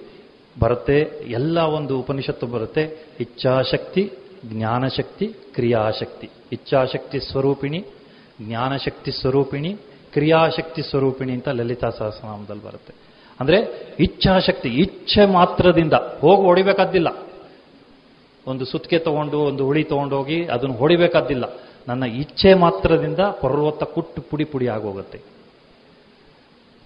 ಬರುತ್ತೆ, 0.60 1.00
ಎಲ್ಲ 1.28 1.60
ಒಂದು 1.60 2.00
ಉಪನಿಷತ್ತು 2.00 2.48
ಬರುತ್ತೆ, 2.48 3.08
ಇಚ್ಛಾಶಕ್ತಿ, 3.20 4.12
ಜ್ಞಾನಶಕ್ತಿ, 4.46 5.28
ಕ್ರಿಯಾಶಕ್ತಿ. 5.28 6.30
ಇಚ್ಛಾಶಕ್ತಿ 6.52 7.20
ಸ್ವರೂಪಿಣಿ, 7.20 7.86
ಜ್ಞಾನಶಕ್ತಿ 8.42 9.12
ಸ್ವರೂಪಿಣಿ, 9.12 9.74
ಕ್ರಿಯಾಶಕ್ತಿ 10.14 10.82
ಸ್ವರೂಪಿಣಿ 10.82 11.34
ಅಂತ 11.34 11.48
ಲಲಿತಾ 11.48 11.90
ಸಹಸ್ರನಾಮದಲ್ಲಿ 11.90 12.64
ಬರುತ್ತೆ. 12.64 12.94
ಅಂದ್ರೆ 13.40 13.58
ಇಚ್ಛಾಶಕ್ತಿ, 14.00 14.70
ಇಚ್ಛೆ 14.70 15.26
ಮಾತ್ರದಿಂದ 15.26 15.94
ಹೋಗಿ 15.94 16.42
ಹೊಡಿಬೇಕಾದ್ದಿಲ್ಲ. 16.42 17.08
ಒಂದು 18.48 18.66
ಸುತ್ತಿಗೆ 18.66 19.04
ತಗೊಂಡು, 19.04 19.40
ಒಂದು 19.40 19.66
ಹುಳಿ 19.66 19.84
ತಗೊಂಡೋಗಿ 19.84 20.46
ಅದನ್ನು 20.46 20.76
ಹೊಡಿಬೇಕಾದ್ದಿಲ್ಲ. 20.76 21.58
ನನ್ನ 21.90 22.04
ಇಚ್ಛೆ 22.04 22.54
ಮಾತ್ರದಿಂದ 22.54 23.20
ಪರ್ವತ 23.20 23.84
ಕುಟ್ಟು 23.84 24.22
ಪುಡಿ 24.22 24.44
ಪುಡಿ 24.44 24.68
ಆಗೋಗುತ್ತೆ. 24.68 25.22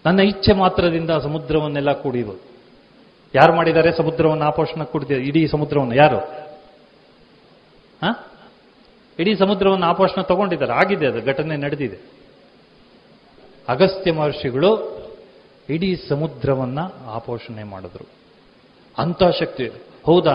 ನನ್ನ 0.05 0.19
ಇಚ್ಛೆ 0.19 0.53
ಮಾತ್ರದಿಂದ 0.53 1.09
ಸಮುದ್ರವನ್ನೆಲ್ಲ 1.09 1.91
ಕುಡಿಬೋದು 1.91 2.53
ಯಾರು 3.35 3.55
ಮಾಡಿದ್ದಾರೆ 3.55 3.91
ಸಮುದ್ರವನ್ನು 3.91 4.45
ಆಪೋಷಣ 4.45 4.83
ಕುಡಿದ? 4.83 5.11
ಇಡೀ 5.11 5.47
ಸಮುದ್ರವನ್ನು. 5.47 5.95
ಯಾರು? 5.95 6.43
ಇಡೀ 9.19 9.35
ಸಮುದ್ರವನ್ನು 9.35 9.85
ಆಪೋಷಣ 9.85 10.21
ತಗೊಂಡಿದ್ದಾರೆ. 10.21 10.73
ಆಗಿದೆ 10.73 11.07
ಅದು, 11.07 11.25
ಘಟನೆ 11.25 11.57
ನಡೆದಿದೆ. 11.57 11.97
ಅಗಸ್ತ್ಯ 13.67 14.11
ಮಹರ್ಷಿಗಳು 14.11 15.03
ಇಡೀ 15.69 15.95
ಸಮುದ್ರವನ್ನ 16.09 16.79
ಆಪೋಷಣೆ 17.07 17.63
ಮಾಡಿದ್ರು. 17.63 18.05
ಅಂತ 18.97 19.23
ಶಕ್ತಿ. 19.23 19.67
ಹೌದಾ? 20.05 20.31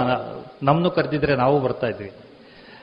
ನಮ್ಮನ್ನು 0.63 0.91
ಕರೆದಿದ್ರೆ 0.91 1.37
ನಾವು 1.37 1.61
ಬರ್ತಾ 1.61 1.87
ಇದ್ವಿ. 1.87 2.13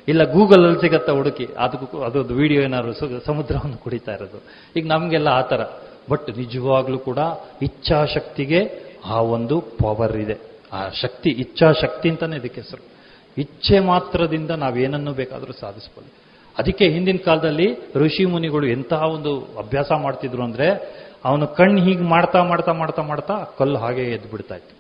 ಇಲ್ಲ, 0.08 0.32
ಗೂಗಲಲ್ಲಿ 0.32 0.82
ಸಿಗತ್ತ 0.82 1.10
ಹುಡುಕಿ. 1.10 1.48
ಅದಕ್ಕೂ 1.58 2.00
ಅದೊಂದು 2.00 2.34
ವಿಡಿಯೋ 2.34 2.62
ಏನಾದ್ರು 2.62 2.94
ಸಮುದ್ರವನ್ನು 3.26 3.78
ಕುಡಿತಾ 3.78 4.14
ಇರೋದು. 4.14 4.44
ಈಗ 4.76 4.88
ನಮಗೆಲ್ಲ 4.88 5.28
ಆ 5.28 5.42
ಥರ. 5.42 5.62
ಬಟ್ 6.10 6.38
ನಿಜವಾಗ್ಲೂ 6.38 6.98
ಕೂಡ 6.98 7.18
ಇಚ್ಛಾಶಕ್ತಿಗೆ 7.62 8.86
ಆ 9.06 9.22
ಒಂದು 9.22 9.62
ಪವರ್ 9.62 10.18
ಇದೆ. 10.18 10.38
ಆ 10.74 10.90
ಶಕ್ತಿ, 10.90 11.30
ಇಚ್ಛಾಶಕ್ತಿ 11.30 12.10
ಅಂತಲೇ 12.10 12.36
ಇದಕ್ಕೆ 12.36 12.62
ಹೆಸರು. 12.62 12.96
ಇಚ್ಛೆ 13.38 13.80
ಮಾತ್ರದಿಂದ 13.80 14.52
ನಾವೇನನ್ನು 14.52 15.14
ಬೇಕಾದರೂ 15.14 15.54
ಸಾಧಿಸ್ಬೋದು. 15.54 16.14
ಅದಕ್ಕೆ 16.58 16.90
ಹಿಂದಿನ 16.90 17.18
ಕಾಲದಲ್ಲಿ 17.26 17.78
ಋಷಿ 17.96 18.26
ಮುನಿಗಳು 18.26 18.68
ಎಂತಹ 18.68 19.04
ಒಂದು 19.04 19.40
ಅಭ್ಯಾಸ 19.42 19.92
ಮಾಡ್ತಿದ್ರು 19.92 20.44
ಅಂದ್ರೆ, 20.44 20.70
ಅವನು 21.26 21.48
ಕಣ್ಣು 21.48 21.84
ಹೀಗೆ 21.84 22.02
ಮಾಡ್ತಾ 22.02 22.44
ಮಾಡ್ತಾ 22.44 22.72
ಮಾಡ್ತಾ 22.72 23.02
ಮಾಡ್ತಾ 23.02 23.34
ಕಲ್ಲು 23.58 23.78
ಹಾಗೆ 23.78 24.02
ಎದ್ದು 24.02 24.30
ಬಿಡ್ತಾ 24.30 24.56
ಇತ್ತು. 24.56 24.78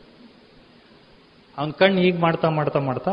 ಅವನ 1.58 1.70
ಕಣ್ಣು 1.70 2.02
ಹೀಗೆ 2.02 2.18
ಮಾಡ್ತಾ 2.18 2.50
ಮಾಡ್ತಾ 2.50 2.80
ಮಾಡ್ತಾ 2.80 3.12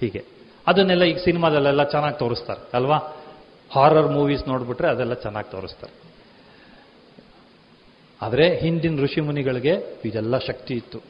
ಹೀಗೆ. 0.00 0.37
ಅದನ್ನೆಲ್ಲ 0.68 1.04
ಈಗ 1.04 1.16
ಸಿನಿಮಾದಲ್ಲೆಲ್ಲ 1.16 1.82
ಚೆನ್ನಾಗಿ 1.82 2.18
ತೋರಿಸ್ತಾರೆ, 2.18 2.68
ಅಲ್ವಾ? 2.74 2.96
ಹಾರರ್ 3.70 4.08
ಮೂವೀಸ್ 4.08 4.48
ನೋಡ್ಬಿಟ್ರೆ 4.48 4.88
ಅದೆಲ್ಲ 4.88 5.14
ಚೆನ್ನಾಗಿ 5.14 5.50
ತೋರಿಸ್ತಾರೆ. 5.50 6.08
ಆದರೆ 8.22 8.58
ಹಿಂದಿನ 8.58 9.02
ಋಷಿ 9.02 9.20
ಮುನಿಗಳಿಗೆ 9.20 10.00
ಇದೆಲ್ಲ 10.04 10.38
ಶಕ್ತಿ 10.38 10.74
ಇತ್ತು. 10.74 11.00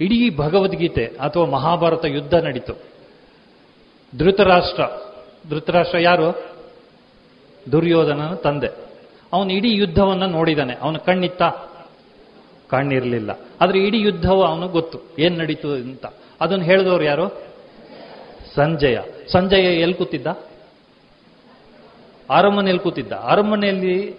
ಇಡೀ 0.00 0.36
ಭಗವದ್ಗೀತೆ 0.36 1.04
ಅಥವಾ 1.04 1.46
ಮಹಾಭಾರತ 1.46 2.04
ಯುದ್ಧ 2.04 2.34
ನಡೀತು. 2.34 2.72
ಧೃತರಾಷ್ಟ್ರ 4.18 4.82
ಧೃತರಾಷ್ಟ್ರ 5.50 5.98
ಯಾರು? 5.98 6.52
ದುರ್ಯೋಧನನ 7.72 8.34
ತಂದೆ. 8.34 8.68
ಅವನು 9.32 9.52
ಇಡೀ 9.52 9.74
ಯುದ್ಧವನ್ನ 9.74 10.22
ನೋಡಿದಾನೆ. 10.22 10.74
ಅವನ 10.74 10.96
ಕಣ್ಣಿತ್ತ 10.96 11.42
ಕಣ್ಣಿರಲಿಲ್ಲ. 12.68 13.30
ಆದರೆ 13.60 13.78
ಇಡೀ 13.78 14.00
ಯುದ್ಧವು 14.00 14.42
ಅವನು 14.42 14.68
ಗೊತ್ತು. 14.68 14.98
ಏನು 15.18 15.36
ನಡೀತು 15.36 15.72
ಅಂತ. 15.72 16.06
ಅದನ್ನು 16.40 16.64
ಹೇಳಿದವರು 16.64 17.04
ಯಾರು? 17.04 17.49
ಸಂಜಯ. 18.56 18.98
ಸಂಜಯ 19.32 19.80
ಎಲ್ಲಿ 19.80 19.94
ಕೂತಿದ್ದ? 19.94 20.26
ಅರಮನೆಯಲ್ಲಿ 22.30 22.82
ಕೂತಿದ್ದ. 22.82 23.12
ಅರಮನೆಯಲ್ಲಿ 23.12 24.12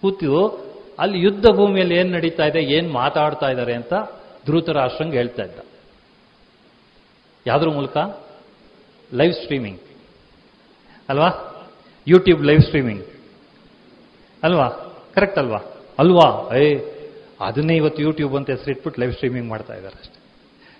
ಕೂತು 0.00 0.68
ಅಲ್ಲಿ 0.98 1.18
ಯುದ್ಧ 1.18 1.46
ಭೂಮಿಯಲ್ಲಿ 1.46 1.94
ಏನ್ 1.94 2.12
ನಡೀತಾ 2.12 2.44
ಇದೆ, 2.44 2.60
ಏನ್ 2.60 2.92
ಮಾತಾಡ್ತಾ 2.92 3.48
ಇದ್ದಾರೆ 3.48 3.74
ಅಂತ 3.74 3.92
ಧೃತರಾಷ್ಟ್ರಂಗೆ 4.46 5.16
ಹೇಳ್ತಾ 5.16 5.42
ಇದ್ದ. 5.42 5.58
ಯಾವ್ದ್ರ 7.46 7.68
ಮೂಲಕ? 7.68 7.96
ಲೈವ್ 9.14 9.32
ಸ್ಟ್ರೀಮಿಂಗ್ 9.32 9.80
ಅಲ್ವಾ? 11.08 11.28
ಯೂಟ್ಯೂಬ್ 12.06 12.42
ಲೈವ್ 12.44 12.60
ಸ್ಟ್ರೀಮಿಂಗ್ 12.60 13.06
ಅಲ್ವಾ? 14.42 14.68
ಕರೆಕ್ಟ್ 15.14 15.38
ಅಲ್ವಾ? 15.38 15.58
ಅಲ್ವಾ? 15.98 16.56
ಏ, 16.56 16.78
ಅದನ್ನೇ 17.40 17.76
ಇವತ್ತು 17.76 18.02
ಯೂಟ್ಯೂಬ್ 18.02 18.36
ಅಂತ 18.36 18.50
ಹೆಸರಿಟ್ಬಿಟ್ಟು 18.50 19.00
ಲೈವ್ 19.00 19.12
ಸ್ಟ್ರೀಮಿಂಗ್ 19.12 19.48
ಮಾಡ್ತಾ 19.48 19.74
ಇದ್ದಾರೆ 19.74 20.17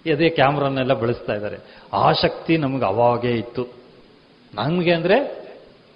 ಅದೇ 0.04 0.28
ಕ್ಯಾಮ್ರಾನೆಲ್ಲ 0.28 0.92
ಬಳಸ್ತಾ 0.92 1.34
ಇದ್ದಾರೆ. 1.34 1.56
ಆ 1.92 2.12
ಶಕ್ತಿ 2.12 2.56
ನಮ್ಗೆ 2.56 2.84
ಅವಾಗೇ 2.84 3.30
ಇತ್ತು. 3.30 3.66
ನಮಗೆ 4.54 4.92
ಅಂದರೆ 4.92 5.48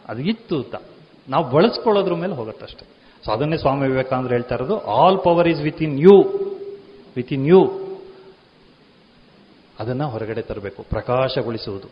ಅದು 0.09 0.23
ಇತ್ತು 0.23 0.57
ಅಂತ. 0.57 0.75
ನಾವು 1.29 1.51
ಬಳಸ್ಕೊಳ್ಳೋದ್ರ 1.51 2.15
ಮೇಲೆ 2.15 2.35
ಹೋಗುತ್ತಷ್ಟೆ. 2.35 2.87
ಸೊ 3.25 3.33
ಅದನ್ನೇ 3.33 3.57
ಸ್ವಾಮಿ 3.57 3.89
ವಿವೇಕಾನಂದರು 3.89 4.31
ಹೇಳ್ತಾ 4.31 4.55
ಇರೋದು 4.55 4.81
all 4.81 5.19
power 5.19 5.49
is 5.49 5.61
within 5.83 6.01
you 6.01 6.23
within 7.33 7.49
you 7.49 7.83
ಅದನ್ನು 9.79 10.09
ಹೊರಗಡೆ 10.09 10.43
ತರಬೇಕು, 10.43 10.83
ಪ್ರಕಾಶಗೊಳಿಸುವುದು. 10.83 11.89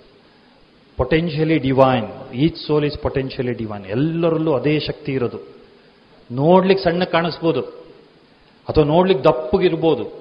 Potentially 0.97 1.59
divine 1.59 2.33
each 2.33 2.57
soul 2.57 2.85
is 2.85 2.99
potentially 2.99 3.53
divine 3.53 3.87
ಎಲ್ಲರಲ್ಲೂ 3.87 4.55
ಅದೇ 4.55 4.79
ಶಕ್ತಿ 4.79 5.13
ಇರೋದು. 5.13 5.39
ನೋಡ್ಲಿಕ್ಕೆ 6.33 6.85
ಸಣ್ಣ 6.85 7.05
ಕಾಣಿಸ್ಬೋದು. 7.05 7.61
ಅಥವಾ 8.69 8.85
ನೋಡ್ಲಿಕ್ಕೆ 8.85 9.29
ದಪ್ಪಗಿರ್ಬೋದು. 9.29 10.20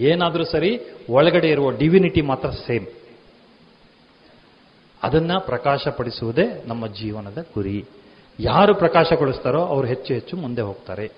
ಏನಾದರೂ 0.00 0.44
ಸರಿ, 0.44 0.80
ಒಳಗಡೆ 1.10 1.48
ಇರುವ 1.48 1.70
ಡಿವಿನಿಟಿ 1.70 2.20
ಮಾತ್ರ 2.20 2.50
ಸೇಮ್ 2.50 2.86
ಅದನ್ನ 5.02 5.32
ಪ್ರಕಾಶಪಡಿಸುವುದೇ 5.38 6.62
ನಮ್ಮ 6.66 6.86
ಜೀವನದ 6.86 7.46
ಗುರಿ. 7.54 7.84
ಯಾರು 8.40 8.74
ಪ್ರಕಾಶಗೊಳಿಸ್ತಾರೋ 8.74 9.64
ಅವರು 9.64 9.86
ಹೆಚ್ಚು 9.86 10.14
ಹೆಚ್ಚು 10.14 10.36
ಮುಂದೆ 10.36 10.62
ಹೋಗ್ತಾರೆ. 10.62 11.08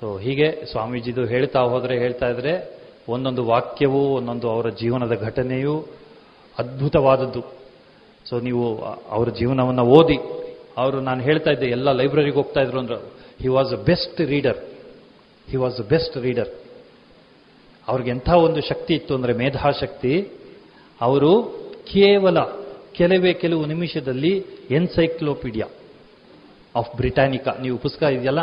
ಸೊ 0.00 0.18
ಹೀಗೆ 0.18 0.64
ಸ್ವಾಮೀಜಿದು 0.64 1.24
ಹೇಳ್ತಾ 1.24 1.60
ಹೋದರೆ 1.60 1.98
ಹೇಳ್ತಾ 1.98 2.28
ಇದ್ರೆ, 2.28 2.80
ಒಂದೊಂದು 3.08 3.44
ವಾಕ್ಯವೂ, 3.44 3.98
ಒಂದೊಂದು 3.98 4.50
ಅವರ 4.50 4.68
ಜೀವನದ 4.68 5.12
ಘಟನೆಯು 5.20 5.86
ಅದ್ಭುತವಾದದ್ದು. 6.58 7.44
ಸೊ 8.28 8.40
ನೀವು 8.40 8.78
ಅವರ 9.10 9.28
ಜೀವನವನ್ನು 9.28 9.84
ಓದಿ. 9.84 10.18
ಅವರು 10.76 11.00
ನಾನು 11.00 11.22
ಹೇಳ್ತಾ 11.22 11.50
ಇದ್ದೆ, 11.50 11.66
ಎಲ್ಲ 11.66 11.92
ಲೈಬ್ರರಿಗೆ 11.92 12.36
ಹೋಗ್ತಾ 12.36 12.60
ಇದ್ರು 12.60 12.78
ಅಂದ್ರೆ 12.78 12.96
he 13.40 13.48
was 13.48 13.72
a 13.72 13.76
best 13.76 14.20
reader 14.20 14.58
he 15.50 15.56
was 15.56 15.80
a 15.80 15.82
best 15.82 16.16
reader 16.16 16.67
ಅವ್ರಿಗೆ 17.88 18.10
ಎಂಥ 18.10 18.28
ಒಂದು 18.46 18.60
ಶಕ್ತಿ 18.68 18.92
ಇತ್ತು 18.94 19.12
ಅಂದರೆ 19.14 19.32
ಮೇಧಾಶಕ್ತಿ, 19.42 20.14
ಅವರು 21.00 21.32
ಕೇವಲ 21.92 22.38
ಕೆಲವೇ 22.98 23.32
ಕೆಲವು 23.42 23.64
ನಿಮಿಷದಲ್ಲಿ 23.66 24.32
ಎನ್ಸೈಕ್ಲೋಪೀಡಿಯಾ 24.70 25.66
ಆಫ್ 26.76 26.90
ಬ್ರಿಟಾನಿಕಾ. 26.96 27.52
ನೀವು 27.62 27.76
ಪುಸ್ತಕ 27.78 28.02
ಇದೆಯಲ್ಲ? 28.16 28.42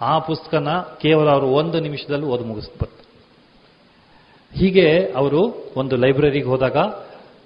ಆ 0.00 0.12
ಪುಸ್ತಕನ 0.18 0.70
ಕೇವಲ 1.02 1.26
ಅವರು 1.30 1.48
ಒಂದು 1.60 1.78
ನಿಮಿಷದಲ್ಲಿ 1.80 2.26
ಓದಿ 2.26 2.44
ಮುಗಿಸ್ಬೋದು 2.44 2.96
ಹೀಗೆ 4.52 4.86
ಅವರು 5.20 5.40
ಒಂದು 5.76 5.94
ಲೈಬ್ರರಿಗೆ 5.96 6.48
ಹೋದಾಗ 6.52 6.78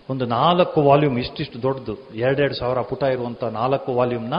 ಒಂದು 0.08 0.24
ನಾಲ್ಕು 0.26 0.78
ವಾಲ್ಯೂಮ್, 0.82 1.16
ಇಷ್ಟಿಷ್ಟು 1.18 1.58
ದೊಡ್ಡದು, 1.62 1.94
ಎರಡೆರಡು 2.14 2.54
ಸಾವಿರ 2.54 2.80
ಪುಟ 2.90 3.02
ಇರುವಂಥ 3.14 3.44
ನಾಲ್ಕು 3.60 3.90
ವಾಲ್ಯೂಮ್ನ, 3.94 4.36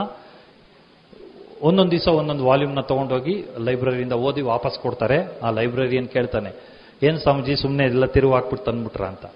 ಒಂದೊಂದು 1.68 1.90
ದಿವಸ 1.90 2.08
ಒಂದೊಂದು 2.20 2.44
ವಾಲ್ಯೂಮ್ನ 2.44 2.82
ತಗೊಂಡೋಗಿ 2.90 3.34
ಲೈಬ್ರರಿಯಿಂದ 3.66 4.16
ಓದಿ 4.26 4.42
ವಾಪಸ್ 4.52 4.76
ಕೊಡ್ತಾರೆ. 4.78 5.18
ಆ 5.42 5.50
ಲೈಬ್ರರಿಯನ್ 5.50 6.08
ಕೇಳ್ತಾನೆ 6.08 6.50
ಏನು 7.02 7.18
ಸ್ವಾಮೀಜಿ 7.18 7.56
ಸುಮ್ಮನೆ 7.56 7.84
ಎಲ್ಲ 7.84 8.06
ತಿರುವು 8.06 8.34
ಹಾಕ್ಬಿಟ್ಟು 8.34 8.72
ತಂದ್ಬಿಟ್ರ 8.72 9.04
ಅಂತ? 9.04 9.26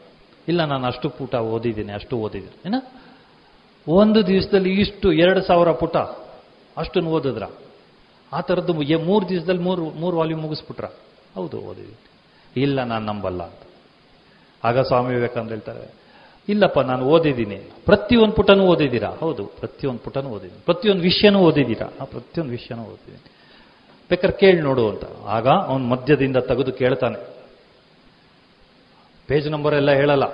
ಇಲ್ಲ, 0.49 0.65
ನಾನು 0.65 0.87
ಅಷ್ಟು 0.87 1.09
ಪುಟ 1.09 1.35
ಓದಿದ್ದೀನಿ, 1.35 1.93
ಅಷ್ಟು 1.93 2.17
ಓದಿದ್ದೀನಿ. 2.17 2.69
ಏನ? 2.69 2.75
ಒಂದು 3.89 4.27
ದಿವಸದಲ್ಲಿ 4.27 4.73
ಇಷ್ಟು, 4.73 5.13
ಎರಡು 5.13 5.43
ಸಾವಿರ 5.43 5.71
ಪುಟ 5.73 5.97
ಅಷ್ಟನ್ನು 6.77 7.11
ಓದಿದ್ರ. 7.11 7.43
ಆ 8.33 8.41
ಥರದ್ದು 8.41 8.73
ಮೂರು 8.99 9.29
ದಿವಸದಲ್ಲಿ 9.29 9.63
ಮೂರು 9.63 9.85
ಮೂರು 9.85 10.17
ವಾಲ್ಯೂಮ್ 10.17 10.43
ಮುಗಿಸ್ಬಿಟ್ರ. 10.43 10.85
ಹೌದು, 11.35 11.59
ಓದಿದ್ದೀನಿ. 11.59 12.11
ಇಲ್ಲ, 12.63 12.85
ನಾನು 12.85 13.07
ನಂಬಲ್ಲ 13.07 13.43
ಅಂತ. 13.43 13.69
ಆಗ 14.65 14.81
ಸ್ವಾಮಿ 14.81 15.15
ವಿವೇಕಾನಂದ 15.15 15.49
ಹೇಳ್ತಾರೆ, 15.49 15.95
ಇಲ್ಲಪ್ಪ, 16.49 16.81
ನಾನು 16.81 17.05
ಓದಿದ್ದೀನಿ. 17.05 17.57
ಪ್ರತಿಯೊಂದು 17.57 18.33
ಪುಟನೂ 18.33 18.65
ಓದಿದ್ದೀರಾ? 18.65 19.09
ಹೌದು, 19.09 19.45
ಪ್ರತಿಯೊಂದು 19.45 20.01
ಪುಟನೂ 20.01 20.31
ಓದಿದ್ದೀನಿ. 20.31 20.65
ಪ್ರತಿಯೊಂದು 20.65 21.03
ವಿಷಯನೂ 21.03 21.39
ಓದಿದ್ದೀರಾ? 21.39 21.87
ಆ, 22.01 22.05
ಪ್ರತಿಯೊಂದು 22.05 22.51
ವಿಷಯನೂ 22.51 22.83
ಓದಿದ್ದೀನಿ. 22.83 23.33
ಬೇಕಾದ್ರೆ 24.11 24.39
ಕೇಳಿ 24.39 24.61
ನೋಡು 24.61 24.91
ಅಂತ. 24.91 25.05
ಆಗ 25.27 25.49
ಅವನು 25.49 25.85
ಮಧ್ಯದಿಂದ 25.85 26.37
ತೆಗೆದು 26.37 26.73
ಕೇಳ್ತಾನೆ. 26.73 27.32
ಪೇಜ್ 29.29 29.47
ನಂಬರ್ 29.51 29.75
ಎಲ್ಲ 29.75 29.91
ಹೇಳಲ್ಲ. 29.93 30.27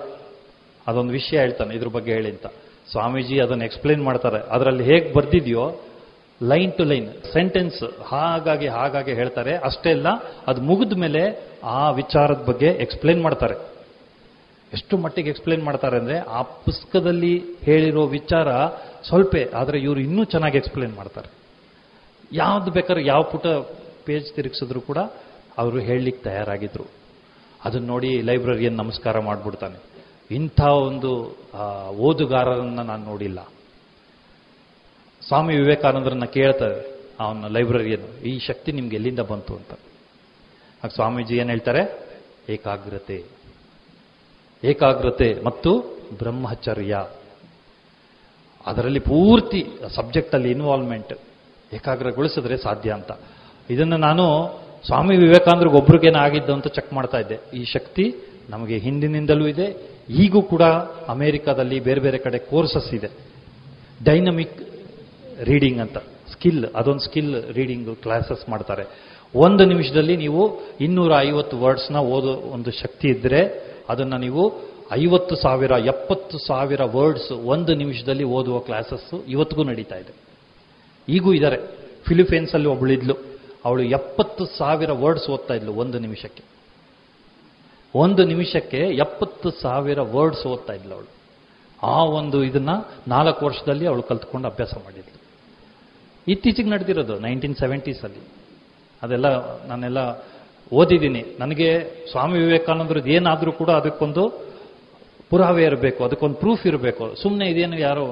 ಅದೊಂದು 0.87 1.13
ವಿಷಯ 1.13 1.39
ಹೇಳ್ತಾನೆ, 1.39 1.75
ಇದ್ರ 1.75 1.89
ಬಗ್ಗೆ 1.89 2.13
ಹೇಳಿ 2.13 2.31
ಅಂತ. 2.31 2.47
ಸ್ವಾಮೀಜಿ 2.93 3.41
ಅದನ್ನು 3.41 3.65
ಎಕ್ಸ್ಪ್ಲೇನ್ 3.65 4.03
ಮಾಡ್ತಾರೆ. 4.03 4.39
ಅದರಲ್ಲಿ 4.39 4.85
ಹೇಗೆ 4.85 5.13
ಬರ್ದಿದೆಯೋ 5.13 5.81
ಲೈನ್ 6.43 6.73
ಟು 6.73 6.85
ಲೈನ್ 6.85 7.33
ಸೆಂಟೆನ್ಸ್ 7.33 8.05
ಹಾಗಾಗಿ 8.07 8.67
ಹಾಗಾಗಿ 8.67 9.13
ಹೇಳ್ತಾರೆ. 9.15 9.57
ಅಷ್ಟೇ 9.57 9.91
ಅಲ್ಲ, 9.91 10.07
ಅದು 10.47 10.61
ಮುಗಿದ 10.61 10.93
ಮೇಲೆ 10.93 11.23
ಆ 11.65 11.91
ವಿಚಾರದ 11.91 12.45
ಬಗ್ಗೆ 12.45 12.67
ಎಕ್ಸ್ಪ್ಲೇನ್ 12.67 13.23
ಮಾಡ್ತಾರೆ. 13.23 13.55
ಎಷ್ಟು 14.73 14.97
ಮಟ್ಟಿಗೆ 14.97 15.31
ಎಕ್ಸ್ಪ್ಲೇನ್ 15.31 15.63
ಮಾಡ್ತಾರೆ 15.63 15.97
ಅಂದರೆ, 15.97 16.19
ಆ 16.19 16.43
ಪುಸ್ತಕದಲ್ಲಿ 16.43 17.45
ಹೇಳಿರೋ 17.63 18.07
ವಿಚಾರ 18.07 18.49
ಸ್ವಲ್ಪ, 19.09 19.37
ಆದರೆ 19.55 19.79
ಇವರು 19.79 20.01
ಇನ್ನೂ 20.01 20.25
ಚೆನ್ನಾಗಿ 20.25 20.59
ಎಕ್ಸ್ಪ್ಲೇನ್ 20.59 20.95
ಮಾಡ್ತಾರೆ. 20.95 21.29
ಯಾವ್ದು 22.33 22.71
ಬೇಕಾದ್ರೆ 22.71 23.05
ಯಾವ 23.05 23.23
ಪುಟ 23.23 23.47
ಪೇಜ್ 24.07 24.35
ತಿರುಗಿಸಿದ್ರು 24.35 24.81
ಕೂಡ 24.81 24.99
ಅವರು 25.59 25.79
ಹೇಳಲಿಕ್ಕೆ 25.79 26.25
ತಯಾರಾಗಿದ್ರು. 26.25 26.98
ಅದನ್ನ 27.65 27.87
ನೋಡಿ 27.87 28.21
ಲೈಬ್ರರಿಯನ್ 28.23 28.77
ನಮಸ್ಕಾರ 28.77 29.21
ಮಾಡಿಬಿಡ್ತಾನೆ. 29.21 29.79
ಇಂಥ 30.31 30.61
ಒಂದು 30.61 31.37
ಓದುಗಾರರನ್ನು 31.89 32.83
ನಾನು 32.83 33.05
ನೋಡಿಲ್ಲ. 33.05 33.49
ಸ್ವಾಮಿ 35.29 35.57
ವಿವೇಕಾನಂದರನ್ನ 35.57 36.25
ಕೇಳ್ತಾರೆ 36.25 36.99
ಅವನ 37.21 37.47
ಲೈಬ್ರರಿಯನ್ನು 37.47 38.25
ಈ 38.25 38.39
ಶಕ್ತಿ 38.39 38.73
ನಿಮ್ಗೆ 38.73 38.97
ಎಲ್ಲಿಂದ 38.97 39.19
ಬಂತು 39.19 39.57
ಅಂತ. 39.57 39.73
ಆಗ 40.85 40.91
ಸ್ವಾಮೀಜಿ 40.91 41.35
ಏನು 41.35 41.51
ಹೇಳ್ತಾರೆ? 41.51 42.09
ಏಕಾಗ್ರತೆ. 42.49 43.25
ಏಕಾಗ್ರತೆ 44.65 45.45
ಮತ್ತು 45.47 45.79
ಬ್ರಹ್ಮಚರ್ಯ. 46.19 47.07
ಅದರಲ್ಲಿ 48.67 49.01
ಪೂರ್ತಿ 49.01 49.67
ಸಬ್ಜೆಕ್ಟಲ್ಲಿ 49.95 50.51
ಇನ್ವಾಲ್ವ್ಮೆಂಟ್ 50.51 51.13
ಏಕಾಗ್ರಗೊಳಿಸಿದ್ರೆ 51.75 52.57
ಸಾಧ್ಯ 52.57 52.93
ಅಂತ. 52.93 53.13
ಇದನ್ನು 53.71 53.97
ನಾನು 53.97 54.25
ಸ್ವಾಮಿ 54.87 55.17
ವಿವೇಕಾನಂದ್ರಿಗೆ 55.17 55.77
ಒಬ್ರಿಗೇನ 55.77 56.17
ಆಗಿದ್ದು 56.17 56.53
ಅಂತ 56.53 56.67
ಚೆಕ್ 56.67 56.93
ಮಾಡ್ತಾ 56.93 57.19
ಇದ್ದೆ. 57.19 57.41
ಈ 57.55 57.65
ಶಕ್ತಿ 57.65 58.15
ನಮಗೆ 58.51 58.79
ಹಿಂದಿನಿಂದಲೂ 58.79 59.47
ಇದೆ. 59.47 59.77
ಈಗೂ 60.09 60.43
ಕೂಡ 60.43 60.63
ಅಮೆರಿಕಾದಲ್ಲಿ 61.09 61.81
ಬೇರೆ 61.81 62.01
ಬೇರೆ 62.01 62.19
ಕಡೆ 62.19 62.39
ಕೋರ್ಸಸ್ 62.39 62.95
ಇದೆ. 62.95 63.11
ಡೈನಮಿಕ್ 64.05 64.59
ರೀಡಿಂಗ್ 65.43 65.81
ಅಂತ. 65.81 65.97
ಸ್ಕಿಲ್ 66.33 66.65
ಅದೊಂದು 66.65 67.01
ಸ್ಕಿಲ್ 67.01 67.53
ರೀಡಿಂಗ್ 67.53 67.97
ಕ್ಲಾಸಸ್ 68.03 68.49
ಮಾಡ್ತಾರೆ. 68.49 68.85
ಒಂದು 69.35 69.65
ನಿಮಿಷದಲ್ಲಿ 69.65 70.17
ನೀವು 70.17 70.61
ಇನ್ನೂರ 70.81 71.13
ಐವತ್ತು 71.19 71.59
ವರ್ಡ್ಸ್ನ 71.59 71.97
ಓದೋ 71.97 72.35
ಒಂದು 72.35 72.71
ಶಕ್ತಿ 72.71 73.09
ಇದ್ದರೆ 73.09 73.41
ಅದನ್ನು 73.89 74.19
ನೀವು 74.19 74.43
ಐವತ್ತು 74.93 75.37
ಸಾವಿರ, 75.37 75.71
ಎಪ್ಪತ್ತು 75.71 76.39
ಸಾವಿರ 76.39 76.81
ವರ್ಡ್ಸ್ 76.81 77.33
ಒಂದು 77.33 77.75
ನಿಮಿಷದಲ್ಲಿ 77.75 78.25
ಓದುವ 78.25 78.59
ಕ್ಲಾಸಸ್ಸು 78.59 79.25
ಇವತ್ತಿಗೂ 79.29 79.65
ನಡೀತಾ 79.65 79.97
ಇದೆ. 79.97 80.13
ಈಗೂ 81.09 81.33
ಇದ್ದಾರೆ 81.33 81.57
ಫಿಲಿಪೈನ್ಸಲ್ಲಿ 82.07 82.67
ಒಬ್ಬಳಿದ್ಲು 82.67 83.38
ಅವಳು 83.65 83.83
ಎಪ್ಪತ್ತು 83.83 84.47
ಸಾವಿರ 84.47 84.91
ವರ್ಡ್ಸ್ 84.91 85.31
ಓದ್ತಾ 85.31 85.55
ಇದ್ಲು 85.55 85.73
ಒಂದು 85.73 85.99
ನಿಮಿಷಕ್ಕೆ. 85.99 86.45
ಒಂದು 87.95 88.25
ನಿಮಿಷಕ್ಕೆ 88.25 88.77
ಎಪ್ಪತ್ತು 88.77 89.51
ಸಾವಿರ 89.51 90.01
ವರ್ಡ್ಸ್ 90.01 90.47
ಓದ್ತಾ 90.47 90.73
ಇದ್ಲು 90.73 90.95
ಅವಳು. 90.95 91.11
ಆ 91.83 92.05
ಒಂದು 92.05 92.45
ಇದನ್ನ 92.45 92.71
ನಾಲ್ಕು 93.09 93.47
ವರ್ಷದಲ್ಲಿ 93.47 93.87
ಅವಳು 93.87 94.03
ಕಲ್ತ್ಕೊಂಡು 94.03 94.49
ಅಭ್ಯಾಸ 94.49 94.75
ಮಾಡಿದ್ಲು. 94.75 95.21
ಇತ್ತೀಚೆಗೆ 96.29 96.71
ನಡೆದಿರೋದು 96.71 97.19
ನೈನ್ಟೀನ್ 97.19 97.57
ಸೆವೆಂಟೀಸಲ್ಲಿ 97.57 98.23
ಅದೆಲ್ಲ 99.03 99.27
ನಾನೆಲ್ಲ 99.67 100.25
ಓದಿದ್ದೀನಿ. 100.73 101.37
ನನಗೆ 101.41 101.85
ಸ್ವಾಮಿ 102.11 102.39
ವಿವೇಕಾನಂದರದ್ದು 102.39 103.11
ಏನಾದರೂ 103.11 103.53
ಕೂಡ 103.53 103.71
ಅದಕ್ಕೊಂದು 103.71 104.49
ಪುರಾವೆ 105.31 105.65
ಇರಬೇಕು, 105.65 106.05
ಅದಕ್ಕೊಂದು 106.05 106.35
ಪ್ರೂಫ್ 106.35 106.67
ಇರಬೇಕು. 106.67 107.15
ಸುಮ್ಮನೆ 107.23 107.47
ಇದೇನು 107.49 107.79
ಯಾರೋ 107.79 108.05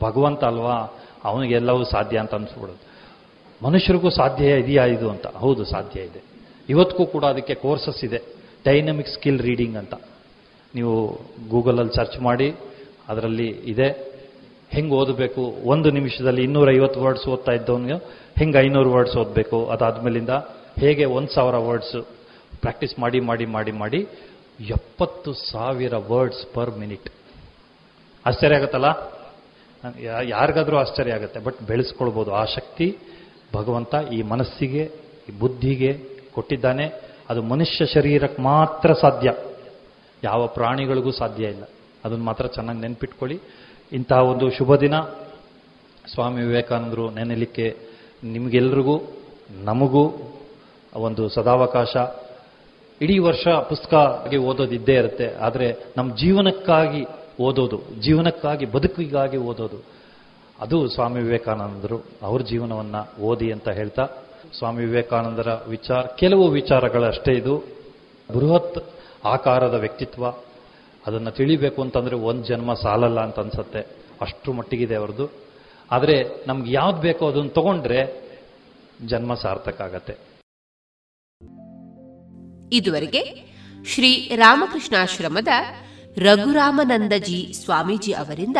ಭಗವಂತ 0.00 0.44
ಅಲ್ವಾ? 0.44 0.76
ಅವನಿಗೆಲ್ಲವೂ 1.24 1.84
ಸಾಧ್ಯ 1.84 2.18
ಅಂತ 2.18 2.34
ಅನ್ಸ್ಬಿಡೋದು 2.34 2.87
ಮನುಷ್ಯರಿಗೂ 3.62 4.10
ಸಾಧ್ಯ 4.10 4.58
ಇದೆಯಾ 4.58 4.84
ಇದು 4.84 5.10
ಅಂತ. 5.10 5.26
ಹೌದು, 5.26 5.64
ಸಾಧ್ಯ 5.64 6.00
ಇದೆ. 6.00 6.22
ಇವತ್ತಿಗೂ 6.68 7.06
ಕೂಡ 7.06 7.24
ಅದಕ್ಕೆ 7.24 7.54
ಕೋರ್ಸಸ್ 7.54 8.04
ಇದೆ. 8.04 8.22
ಡೈನಮಿಕ್ 8.64 9.08
ಸ್ಕಿಲ್ 9.08 9.40
ರೀಡಿಂಗ್ 9.40 9.76
ಅಂತ. 9.76 9.94
ನೀವು 10.74 11.20
ಗೂಗಲಲ್ಲಿ 11.50 11.96
ಸರ್ಚ್ 11.96 12.20
ಮಾಡಿ, 12.20 12.54
ಅದರಲ್ಲಿ 13.08 13.48
ಇದೆ. 13.48 14.08
ಹೆಂಗೆ 14.70 14.94
ಓದಬೇಕು? 14.94 15.40
ಒಂದು 15.64 15.90
ನಿಮಿಷದಲ್ಲಿ 15.90 16.42
ಇನ್ನೂರೈವತ್ತು 16.42 17.00
ವರ್ಡ್ಸ್ 17.00 17.28
ಓದ್ತಾ 17.28 17.52
ಇದ್ದವನಿಗೆ 17.52 17.94
ಹೆಂಗೆ 18.38 18.58
ಐನೂರು 18.58 18.90
ವರ್ಡ್ಸ್ 18.92 19.16
ಓದಬೇಕು? 19.16 19.66
ಅದಾದ್ಮೇಲಿಂದ 19.66 20.30
ಹೇಗೆ 20.80 21.04
ಒಂದು 21.04 21.28
ಸಾವಿರ 21.28 21.56
ವರ್ಡ್ಸ್ 21.56 22.06
ಪ್ರಾಕ್ಟೀಸ್ 22.60 22.98
ಮಾಡಿ 22.98 23.20
ಮಾಡಿ 23.20 23.46
ಮಾಡಿ 23.46 23.72
ಮಾಡಿ 23.72 24.08
ಎಪ್ಪತ್ತು 24.60 25.32
ಸಾವಿರ 25.32 25.94
ವರ್ಡ್ಸ್ 25.96 26.54
ಪರ್ 26.54 26.78
ಮಿನಿಟ್ 26.78 27.10
ಆಶ್ಚರ್ಯ 28.26 28.56
ಆಗುತ್ತಲ್ಲ? 28.56 29.18
ಯಾರಿಗಾದರೂ 30.22 30.76
ಆಶ್ಚರ್ಯ 30.76 31.12
ಆಗುತ್ತೆ. 31.12 31.40
ಬಟ್ 31.40 31.60
ಬೆಳೆಸ್ಕೊಳ್ಬೋದು. 31.62 32.34
ಆ 32.34 32.44
ಶಕ್ತಿ 32.44 32.98
ಭಗವಂತ 33.54 33.94
ಈ 34.12 34.22
ಮನಸ್ಸಿಗೆ, 34.22 34.90
ಈ 35.28 35.38
ಬುದ್ಧಿಗೆ 35.38 36.08
ಕೊಟ್ಟಿದ್ದಾನೆ. 36.32 36.92
ಅದು 37.28 37.42
ಮನುಷ್ಯ 37.42 37.86
ಶರೀರಕ್ಕೆ 37.86 38.42
ಮಾತ್ರ 38.42 38.92
ಸಾಧ್ಯ. 38.92 39.34
ಯಾವ 40.24 40.46
ಪ್ರಾಣಿಗಳಿಗೂ 40.46 41.10
ಸಾಧ್ಯ 41.10 41.44
ಇಲ್ಲ. 41.44 41.62
ಅದನ್ನು 42.04 42.24
ಮಾತ್ರ 42.24 42.46
ಚೆನ್ನಾಗಿ 42.46 42.80
ನೆನ್ಪಿಟ್ಕೊಳ್ಳಿ. 42.80 43.40
ಇಂತಹ 43.92 44.16
ಒಂದು 44.16 44.50
ಶುಭ 44.50 44.76
ದಿನ. 44.76 45.00
ಸ್ವಾಮಿ 46.14 46.42
ವಿವೇಕಾನಂದರು 46.42 47.10
ನೆನೆಲಿಕ್ಕೆ 47.10 47.76
ನಿಮಗೆಲ್ರಿಗೂ, 48.24 49.00
ನಮಗೂ 49.64 50.32
ಒಂದು 50.94 51.28
ಸದಾವಕಾಶ. 51.28 51.96
ಇಡೀ 53.00 53.18
ವರ್ಷ 53.18 53.48
ಪುಸ್ತಕ 53.48 53.94
ಓದೋದು 54.40 54.74
ಇದ್ದೇ 54.74 54.94
ಇರುತ್ತೆ. 54.94 55.34
ಆದರೆ 55.34 55.76
ನಮ್ಮ 55.96 56.16
ಜೀವನಕ್ಕಾಗಿ 56.16 57.06
ಓದೋದು, 57.40 57.80
ಜೀವನಕ್ಕಾಗಿ 58.02 58.66
ಬದುಕಿಗಾಗಿ 58.66 59.36
ಓದೋದು. 59.36 59.97
ಅದು 60.60 60.88
ಸ್ವಾಮಿ 60.88 61.22
ವಿವೇಕಾನಂದರು 61.22 62.04
ಅವ್ರ 62.22 62.42
ಜೀವನವನ್ನ 62.42 62.96
ಓದಿ 63.20 63.52
ಅಂತ 63.52 63.68
ಹೇಳ್ತಾ, 63.68 64.08
ಸ್ವಾಮಿ 64.58 64.84
ವಿವೇಕಾನಂದರ 64.84 65.50
ವಿಚಾರ, 65.68 66.02
ಕೆಲವು 66.02 66.48
ವಿಚಾರಗಳಷ್ಟೇ 66.48 67.32
ಇದು. 67.32 67.64
ಬೃಹತ್ 68.34 68.78
ಆಕಾರದ 69.24 69.74
ವ್ಯಕ್ತಿತ್ವ, 69.74 70.26
ಅದನ್ನು 71.06 71.30
ತಿಳಿಬೇಕು 71.30 71.82
ಅಂತಂದ್ರೆ 71.82 72.16
ಒಂದು 72.16 72.46
ಜನ್ಮ 72.46 72.74
ಸಾಲಲ್ಲ 72.74 73.20
ಅಂತ 73.20 73.40
ಅನ್ಸತ್ತೆ. 73.40 73.80
ಅಷ್ಟು 74.20 74.52
ಮಟ್ಟಿಗಿದೆ 74.52 74.94
ಅವ್ರದ್ದು 74.94 75.30
ಆದರೆ 75.90 76.46
ನಮ್ಗೆ 76.46 76.72
ಯಾವ್ದು 76.72 77.00
ಬೇಕೋ 77.00 77.28
ಅದನ್ನು 77.28 77.48
ತಗೊಂಡ್ರೆ 77.48 78.00
ಜನ್ಮ 79.06 79.34
ಸಾರ್ಥಕ 79.34 79.80
ಆಗತ್ತೆ 79.80 80.14
ಇದುವರೆಗೆ 82.72 83.22
ಶ್ರೀ 83.86 84.28
ರಾಮಕೃಷ್ಣಾಶ್ರಮದ 84.36 85.48
ರಘುರಾಮನಂದಜಿ 86.18 87.52
ಸ್ವಾಮೀಜಿ 87.64 88.12
ಅವರಿಂದ 88.12 88.56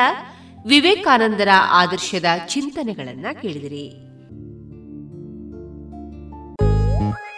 ವಿವೇಕಾನಂದರ 0.67 1.49
ಆದರ್ಶದ 1.71 2.25
ಚಿಂತನೆಗಳನ್ನ 2.49 3.27
ಕೇಳಿದಿರಿ. 3.43 4.08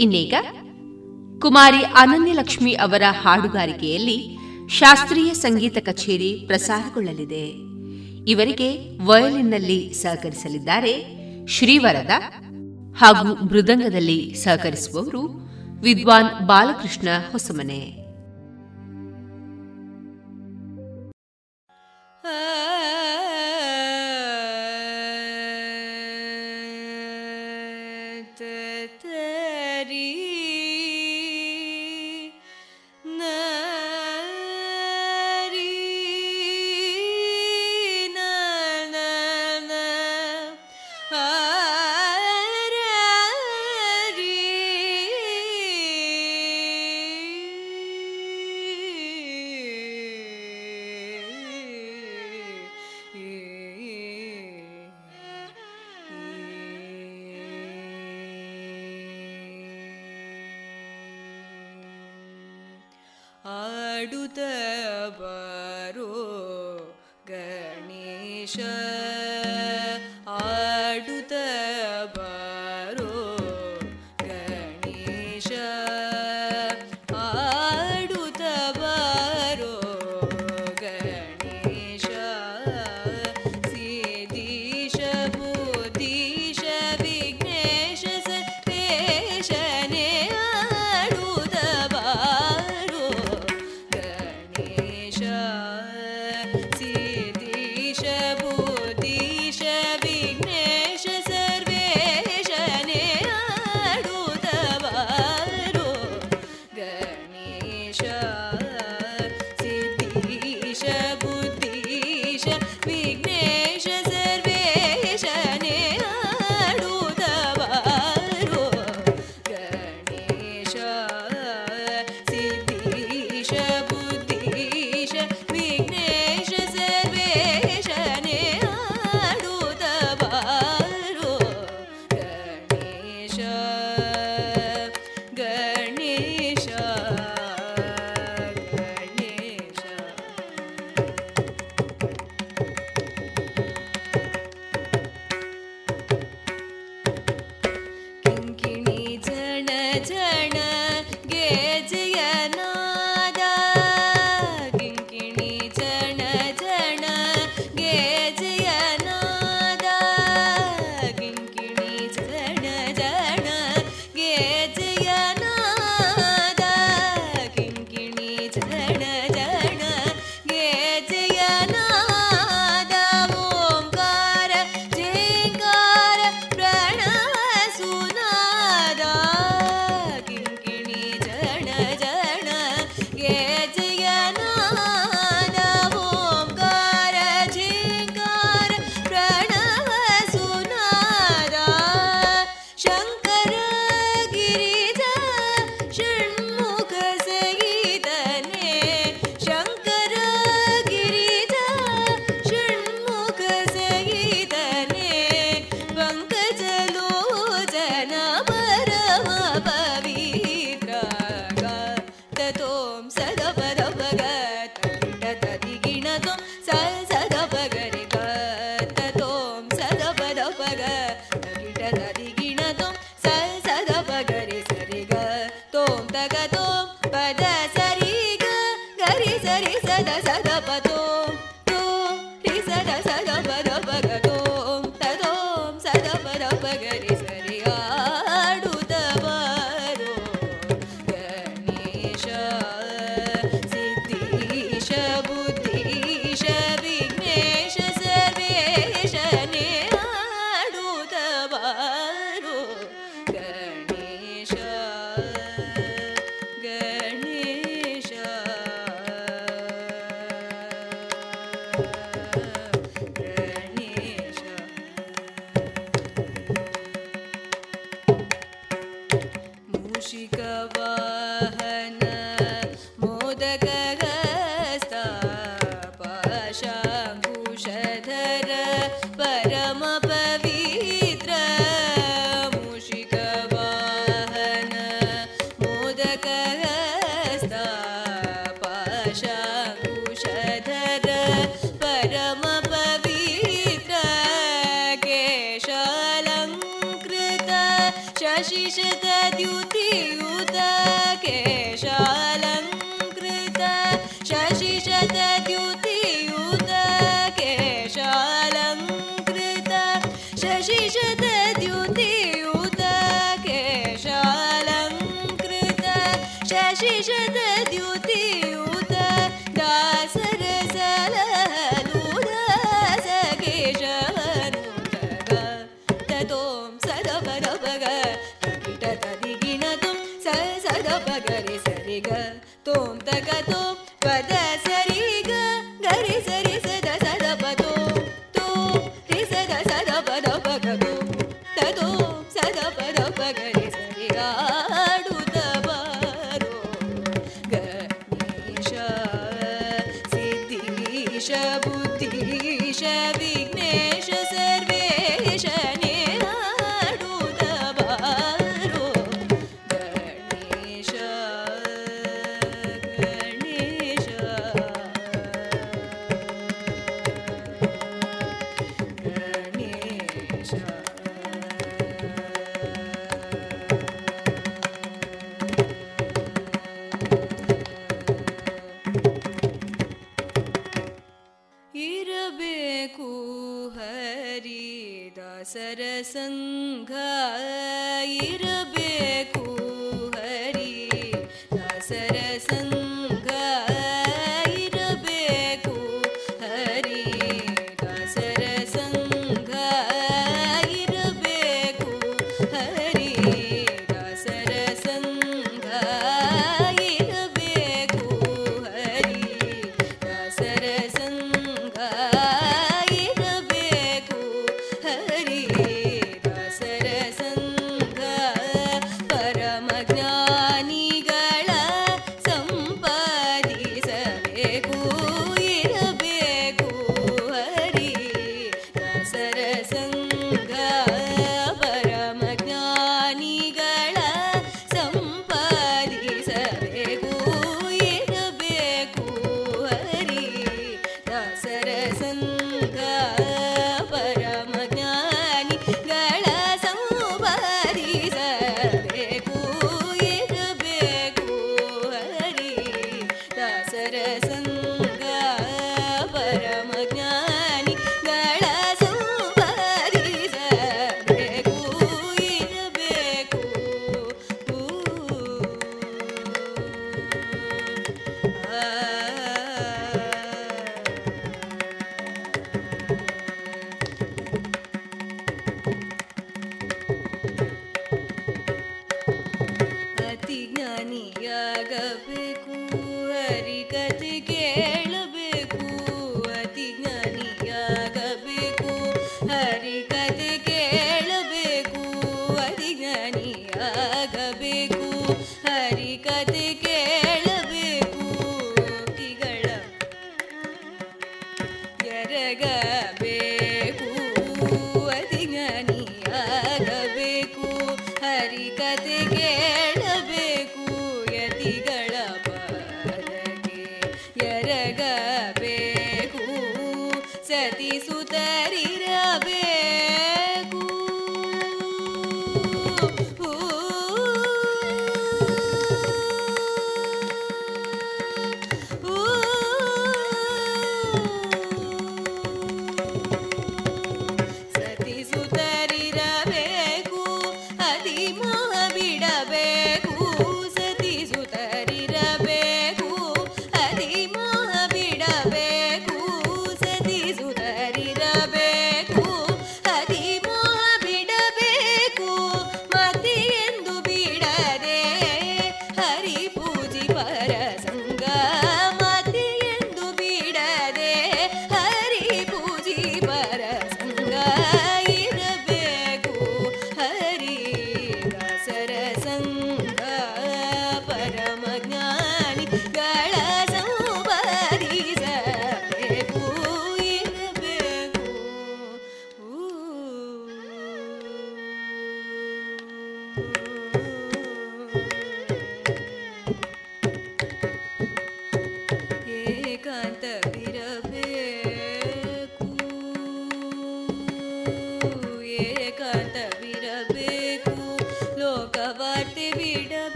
ಇನ್ನೀಗ 0.00 0.34
ಕುಮಾರಿ 1.40 1.82
ಅನನ್ಯಲಕ್ಷ್ಮಿ 1.82 2.72
ಅವರ 2.72 3.02
ಹಾಡುಗಾರಿಕೆಯಲ್ಲಿ 3.10 4.36
ಶಾಸ್ತ್ರೀಯ 4.68 5.34
ಸಂಗೀತ 5.34 5.76
ಕಚೇರಿ 5.80 6.44
ಪ್ರಸಾರಗೊಳ್ಳಲಿದೆ. 6.46 7.48
ಇವರಿಗೆ 8.30 8.98
ವಯಲಿನ್ನಲ್ಲಿ 9.04 9.92
ಸಹಕರಿಸಲಿದ್ದಾರೆ 9.92 11.16
ಶ್ರೀವರದ 11.46 12.10
ಹಾಗೂ 12.94 13.34
ಮೃದಂಗದಲ್ಲಿ 13.34 14.34
ಸಹಕರಿಸುವವರು 14.34 15.22
ವಿದ್ವಾನ್ 15.80 16.46
ಬಾಲಕೃಷ್ಣ 16.46 17.08
ಹೊಸಮನೆ. 17.32 18.06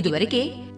ಇದುವರೆಗೆ 0.00 0.70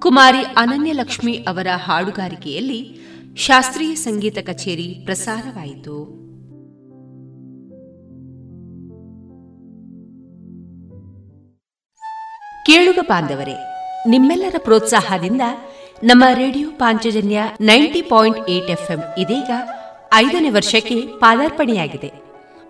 ಕುಮಾರಿ 0.00 0.38
ಅನನ್ಯಲಕ್ಷ್ಮಿ 0.38 1.32
ಅವರ 1.32 1.66
ಹಾಡುಗಾರಿಕೆಯಲ್ಲಿ 1.74 2.98
ಶಾಸ್ತ್ರೀಯ 3.36 3.94
ಸಂಗೀತ 3.94 4.38
ಕಚೇರಿ 4.38 5.02
ಪ್ರಸಾರವಾಯಿತು. 5.04 6.20
ಕೇಳುಗ 12.66 12.98
ಬಾಂಧವರೇ, 13.08 13.54
ನಿಮ್ಮೆಲ್ಲರ 14.08 14.54
ಪ್ರೋತ್ಸಾಹದಿಂದ 14.58 15.40
ನಮ್ಮ 16.04 16.24
radio 16.34 16.70
Panchajanya 16.70 17.42
ninety 17.60 18.02
point 18.02 18.48
eight 18.48 18.70
FM 18.70 18.98
ಇದೀಗ 19.18 19.50
ಐದನೇ 20.14 20.50
ವರ್ಷಕ್ಕೆ 20.50 21.00
ಪಾದಾರ್ಪಣೆಯಾಗಿದೆ. 21.00 22.12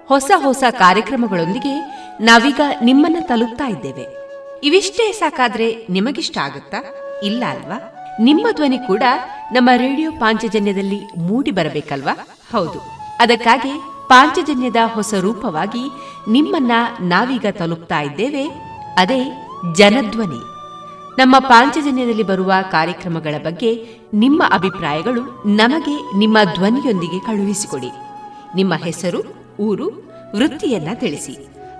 ಹೊಸ 0.07 0.31
ಹೊಸ 0.37 0.65
ಕಾರ್ಯಕ್ರಮಗಳೊಂದಿಗೆ 0.71 1.81
ನಾವೀಗ 2.21 2.61
ನಿಮ್ಮನ್ನ 2.83 3.17
ತಲುಪ್ತಾ 3.21 3.69
ಇದ್ದೇವೆ. 3.69 4.20
ಇವಿಷ್ಟೇ 4.65 5.13
ಸಾಕಾದ್ರೆ 5.13 5.87
ನಿಮಗಿಷ್ಟ 5.91 6.39
ಆಗುತ್ತಾ? 6.39 6.77
ಇಲ್ಲ 7.23 7.45
ಅಲ್ವಾ? 7.45 7.95
ನಿಮ್ಮ 8.21 8.47
ಧ್ವನಿ 8.55 8.79
ಕೂಡ 8.79 9.03
ನಮ್ಮ 9.53 9.71
ರೇಡಿಯೋ 9.77 10.13
ಪಾಂಚಜನ್ಯದಲ್ಲಿ 10.13 11.01
ಮೂಡಿ 11.19 11.51
ಬರಬೇಕಲ್ವಾ? 11.51 12.27
ಹೌದು. 12.53 12.81
ಅದಕ್ಕಾಗಿ 13.21 13.81
ಪಾಂಚಜನ್ಯದ 14.09 14.77
ಹೊಸ 14.95 15.15
ರೂಪವಾಗಿ 15.21 15.91
ನಿಮ್ಮನ್ನ 16.29 16.73
ನಾವೀಗ 17.01 17.47
ತಲುಪ್ತಾ 17.53 18.01
ಇದ್ದೇವೆ. 18.01 18.49
ಅದೇ 18.99 19.49
ಜನಧ್ವನಿ. 19.77 20.41
ನಮ್ಮ 21.23 21.39
ಪಾಂಚಜನ್ಯದಲ್ಲಿ 21.39 22.23
ಬರುವ 22.23 22.53
ಕಾರ್ಯಕ್ರಮಗಳ 22.71 23.35
ಬಗ್ಗೆ 23.45 23.87
ನಿಮ್ಮ 24.15 24.43
ಅಭಿಪ್ರಾಯಗಳು 24.51 25.49
ನಮಗೆ 25.49 26.19
ನಿಮ್ಮ 26.19 26.39
ಧ್ವನಿಯೊಂದಿಗೆ 26.55 27.19
ಕಳುಹಿಸಿಕೊಡಿ. 27.19 27.91
ನಿಮ್ಮ 28.55 28.75
ಹೆಸರು, 28.75 29.23
ಊರು, 29.61 30.13
ವೃತ್ತಿಯನ್ನ 30.37 30.89
ತಿಳಿಸಿ. 30.95 31.33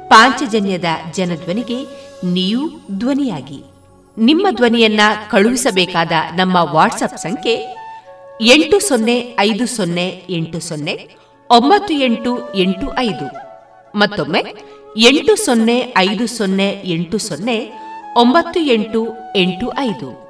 ಪಾಂಚಜನ್ಯದ 0.09 0.85
ಜನಧ್ವನಿಗೆ 1.13 2.10
ನೀವು 2.25 2.71
ಧ್ವನಿಯಾಗಿ. 2.99 3.65
ನಿಮ್ಮ 4.19 4.47
ಧ್ವನಿಯನ್ನ 4.51 5.01
ಕಳುಹಿಸಬೇಕಾದ 5.31 6.13
ನಮ್ಮ 6.37 6.57
ವಾಟ್ಸಪ್ 6.57 7.19
ಸಂಖ್ಯೆ 7.19 7.77
ಎಂಟು 8.41 8.89
ಸೊನ್ನೆ 8.89 9.37
ಐದು 9.41 9.67
ಸೊನ್ನೆ 9.67 10.23
ಎಂಟು 10.31 10.61
ಸೊನ್ನೆ 10.61 11.09
ಒಂಬತ್ತು 11.51 11.95
ಎಂಟು 11.95 12.55
ಎಂಟು 12.55 12.99
ಐದು. 12.99 13.51
ಮತ್ತೊಮ್ಮೆ 13.99 14.45
ಎಂಟು 14.97 15.37
ಸೊನ್ನೆ 15.37 15.95
ಐದು 15.99 16.27
ಸೊನ್ನೆ 16.27 16.83
ಎಂಟು 16.85 17.19
ಸೊನ್ನೆ 17.19 17.71
ಒಂಬತ್ತು 18.17 18.61
ಎಂಟು 18.61 19.09
ಎಂಟು 19.37 19.79
ಐದು. 19.79 20.30